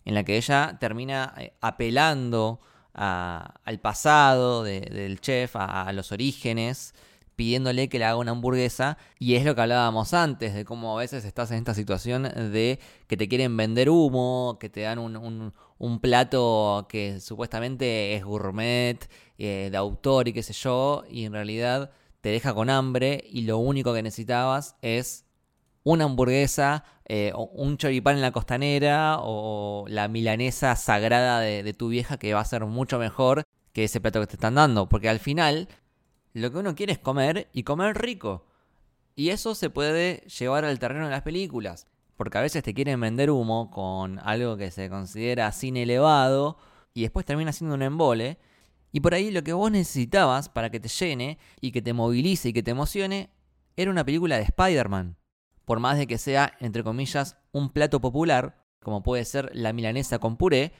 en 0.05 0.13
la 0.13 0.23
que 0.23 0.37
ella 0.37 0.77
termina 0.79 1.33
eh, 1.37 1.53
al 2.97 3.79
pasado 3.79 4.63
del 4.63 5.21
chef, 5.21 5.55
a, 5.55 5.91
los 5.93 6.11
orígenes, 6.11 6.93
pidiéndole 7.35 7.87
que 7.87 7.99
le 7.99 8.05
haga 8.05 8.17
una 8.17 8.31
hamburguesa. 8.31 8.97
Y 9.19 9.35
es 9.35 9.45
lo 9.45 9.55
que 9.55 9.61
hablábamos 9.61 10.13
antes, 10.13 10.53
de 10.53 10.65
cómo 10.65 10.97
a 10.97 11.01
veces 11.01 11.23
estás 11.23 11.51
en 11.51 11.57
esta 11.57 11.73
situación 11.73 12.23
de 12.23 12.79
que 13.07 13.17
te 13.17 13.27
quieren 13.27 13.55
vender 13.55 13.89
humo, 13.89 14.57
que 14.59 14.69
te 14.69 14.81
dan 14.81 14.99
un, 14.99 15.53
plato 16.01 16.87
que 16.89 17.19
supuestamente 17.19 18.15
es 18.15 18.25
gourmet, 18.25 19.07
eh, 19.37 19.69
de 19.71 19.77
autor 19.77 20.27
y 20.27 20.33
qué 20.33 20.41
sé 20.41 20.53
yo, 20.53 21.03
y 21.09 21.25
en 21.25 21.33
realidad 21.33 21.91
te 22.21 22.29
deja 22.29 22.53
con 22.53 22.69
hambre 22.69 23.23
y 23.29 23.43
lo 23.43 23.59
único 23.59 23.93
que 23.93 24.01
necesitabas 24.01 24.75
es 24.81 25.26
una 25.87 26.03
hamburguesa, 26.03 26.83
eh, 27.05 27.31
un 27.33 27.77
choripán 27.77 28.17
en 28.17 28.21
la 28.21 28.33
costanera 28.33 29.19
o 29.21 29.85
la 29.87 30.09
milanesa 30.09 30.75
sagrada 30.75 31.39
de, 31.39 31.73
tu 31.73 31.87
vieja 31.87 32.17
que 32.17 32.33
va 32.33 32.41
a 32.41 32.45
ser 32.45 32.65
mucho 32.65 32.99
mejor 32.99 33.43
que 33.71 33.85
ese 33.85 34.01
plato 34.01 34.19
que 34.19 34.27
te 34.27 34.35
están 34.35 34.55
dando. 34.55 34.89
Porque 34.89 35.07
al 35.07 35.19
final 35.19 35.69
lo 36.33 36.51
que 36.51 36.57
uno 36.57 36.75
quiere 36.75 36.91
es 36.91 36.99
comer 36.99 37.47
y 37.53 37.63
comer 37.63 37.97
rico. 37.97 38.45
Y 39.15 39.29
eso 39.29 39.55
se 39.55 39.69
puede 39.69 40.27
llevar 40.27 40.65
al 40.65 40.77
terreno 40.77 41.05
de 41.05 41.11
las 41.11 41.21
películas. 41.21 41.87
Porque 42.17 42.37
a 42.37 42.41
veces 42.41 42.63
te 42.63 42.73
quieren 42.73 42.99
vender 42.99 43.31
humo 43.31 43.71
con 43.71 44.19
algo 44.19 44.57
que 44.57 44.71
se 44.71 44.89
considera 44.89 45.51
cine 45.53 45.83
elevado 45.83 46.57
y 46.93 47.03
después 47.03 47.25
termina 47.25 47.53
siendo 47.53 47.75
un 47.75 47.81
embole. 47.81 48.39
Y 48.91 48.99
por 48.99 49.13
ahí 49.13 49.31
lo 49.31 49.41
que 49.41 49.53
vos 49.53 49.71
necesitabas 49.71 50.49
para 50.49 50.69
que 50.69 50.81
te 50.81 50.89
llene 50.89 51.37
y 51.61 51.71
que 51.71 51.81
te 51.81 51.93
movilice 51.93 52.49
y 52.49 52.53
que 52.53 52.63
te 52.63 52.71
emocione 52.71 53.29
era 53.77 53.89
una 53.89 54.03
película 54.03 54.35
de 54.35 54.43
Spider-Man. 54.43 55.16
Por 55.67 55.81
más 55.81 55.97
de 55.97 56.07
que 56.07 56.17
sea, 56.17 56.53
entre 56.61 56.81
comillas, 56.81 57.35
un 57.51 57.73
plato 57.73 57.99
popular, 57.99 58.63
como 58.79 59.03
puede 59.03 59.25
ser 59.25 59.51
la 59.53 59.73
milanesa 59.73 60.17
con 60.17 60.37
puré, 60.37 60.71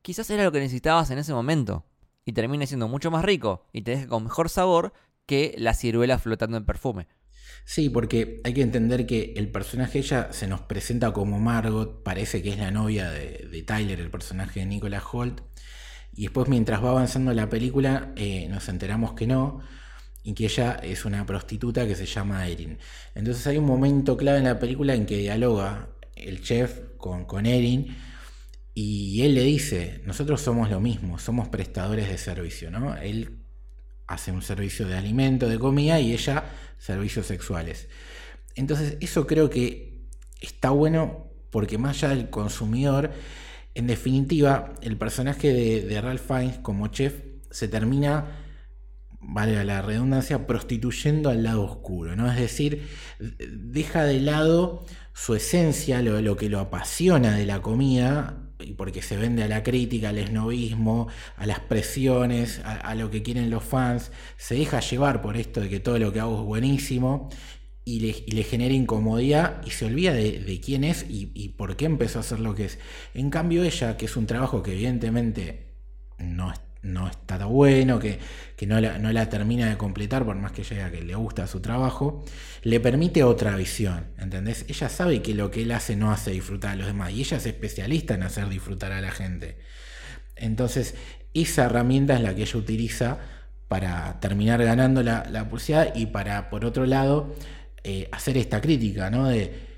quizás 0.00 0.30
era 0.30 0.44
lo 0.44 0.52
que 0.52 0.60
necesitabas 0.60 1.10
en 1.10 1.18
ese 1.18 1.34
momento. 1.34 1.84
Y 2.24 2.30
termina 2.30 2.64
siendo 2.64 2.86
mucho 2.86 3.10
más 3.10 3.24
rico 3.24 3.66
y 3.72 3.82
te 3.82 3.90
deja 3.90 4.06
con 4.06 4.22
mejor 4.22 4.48
sabor 4.48 4.92
que 5.26 5.56
la 5.58 5.74
ciruela 5.74 6.20
flotando 6.20 6.56
en 6.56 6.64
perfume. 6.64 7.08
Sí, 7.64 7.90
porque 7.90 8.40
hay 8.44 8.54
que 8.54 8.62
entender 8.62 9.06
que 9.06 9.34
el 9.34 9.50
personaje 9.50 9.98
ella 9.98 10.32
se 10.32 10.46
nos 10.46 10.60
presenta 10.60 11.12
como 11.12 11.40
Margot, 11.40 12.04
parece 12.04 12.44
que 12.44 12.50
es 12.50 12.58
la 12.58 12.70
novia 12.70 13.10
de, 13.10 13.64
Tyler, 13.66 13.98
el 13.98 14.10
personaje 14.12 14.60
de 14.60 14.66
Nicolas 14.66 15.02
Holt, 15.12 15.40
y 16.14 16.22
después 16.22 16.48
mientras 16.48 16.80
va 16.84 16.90
avanzando 16.90 17.34
la 17.34 17.48
película 17.48 18.12
eh, 18.14 18.46
nos 18.48 18.68
enteramos 18.68 19.14
que 19.14 19.26
no, 19.26 19.62
y 20.22 20.34
que 20.34 20.44
ella 20.44 20.80
es 20.82 21.04
una 21.04 21.26
prostituta 21.26 21.86
que 21.86 21.94
se 21.94 22.06
llama 22.06 22.46
Erin. 22.46 22.78
Entonces 23.14 23.46
hay 23.46 23.58
un 23.58 23.66
momento 23.66 24.16
clave 24.16 24.38
en 24.38 24.44
la 24.44 24.58
película 24.58 24.94
en 24.94 25.06
que 25.06 25.18
dialoga 25.18 25.88
el 26.14 26.42
chef 26.42 26.80
con, 26.96 27.24
con 27.24 27.46
Erin, 27.46 27.96
y 28.74 29.22
él 29.22 29.34
le 29.34 29.42
dice, 29.42 30.00
nosotros 30.06 30.40
somos 30.40 30.70
lo 30.70 30.80
mismo, 30.80 31.18
somos 31.18 31.48
prestadores 31.48 32.08
de 32.08 32.16
servicio, 32.16 32.70
¿no? 32.70 32.96
Él 32.96 33.42
hace 34.06 34.32
un 34.32 34.42
servicio 34.42 34.86
de 34.86 34.96
alimento, 34.96 35.48
de 35.48 35.58
comida, 35.58 36.00
y 36.00 36.12
ella 36.12 36.44
servicios 36.78 37.26
sexuales. 37.26 37.88
Entonces, 38.54 38.96
eso 39.00 39.26
creo 39.26 39.50
que 39.50 39.92
está 40.40 40.70
bueno 40.70 41.30
porque 41.50 41.78
más 41.78 42.02
allá 42.02 42.14
del 42.14 42.30
consumidor, 42.30 43.10
en 43.74 43.86
definitiva, 43.86 44.74
el 44.80 44.96
personaje 44.96 45.52
de, 45.52 46.00
Ralph 46.00 46.26
Fiennes 46.26 46.58
como 46.58 46.88
chef 46.88 47.22
se 47.50 47.68
termina, 47.68 48.41
vale 49.22 49.64
la 49.64 49.82
redundancia, 49.82 50.46
prostituyendo 50.46 51.30
al 51.30 51.44
lado 51.44 51.62
oscuro, 51.62 52.16
¿no? 52.16 52.30
Es 52.30 52.38
decir, 52.38 52.88
deja 53.18 54.04
de 54.04 54.20
lado 54.20 54.84
su 55.14 55.34
esencia, 55.34 56.02
lo, 56.02 56.20
lo 56.20 56.36
que 56.36 56.48
lo 56.48 56.58
apasiona 56.58 57.36
de 57.36 57.46
la 57.46 57.62
comida, 57.62 58.42
y 58.64 58.74
porque 58.74 59.02
se 59.02 59.16
vende 59.16 59.42
a 59.42 59.48
la 59.48 59.62
crítica, 59.62 60.10
al 60.10 60.18
esnovismo, 60.18 61.08
a 61.36 61.46
las 61.46 61.60
presiones, 61.60 62.60
a, 62.64 62.94
lo 62.94 63.10
que 63.10 63.22
quieren 63.22 63.50
los 63.50 63.64
fans, 63.64 64.12
se 64.36 64.54
deja 64.54 64.80
llevar 64.80 65.22
por 65.22 65.36
esto 65.36 65.60
de 65.60 65.68
que 65.68 65.80
todo 65.80 65.98
lo 65.98 66.12
que 66.12 66.20
hago 66.20 66.40
es 66.40 66.46
buenísimo 66.46 67.28
y 67.84 68.00
le, 68.32 68.42
genera 68.44 68.74
incomodidad 68.74 69.60
y 69.66 69.70
se 69.70 69.86
olvida 69.86 70.12
de, 70.12 70.60
quién 70.64 70.84
es 70.84 71.04
y, 71.08 71.32
y, 71.34 71.50
por 71.50 71.76
qué 71.76 71.86
empezó 71.86 72.18
a 72.18 72.20
hacer 72.20 72.40
lo 72.40 72.54
que 72.54 72.66
es. 72.66 72.78
En 73.14 73.30
cambio 73.30 73.64
ella, 73.64 73.96
que 73.96 74.04
es 74.04 74.16
un 74.16 74.26
trabajo 74.26 74.62
que 74.62 74.72
evidentemente 74.72 75.74
no 76.18 76.52
está 76.52 76.71
no 76.82 77.08
está 77.08 77.44
bueno, 77.46 77.98
que, 77.98 78.18
no, 78.66 78.80
la, 78.80 79.28
termina 79.28 79.68
de 79.68 79.76
completar, 79.76 80.24
por 80.24 80.36
más 80.36 80.52
que 80.52 80.62
ella 80.62 80.90
que 80.90 81.02
le 81.02 81.14
gusta 81.14 81.46
su 81.46 81.60
trabajo, 81.60 82.24
le 82.62 82.80
permite 82.80 83.22
otra 83.24 83.56
visión, 83.56 84.06
¿entendés? 84.18 84.64
Ella 84.68 84.88
sabe 84.88 85.22
que 85.22 85.34
lo 85.34 85.50
que 85.50 85.62
él 85.62 85.72
hace 85.72 85.96
no 85.96 86.10
hace 86.10 86.32
disfrutar 86.32 86.72
a 86.72 86.76
los 86.76 86.86
demás, 86.86 87.12
y 87.12 87.20
ella 87.20 87.36
es 87.36 87.46
especialista 87.46 88.14
en 88.14 88.24
hacer 88.24 88.48
disfrutar 88.48 88.92
a 88.92 89.00
la 89.00 89.12
gente. 89.12 89.58
Entonces, 90.36 90.94
esa 91.34 91.64
herramienta 91.64 92.14
es 92.14 92.20
la 92.20 92.34
que 92.34 92.42
ella 92.42 92.58
utiliza 92.58 93.18
para 93.68 94.20
terminar 94.20 94.62
ganando 94.62 95.02
la, 95.02 95.24
la 95.30 95.48
y 95.94 96.06
para, 96.06 96.50
por 96.50 96.64
otro 96.64 96.84
lado, 96.84 97.34
eh, 97.84 98.08
hacer 98.12 98.36
esta 98.36 98.60
crítica, 98.60 99.10
¿no? 99.10 99.28
De, 99.28 99.71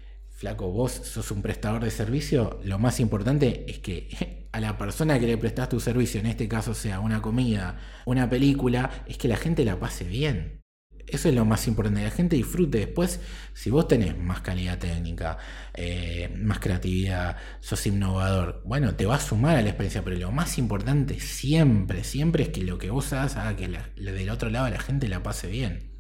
flaco, 0.45 0.71
vos 0.71 0.93
sos 0.93 1.31
un 1.31 1.41
prestador 1.41 1.83
de 1.83 1.91
servicio, 1.91 2.61
lo 2.65 2.79
más 2.79 3.01
importante 3.01 3.65
es 3.67 3.79
que 3.79 4.47
a 4.53 4.61
la 4.61 4.77
persona 4.77 5.19
que 5.19 5.27
le 5.27 5.39
prestás 5.39 5.71
tu 5.71 5.81
servicio, 5.81 6.21
en 6.21 6.27
este 6.27 6.49
caso 6.49 6.75
sea 6.75 7.01
una 7.01 7.23
comida, 7.23 7.79
una 8.05 8.29
película, 8.29 8.91
es 9.07 9.17
que 9.17 9.27
la 9.27 9.39
gente 9.39 9.65
la 9.65 9.81
pase 9.81 10.05
bien. 10.05 10.61
Eso 11.07 11.31
es 11.31 11.35
lo 11.35 11.47
más 11.47 11.67
importante, 11.67 12.05
la 12.05 12.11
gente 12.11 12.37
disfrute. 12.37 12.79
Después, 12.79 13.21
si 13.55 13.71
vos 13.71 13.89
tenés 13.89 14.19
más 14.19 14.43
calidad 14.43 14.79
técnica, 14.79 15.39
eh, 15.73 16.31
más 16.37 16.59
creatividad, 16.59 17.39
sos 17.61 17.87
innovador, 17.87 18.61
bueno, 18.67 18.97
te 18.97 19.07
va 19.07 19.15
a 19.15 19.21
sumar 19.21 19.57
a 19.57 19.63
la 19.63 19.69
experiencia, 19.69 20.05
pero 20.05 20.19
lo 20.19 20.31
más 20.31 20.59
importante 20.59 21.21
siempre, 21.21 22.05
siempre 22.05 22.43
es 22.45 22.49
que 22.51 22.65
lo 22.65 22.77
que 22.77 22.91
vos 22.91 23.15
hagas 23.15 23.37
haga 23.37 23.57
que 23.57 23.69
del 23.97 24.29
otro 24.29 24.51
lado 24.51 24.69
la 24.69 24.81
gente 24.81 25.09
la 25.09 25.23
pase 25.23 25.49
bien. 25.49 25.94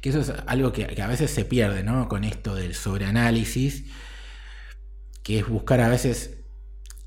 Que 0.00 0.10
eso 0.10 0.20
es 0.20 0.32
algo 0.46 0.72
que, 0.72 1.00
a 1.00 1.06
veces 1.06 1.30
se 1.30 1.44
pierde, 1.44 1.82
¿no? 1.82 2.08
Con 2.08 2.24
esto 2.24 2.54
del 2.54 2.74
sobreanálisis, 2.74 3.84
que 5.22 5.38
es 5.38 5.48
buscar 5.48 5.80
a 5.80 5.88
veces 5.88 6.38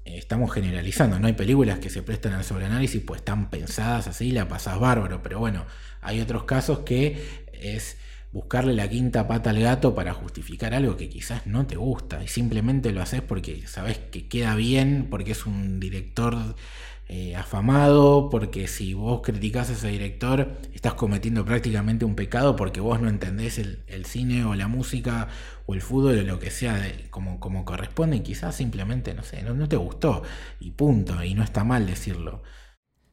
eh, 0.05 0.17
estamos 0.17 0.51
generalizando, 0.51 1.19
no 1.19 1.27
hay 1.27 1.33
películas 1.33 1.79
que 1.79 1.89
se 1.89 2.01
prestan 2.01 2.33
al 2.33 2.43
sobreanálisis, 2.43 3.01
pues 3.05 3.19
están 3.21 3.49
pensadas 3.49 4.07
así, 4.07 4.31
la 4.31 4.47
pasas 4.47 4.79
bárbaro, 4.79 5.21
pero 5.21 5.39
bueno, 5.39 5.65
hay 6.01 6.21
otros 6.21 6.45
casos 6.45 6.79
que 6.79 7.47
es 7.53 7.97
buscarle 8.31 8.73
la 8.73 8.89
quinta 8.89 9.27
pata 9.27 9.49
al 9.49 9.59
gato 9.59 9.95
para 9.95 10.13
justificar 10.13 10.73
algo 10.73 10.97
que 10.97 11.09
quizás 11.09 11.47
no 11.47 11.65
te 11.65 11.75
gusta 11.75 12.23
y 12.23 12.27
simplemente 12.27 12.91
lo 12.91 13.01
haces 13.01 13.21
porque 13.21 13.65
sabes 13.67 13.97
que 13.97 14.27
queda 14.27 14.55
bien, 14.55 15.07
porque 15.09 15.31
es 15.31 15.45
un 15.45 15.79
director 15.79 16.55
eh, 17.09 17.37
afamado, 17.37 18.29
porque 18.29 18.67
si 18.67 18.93
vos 18.93 19.21
criticás 19.23 19.69
a 19.69 19.73
ese 19.73 19.87
director, 19.87 20.57
estás 20.73 20.93
cometiendo 20.95 21.45
prácticamente 21.45 22.03
un 22.03 22.15
pecado 22.15 22.57
porque 22.57 22.81
vos 22.81 22.99
no 22.99 23.07
entendés 23.07 23.59
el, 23.59 24.05
cine 24.05 24.43
o 24.43 24.55
la 24.55 24.67
música 24.67 25.29
o 25.67 25.73
el 25.73 25.81
fútbol 25.81 26.19
o 26.19 26.23
lo 26.23 26.39
que 26.39 26.51
sea 26.51 26.81
como, 27.09 27.39
como 27.39 27.63
corresponde 27.63 28.17
y 28.17 28.19
quizás 28.21 28.55
simplemente, 28.55 29.13
no 29.13 29.23
sé, 29.23 29.41
no, 29.43 29.69
te 29.69 29.77
gustó 29.77 30.23
y 30.59 30.71
punto, 30.71 31.23
y 31.23 31.33
no 31.33 31.43
está 31.43 31.63
mal 31.63 31.87
decirlo. 31.87 32.43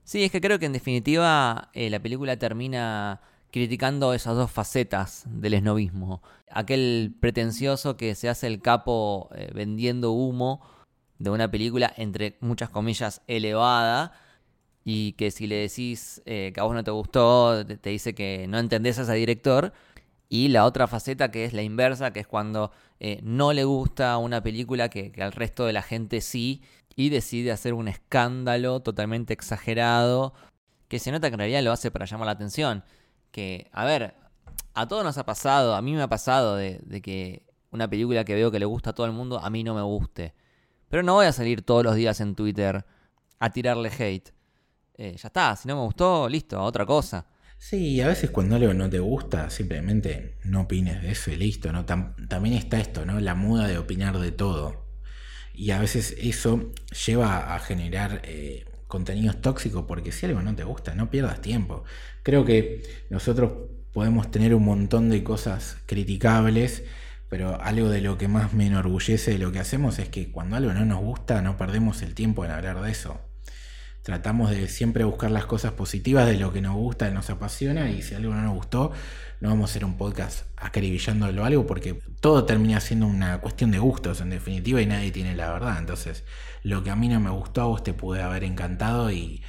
Sí, 0.02 0.24
es 0.24 0.32
que 0.32 0.40
creo 0.40 0.58
que 0.58 0.66
en 0.66 0.72
definitiva 0.72 1.70
eh, 1.72 1.88
la 1.88 2.00
película 2.00 2.36
termina 2.36 3.20
criticando 3.52 4.12
esas 4.12 4.34
dos 4.34 4.50
facetas 4.50 5.22
del 5.28 5.54
esnovismo. 5.54 6.20
Aquel 6.50 7.14
pretencioso 7.20 7.96
que 7.96 8.16
se 8.16 8.28
hace 8.28 8.48
el 8.48 8.60
capo 8.60 9.28
eh, 9.36 9.52
vendiendo 9.54 10.10
humo 10.10 10.60
de 11.18 11.30
una 11.30 11.50
película, 11.50 11.92
entre 11.96 12.36
muchas 12.40 12.70
comillas, 12.70 13.22
elevada, 13.26 14.12
y 14.84 15.12
que 15.12 15.30
si 15.30 15.46
le 15.46 15.56
decís 15.56 16.22
eh, 16.26 16.52
que 16.54 16.60
a 16.60 16.64
vos 16.64 16.74
no 16.74 16.84
te 16.84 16.90
gustó, 16.90 17.64
te, 17.66 17.90
dice 17.90 18.14
que 18.14 18.46
no 18.48 18.58
entendés 18.58 18.98
a 18.98 19.02
ese 19.02 19.14
director. 19.14 19.72
Y 20.28 20.48
la 20.48 20.64
otra 20.64 20.86
faceta 20.86 21.30
que 21.30 21.44
es 21.44 21.52
la 21.52 21.62
inversa, 21.62 22.12
que 22.12 22.20
es 22.20 22.26
cuando 22.26 22.72
eh, 23.00 23.20
no 23.22 23.52
le 23.52 23.64
gusta 23.64 24.18
una 24.18 24.42
película 24.42 24.88
que, 24.88 25.12
al 25.20 25.32
resto 25.32 25.64
de 25.66 25.72
la 25.72 25.82
gente 25.82 26.20
sí, 26.20 26.62
y 26.96 27.08
decide 27.08 27.52
hacer 27.52 27.74
un 27.74 27.88
escándalo 27.88 28.80
totalmente 28.80 29.32
exagerado, 29.32 30.34
que 30.88 30.98
se 30.98 31.12
nota 31.12 31.28
que 31.28 31.34
en 31.34 31.38
realidad 31.40 31.62
lo 31.62 31.72
hace 31.72 31.90
para 31.90 32.04
llamar 32.06 32.26
la 32.26 32.32
atención. 32.32 32.84
Que, 33.30 33.68
a 33.72 33.84
ver, 33.84 34.14
a 34.74 34.86
todos 34.88 35.04
nos 35.04 35.18
ha 35.18 35.24
pasado, 35.24 35.74
a 35.74 35.82
mí 35.82 35.94
me 35.94 36.02
ha 36.02 36.08
pasado 36.08 36.56
de, 36.56 36.80
de 36.84 37.02
que 37.02 37.42
una 37.70 37.88
película 37.88 38.24
que 38.24 38.34
veo 38.34 38.50
que 38.50 38.58
le 38.58 38.66
gusta 38.66 38.90
a 38.90 38.92
todo 38.94 39.06
el 39.06 39.12
mundo, 39.12 39.38
a 39.38 39.50
mí 39.50 39.64
no 39.64 39.74
me 39.74 39.82
guste. 39.82 40.34
Pero 40.94 41.02
no 41.02 41.14
voy 41.14 41.26
a 41.26 41.32
salir 41.32 41.62
todos 41.62 41.82
los 41.82 41.96
días 41.96 42.20
en 42.20 42.36
Twitter 42.36 42.84
a 43.40 43.50
tirarle 43.50 43.90
hate. 43.90 44.30
Eh, 44.96 45.16
ya 45.20 45.26
está, 45.26 45.56
si 45.56 45.66
no 45.66 45.74
me 45.74 45.82
gustó, 45.82 46.28
listo, 46.28 46.62
otra 46.62 46.86
cosa. 46.86 47.26
Sí, 47.58 48.00
a 48.00 48.06
veces 48.06 48.30
cuando 48.30 48.54
algo 48.54 48.72
no 48.74 48.88
te 48.88 49.00
gusta, 49.00 49.50
simplemente 49.50 50.36
no 50.44 50.60
opines 50.60 51.02
de 51.02 51.10
eso 51.10 51.32
y 51.32 51.36
listo, 51.36 51.72
¿no? 51.72 51.84
también 51.84 52.54
está 52.54 52.78
esto, 52.78 53.04
¿no? 53.04 53.18
La 53.18 53.34
muda 53.34 53.66
de 53.66 53.76
opinar 53.76 54.20
de 54.20 54.30
todo. 54.30 54.84
Y 55.52 55.72
a 55.72 55.80
veces 55.80 56.14
eso 56.16 56.70
lleva 57.04 57.56
a 57.56 57.58
generar 57.58 58.22
eh, 58.22 58.64
contenidos 58.86 59.40
tóxicos, 59.40 59.86
porque 59.88 60.12
si 60.12 60.26
algo 60.26 60.42
no 60.42 60.54
te 60.54 60.62
gusta, 60.62 60.94
no 60.94 61.10
pierdas 61.10 61.40
tiempo. 61.40 61.82
Creo 62.22 62.44
que 62.44 62.84
nosotros 63.10 63.52
podemos 63.92 64.30
tener 64.30 64.54
un 64.54 64.64
montón 64.64 65.08
de 65.08 65.24
cosas 65.24 65.76
criticables 65.86 66.84
pero 67.34 67.60
algo 67.60 67.88
de 67.88 68.00
lo 68.00 68.16
que 68.16 68.28
más 68.28 68.52
me 68.52 68.68
enorgullece 68.68 69.32
de 69.32 69.38
lo 69.38 69.50
que 69.50 69.58
hacemos 69.58 69.98
es 69.98 70.08
que 70.08 70.30
cuando 70.30 70.54
algo 70.54 70.72
no 70.72 70.84
nos 70.84 71.00
gusta 71.00 71.42
no 71.42 71.56
perdemos 71.56 72.00
el 72.02 72.14
tiempo 72.14 72.44
en 72.44 72.52
hablar 72.52 72.80
de 72.80 72.92
eso. 72.92 73.20
Tratamos 74.02 74.50
de 74.50 74.68
siempre 74.68 75.02
buscar 75.02 75.32
las 75.32 75.44
cosas 75.44 75.72
positivas 75.72 76.28
de 76.28 76.36
lo 76.36 76.52
que 76.52 76.60
nos 76.60 76.76
gusta 76.76 77.08
y 77.08 77.12
nos 77.12 77.30
apasiona 77.30 77.90
y 77.90 78.02
si 78.02 78.14
algo 78.14 78.32
no 78.32 78.42
nos 78.42 78.54
gustó 78.54 78.92
no 79.40 79.48
vamos 79.48 79.68
a 79.68 79.72
hacer 79.72 79.84
un 79.84 79.96
podcast 79.96 80.46
acribillándolo 80.56 81.44
algo 81.44 81.66
porque 81.66 82.00
todo 82.20 82.44
termina 82.44 82.78
siendo 82.78 83.08
una 83.08 83.40
cuestión 83.40 83.72
de 83.72 83.80
gustos 83.80 84.20
en 84.20 84.30
definitiva 84.30 84.80
y 84.80 84.86
nadie 84.86 85.10
tiene 85.10 85.34
la 85.34 85.52
verdad. 85.52 85.78
Entonces 85.80 86.22
lo 86.62 86.84
que 86.84 86.90
a 86.90 86.94
mí 86.94 87.08
no 87.08 87.18
me 87.18 87.30
gustó 87.30 87.62
a 87.62 87.64
vos 87.64 87.82
te 87.82 87.94
pude 87.94 88.22
haber 88.22 88.44
encantado 88.44 89.10
y 89.10 89.42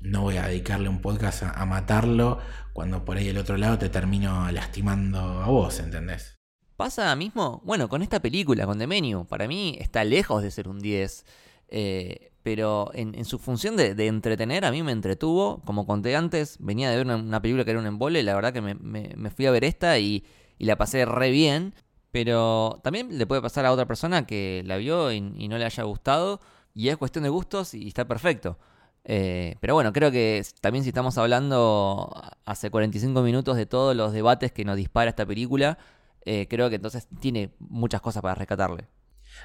no 0.00 0.22
voy 0.22 0.36
a 0.36 0.46
dedicarle 0.46 0.88
un 0.88 1.00
podcast 1.00 1.42
a, 1.42 1.66
matarlo 1.66 2.38
cuando 2.72 3.04
por 3.04 3.16
ahí 3.16 3.26
el 3.26 3.38
otro 3.38 3.56
lado 3.56 3.78
te 3.78 3.88
termino 3.88 4.48
lastimando 4.52 5.42
a 5.42 5.46
vos, 5.48 5.80
¿entendés? 5.80 6.35
Pasa 6.76 7.14
mismo, 7.16 7.62
bueno, 7.64 7.88
con 7.88 8.02
esta 8.02 8.20
película, 8.20 8.66
con 8.66 8.78
The 8.78 8.86
Menu, 8.86 9.26
para 9.26 9.48
mí 9.48 9.76
está 9.80 10.04
lejos 10.04 10.42
de 10.42 10.50
ser 10.50 10.68
un 10.68 10.78
10. 10.78 11.24
Eh, 11.68 12.32
pero 12.42 12.90
en, 12.94 13.24
su 13.24 13.40
función 13.40 13.76
de, 13.76 14.06
entretener, 14.06 14.64
a 14.64 14.70
mí 14.70 14.82
me 14.82 14.92
entretuvo. 14.92 15.62
Como 15.64 15.86
conté 15.86 16.14
antes, 16.14 16.58
venía 16.60 16.90
de 16.90 16.96
ver 16.98 17.06
una, 17.06 17.42
película 17.42 17.64
que 17.64 17.72
era 17.72 17.80
un 17.80 17.86
embole, 17.86 18.22
la 18.22 18.36
verdad 18.36 18.52
que 18.52 18.60
me, 18.60 19.30
fui 19.30 19.46
a 19.46 19.50
ver 19.50 19.64
esta 19.64 19.98
y, 19.98 20.24
la 20.58 20.76
pasé 20.76 21.04
re 21.06 21.30
bien. 21.30 21.74
Pero 22.12 22.80
también 22.84 23.18
le 23.18 23.26
puede 23.26 23.42
pasar 23.42 23.66
a 23.66 23.72
otra 23.72 23.86
persona 23.86 24.26
que 24.26 24.62
la 24.64 24.76
vio 24.76 25.10
y, 25.12 25.20
no 25.20 25.58
le 25.58 25.64
haya 25.64 25.82
gustado. 25.82 26.40
Y 26.72 26.88
es 26.88 26.96
cuestión 26.98 27.24
de 27.24 27.30
gustos 27.30 27.74
y 27.74 27.88
está 27.88 28.06
perfecto. 28.06 28.58
Eh, 29.04 29.56
pero 29.60 29.74
bueno, 29.74 29.92
creo 29.92 30.10
que 30.10 30.44
también 30.60 30.84
si 30.84 30.90
estamos 30.90 31.18
hablando 31.18 32.12
hace 32.44 32.70
45 32.70 33.22
minutos 33.22 33.56
de 33.56 33.66
todos 33.66 33.96
los 33.96 34.12
debates 34.12 34.52
que 34.52 34.64
nos 34.64 34.76
dispara 34.76 35.10
esta 35.10 35.26
película, 35.26 35.78
eh, 36.26 36.46
creo 36.48 36.68
que 36.68 36.76
entonces 36.76 37.08
tiene 37.20 37.50
muchas 37.58 38.00
cosas 38.00 38.22
para 38.22 38.34
rescatarle. 38.34 38.84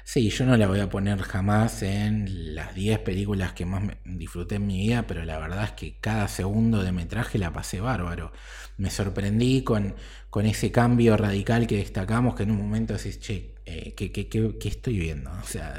Sí, 0.04 0.30
yo 0.30 0.44
no 0.46 0.56
la 0.56 0.66
voy 0.66 0.80
a 0.80 0.88
poner 0.88 1.20
jamás 1.22 1.82
en 1.82 2.54
las 2.54 2.74
10 2.74 3.00
películas 3.00 3.52
que 3.52 3.64
más 3.64 3.82
disfruté 4.04 4.56
en 4.56 4.66
mi 4.66 4.78
vida, 4.78 5.06
pero 5.06 5.24
la 5.24 5.38
verdad 5.38 5.64
es 5.64 5.72
que 5.72 5.98
cada 6.00 6.28
segundo 6.28 6.82
de 6.82 6.92
metraje 6.92 7.38
la 7.38 7.52
pasé 7.52 7.80
bárbaro. 7.80 8.32
Me 8.78 8.90
sorprendí 8.90 9.62
con, 9.62 9.94
con 10.30 10.46
ese 10.46 10.72
cambio 10.72 11.16
radical 11.16 11.66
que 11.66 11.76
destacamos, 11.76 12.34
que 12.34 12.42
en 12.42 12.50
un 12.50 12.58
momento 12.58 12.94
decís, 12.94 13.20
che, 13.20 13.54
eh, 13.64 13.94
¿qué, 13.94 14.10
qué, 14.10 14.68
estoy 14.68 14.98
viendo? 14.98 15.30
O 15.30 15.46
sea, 15.46 15.74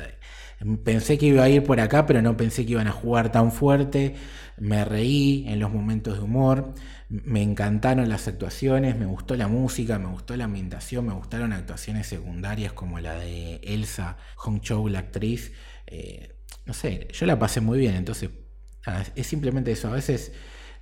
pensé 0.83 1.17
que 1.17 1.27
iba 1.27 1.43
a 1.43 1.49
ir 1.49 1.63
por 1.63 1.79
acá, 1.79 2.05
pero 2.05 2.21
no 2.21 2.37
pensé 2.37 2.65
que 2.65 2.73
iban 2.73 2.87
a 2.87 2.91
jugar 2.91 3.31
tan 3.31 3.51
fuerte. 3.51 4.15
Me 4.57 4.85
reí 4.85 5.45
en 5.47 5.59
los 5.59 5.71
momentos 5.71 6.17
de 6.17 6.23
humor 6.23 6.73
me 7.13 7.43
encantaron 7.43 8.09
las 8.09 8.27
actuaciones, 8.27 8.97
me 8.97 9.05
gustó 9.05 9.35
la 9.35 9.47
música, 9.47 9.99
me 9.99 10.09
gustó 10.09 10.35
la 10.35 10.45
ambientación, 10.45 11.05
me 11.05 11.13
gustaron 11.13 11.53
actuaciones 11.53 12.07
secundarias 12.07 12.73
como 12.73 12.99
la 12.99 13.13
de 13.13 13.57
Elsa 13.57 14.17
Hong 14.37 14.61
Chou, 14.61 14.89
la 14.89 14.99
actriz. 14.99 15.51
Eh, 15.85 16.35
no 16.65 16.73
sé, 16.73 17.07
yo 17.13 17.27
la 17.27 17.37
pasé 17.37 17.61
muy 17.61 17.77
bien, 17.77 17.93
entonces 17.93 18.31
es 19.15 19.27
simplemente 19.27 19.71
eso. 19.71 19.89
A 19.89 19.91
veces 19.91 20.31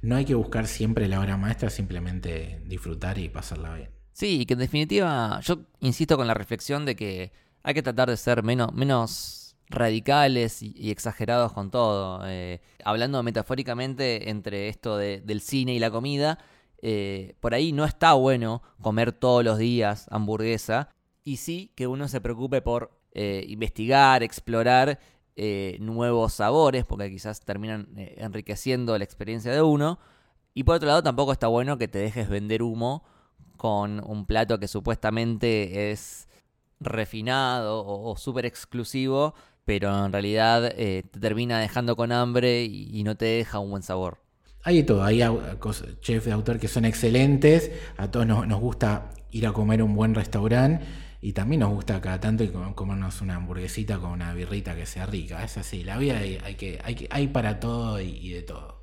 no 0.01 0.15
hay 0.15 0.23
que 0.23 0.33
buscar 0.33 0.67
siempre 0.67 1.09
la 1.09 1.19
obra 1.19 1.35
maestra, 1.35 1.69
simplemente 1.69 2.61
disfrutar 2.65 3.17
y 3.17 3.27
pasarla 3.27 3.75
bien. 3.75 3.89
Sí, 4.13 4.39
y 4.39 4.45
que 4.45 4.53
en 4.53 4.59
definitiva 4.59 5.41
yo 5.41 5.65
insisto 5.81 6.15
con 6.15 6.27
la 6.27 6.33
reflexión 6.33 6.85
de 6.85 6.95
que 6.95 7.33
hay 7.61 7.73
que 7.73 7.83
tratar 7.83 8.09
de 8.09 8.15
ser 8.15 8.41
menos, 8.41 8.71
menos 8.73 9.40
radicales 9.71 10.61
y, 10.61 10.91
exagerados 10.91 11.53
con 11.53 11.71
todo. 11.71 12.21
Eh, 12.27 12.61
hablando 12.83 13.23
metafóricamente 13.23 14.29
entre 14.29 14.69
esto 14.69 14.97
del 14.97 15.41
cine 15.41 15.73
y 15.73 15.79
la 15.79 15.91
comida, 15.91 16.37
eh, 16.81 17.35
por 17.39 17.53
ahí 17.53 17.71
no 17.71 17.85
está 17.85 18.13
bueno 18.13 18.61
comer 18.81 19.11
todos 19.11 19.43
los 19.43 19.57
días 19.57 20.07
hamburguesa 20.09 20.89
y 21.23 21.37
sí 21.37 21.71
que 21.75 21.87
uno 21.87 22.07
se 22.07 22.21
preocupe 22.21 22.61
por 22.61 22.99
eh, 23.13 23.45
investigar, 23.47 24.23
explorar 24.23 24.99
nuevos 25.79 26.33
sabores, 26.33 26.85
porque 26.85 27.09
quizás 27.09 27.39
terminan 27.39 27.87
enriqueciendo 27.95 28.95
la 28.95 29.03
experiencia 29.03 29.51
de 29.51 29.63
uno. 29.63 29.97
Y 30.53 30.65
por 30.65 30.75
otro 30.75 30.87
lado, 30.87 31.01
tampoco 31.01 31.31
está 31.31 31.47
bueno 31.47 31.79
que 31.79 31.87
te 31.87 31.97
dejes 31.97 32.29
vender 32.29 32.61
humo 32.61 33.03
con 33.57 34.03
un 34.07 34.27
plato 34.27 34.59
que 34.59 34.67
supuestamente 34.67 35.89
es 35.89 36.27
refinado 36.79 37.81
o, 37.81 38.11
o 38.11 38.17
súper 38.17 38.45
exclusivo 38.45 39.33
pero 39.71 40.05
en 40.05 40.11
realidad 40.11 40.73
eh, 40.75 41.03
te 41.09 41.21
termina 41.21 41.57
dejando 41.57 41.95
con 41.95 42.11
hambre 42.11 42.65
y, 42.65 43.01
no 43.05 43.15
te 43.15 43.23
deja 43.23 43.59
un 43.59 43.69
buen 43.69 43.83
sabor. 43.83 44.17
Hay 44.63 44.79
de 44.79 44.83
todo, 44.83 45.01
hay 45.01 45.23
chefs 46.01 46.25
de 46.25 46.33
autor 46.33 46.59
que 46.59 46.67
son 46.67 46.83
excelentes, 46.83 47.71
a 47.95 48.11
todos 48.11 48.27
nos, 48.27 48.59
gusta 48.59 49.11
ir 49.31 49.47
a 49.47 49.53
comer 49.53 49.81
un 49.81 49.95
buen 49.95 50.13
restaurante 50.13 50.85
y 51.21 51.31
también 51.31 51.61
nos 51.61 51.71
gusta 51.71 52.01
cada 52.01 52.19
tanto 52.19 52.43
comernos 52.75 53.21
una 53.21 53.37
hamburguesita 53.37 53.97
con 53.97 54.11
una 54.11 54.33
birrita 54.33 54.75
que 54.75 54.85
sea 54.85 55.05
rica, 55.05 55.41
es 55.41 55.57
así, 55.57 55.85
la 55.85 55.97
vida 55.97 56.17
hay, 56.17 56.55
que, 56.55 57.07
hay 57.09 57.27
para 57.27 57.61
todo 57.61 58.01
y 58.01 58.27
de 58.29 58.41
todo. 58.41 58.80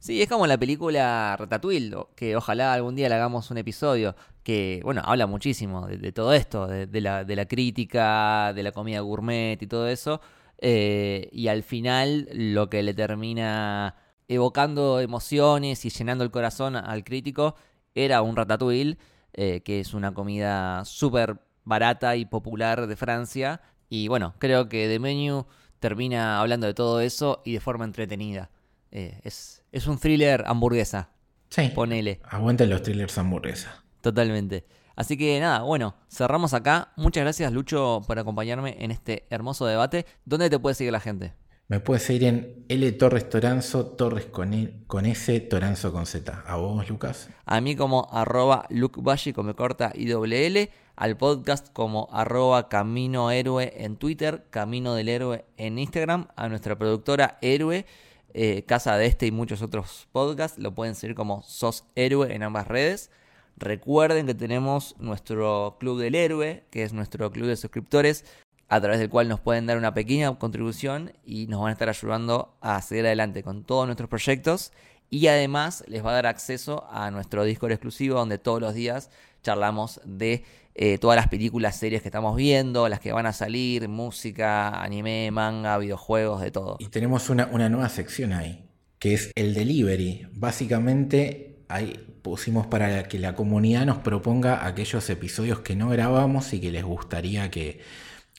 Sí, 0.00 0.22
es 0.22 0.28
como 0.30 0.46
la 0.46 0.56
película 0.58 1.36
Ratatouille, 1.38 1.94
que 2.16 2.34
ojalá 2.34 2.72
algún 2.72 2.96
día 2.96 3.10
le 3.10 3.16
hagamos 3.16 3.50
un 3.50 3.58
episodio, 3.58 4.16
que, 4.42 4.80
bueno, 4.82 5.02
habla 5.04 5.26
muchísimo 5.26 5.86
de, 5.86 6.10
todo 6.12 6.32
esto, 6.32 6.66
de, 6.66 7.00
la, 7.02 7.22
de, 7.24 7.36
la, 7.36 7.44
crítica, 7.46 8.54
de 8.54 8.62
la 8.62 8.72
comida 8.72 9.00
gourmet 9.00 9.60
y 9.60 9.66
todo 9.66 9.88
eso, 9.88 10.22
eh, 10.58 11.28
y 11.32 11.48
al 11.48 11.62
final 11.62 12.28
lo 12.32 12.70
que 12.70 12.82
le 12.82 12.94
termina 12.94 13.94
evocando 14.26 15.00
emociones 15.00 15.84
y 15.84 15.90
llenando 15.90 16.24
el 16.24 16.30
corazón 16.30 16.76
al 16.76 17.04
crítico 17.04 17.54
era 17.94 18.22
un 18.22 18.36
Ratatouille, 18.36 18.96
eh, 19.34 19.60
que 19.62 19.80
es 19.80 19.92
una 19.92 20.14
comida 20.14 20.82
súper 20.86 21.40
barata 21.64 22.16
y 22.16 22.24
popular 22.24 22.86
de 22.86 22.96
Francia, 22.96 23.60
y 23.90 24.08
bueno, 24.08 24.34
creo 24.38 24.66
que 24.70 24.88
The 24.88 24.98
Menu 24.98 25.46
termina 25.78 26.40
hablando 26.40 26.66
de 26.66 26.74
todo 26.74 27.00
eso 27.00 27.42
y 27.44 27.52
de 27.52 27.60
forma 27.60 27.84
entretenida. 27.84 28.50
Eh, 28.92 29.20
es, 29.24 29.59
es 29.72 29.86
un 29.86 29.98
thriller 29.98 30.44
hamburguesa. 30.46 31.10
Sí. 31.48 31.70
Ponele. 31.74 32.20
Aguanten 32.24 32.70
los 32.70 32.82
thrillers 32.82 33.18
hamburguesa. 33.18 33.84
Totalmente. 34.00 34.64
Así 34.96 35.16
que 35.16 35.40
nada, 35.40 35.62
bueno, 35.62 35.94
cerramos 36.10 36.52
acá. 36.52 36.92
Muchas 36.96 37.22
gracias, 37.22 37.52
Lucho, 37.52 38.02
por 38.06 38.18
acompañarme 38.18 38.76
en 38.80 38.90
este 38.90 39.26
hermoso 39.30 39.66
debate. 39.66 40.06
¿Dónde 40.24 40.50
te 40.50 40.58
puede 40.58 40.74
seguir 40.74 40.92
la 40.92 41.00
gente? 41.00 41.32
Me 41.68 41.78
puedes 41.80 42.02
seguir 42.02 42.24
en 42.24 42.64
L 42.68 42.92
Torres 42.92 43.28
Toranzo, 43.28 43.86
Torres 43.86 44.26
con, 44.26 44.52
e, 44.52 44.82
con 44.88 45.06
S, 45.06 45.38
Toranzo 45.40 45.92
con 45.92 46.04
Z. 46.04 46.42
¿A 46.44 46.56
vos, 46.56 46.88
Lucas? 46.88 47.30
A 47.46 47.60
mí 47.60 47.76
como 47.76 48.08
arroba 48.10 48.66
Luke 48.70 49.00
con 49.32 49.46
me 49.46 49.54
corta 49.54 49.92
L 49.94 50.70
Al 50.96 51.16
podcast 51.16 51.72
como 51.72 52.08
arroba 52.10 52.68
Camino 52.68 53.30
Héroe 53.30 53.72
en 53.76 53.96
Twitter, 53.96 54.46
Camino 54.50 54.94
del 54.94 55.08
Héroe 55.08 55.44
en 55.56 55.78
Instagram. 55.78 56.26
A 56.34 56.48
nuestra 56.48 56.76
productora 56.76 57.38
Héroe 57.40 57.86
eh, 58.34 58.64
Casa 58.66 58.96
de 58.96 59.06
este 59.06 59.26
y 59.26 59.30
muchos 59.30 59.62
otros 59.62 60.08
podcasts. 60.12 60.58
Lo 60.58 60.74
pueden 60.74 60.94
seguir 60.94 61.14
como 61.14 61.42
Sos 61.42 61.84
Héroe 61.94 62.34
en 62.34 62.42
ambas 62.42 62.66
redes. 62.66 63.10
Recuerden 63.56 64.26
que 64.26 64.34
tenemos 64.34 64.96
nuestro 64.98 65.76
Club 65.78 66.00
del 66.00 66.14
Héroe, 66.14 66.64
que 66.70 66.82
es 66.82 66.92
nuestro 66.92 67.30
club 67.30 67.46
de 67.46 67.56
suscriptores, 67.56 68.24
a 68.68 68.80
través 68.80 69.00
del 69.00 69.10
cual 69.10 69.28
nos 69.28 69.40
pueden 69.40 69.66
dar 69.66 69.76
una 69.76 69.92
pequeña 69.92 70.32
contribución 70.38 71.12
y 71.24 71.46
nos 71.46 71.60
van 71.60 71.70
a 71.70 71.72
estar 71.72 71.88
ayudando 71.88 72.56
a 72.60 72.80
seguir 72.80 73.04
adelante 73.04 73.42
con 73.42 73.64
todos 73.64 73.86
nuestros 73.86 74.08
proyectos. 74.08 74.72
Y 75.10 75.26
además 75.26 75.84
les 75.88 76.04
va 76.04 76.10
a 76.10 76.14
dar 76.14 76.26
acceso 76.26 76.86
a 76.90 77.10
nuestro 77.10 77.44
Discord 77.44 77.72
exclusivo 77.72 78.16
donde 78.16 78.38
todos 78.38 78.60
los 78.60 78.74
días 78.74 79.10
charlamos 79.42 80.00
de 80.04 80.44
eh, 80.74 80.98
todas 80.98 81.16
las 81.16 81.28
películas, 81.28 81.76
series 81.76 82.00
que 82.00 82.08
estamos 82.08 82.36
viendo, 82.36 82.88
las 82.88 83.00
que 83.00 83.12
van 83.12 83.26
a 83.26 83.32
salir, 83.32 83.88
música, 83.88 84.82
anime, 84.82 85.30
manga, 85.30 85.76
videojuegos, 85.78 86.40
de 86.40 86.50
todo. 86.50 86.76
Y 86.78 86.88
tenemos 86.88 87.28
una, 87.28 87.46
nueva 87.46 87.88
sección 87.88 88.32
ahí, 88.32 88.64
que 88.98 89.14
es 89.14 89.32
el 89.34 89.54
delivery. 89.54 90.28
Básicamente 90.32 91.64
ahí 91.68 92.06
pusimos 92.22 92.66
para 92.66 93.04
que 93.08 93.18
la 93.18 93.34
comunidad 93.34 93.84
nos 93.84 93.98
proponga 93.98 94.66
aquellos 94.66 95.08
episodios 95.10 95.60
que 95.60 95.74
no 95.74 95.88
grabamos 95.88 96.52
y 96.52 96.60
que 96.60 96.70
les 96.70 96.84
gustaría 96.84 97.50
que, 97.50 97.80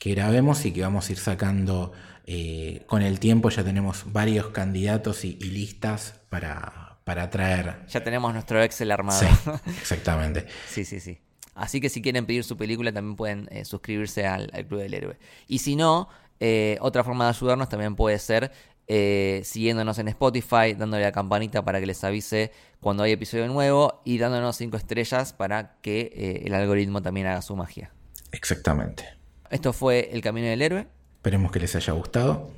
grabemos 0.04 0.66
y 0.66 0.72
que 0.72 0.82
vamos 0.82 1.10
a 1.10 1.12
ir 1.12 1.20
sacando 1.20 1.92
eh, 2.26 2.86
con 2.88 3.02
el 3.02 3.20
tiempo. 3.20 3.50
Ya 3.50 3.64
tenemos 3.64 4.12
varios 4.12 4.48
candidatos 4.48 5.26
y, 5.26 5.34
listas 5.34 6.22
para, 6.30 6.98
para 7.04 7.30
traer. 7.30 7.86
Ya 7.88 8.04
tenemos 8.04 8.34
nuestro 8.34 8.64
Excel 8.64 8.90
armado. 8.90 9.20
Sí, 9.20 9.28
exactamente. 9.80 10.48
sí, 10.70 10.86
sí, 10.86 11.00
sí. 11.02 11.20
Así 11.62 11.80
que 11.80 11.90
si 11.90 12.02
quieren 12.02 12.26
pedir 12.26 12.44
su 12.44 12.58
película 12.58 12.92
también 12.92 13.16
pueden 13.16 13.48
eh, 13.52 13.66
suscribirse 13.66 14.26
al, 14.26 14.50
Club 14.68 14.80
del 14.82 14.96
Héroe. 14.96 15.20
Y 15.48 15.60
si 15.60 15.76
no, 15.76 16.10
eh, 16.40 16.80
otra 16.82 17.04
forma 17.04 17.26
de 17.26 17.30
ayudarnos 17.30 17.70
también 17.70 17.96
puede 17.96 18.18
ser 18.18 18.52
eh, 18.88 19.42
siguiéndonos 19.46 20.00
en 20.00 20.08
Spotify, 20.08 20.74
dándole 20.76 21.04
la 21.04 21.12
campanita 21.12 21.64
para 21.64 21.80
que 21.80 21.86
les 21.86 22.04
avise 22.04 22.52
cuando 22.80 23.04
hay 23.04 23.12
episodio 23.12 23.48
nuevo 23.48 24.02
y 24.06 24.18
dándonos 24.18 24.56
5 24.56 24.76
estrellas 24.76 25.34
para 25.34 25.76
que 25.84 26.42
el 26.44 26.56
algoritmo 26.56 27.04
también 27.04 27.28
haga 27.28 27.44
su 27.44 27.56
magia. 27.56 27.94
Exactamente. 28.32 29.06
Esto 29.52 29.72
fue 29.72 30.10
El 30.12 30.22
Camino 30.22 30.48
del 30.48 30.64
Héroe. 30.64 30.88
Esperemos 31.18 31.52
que 31.52 31.60
les 31.60 31.76
haya 31.76 31.94
gustado. 31.94 32.50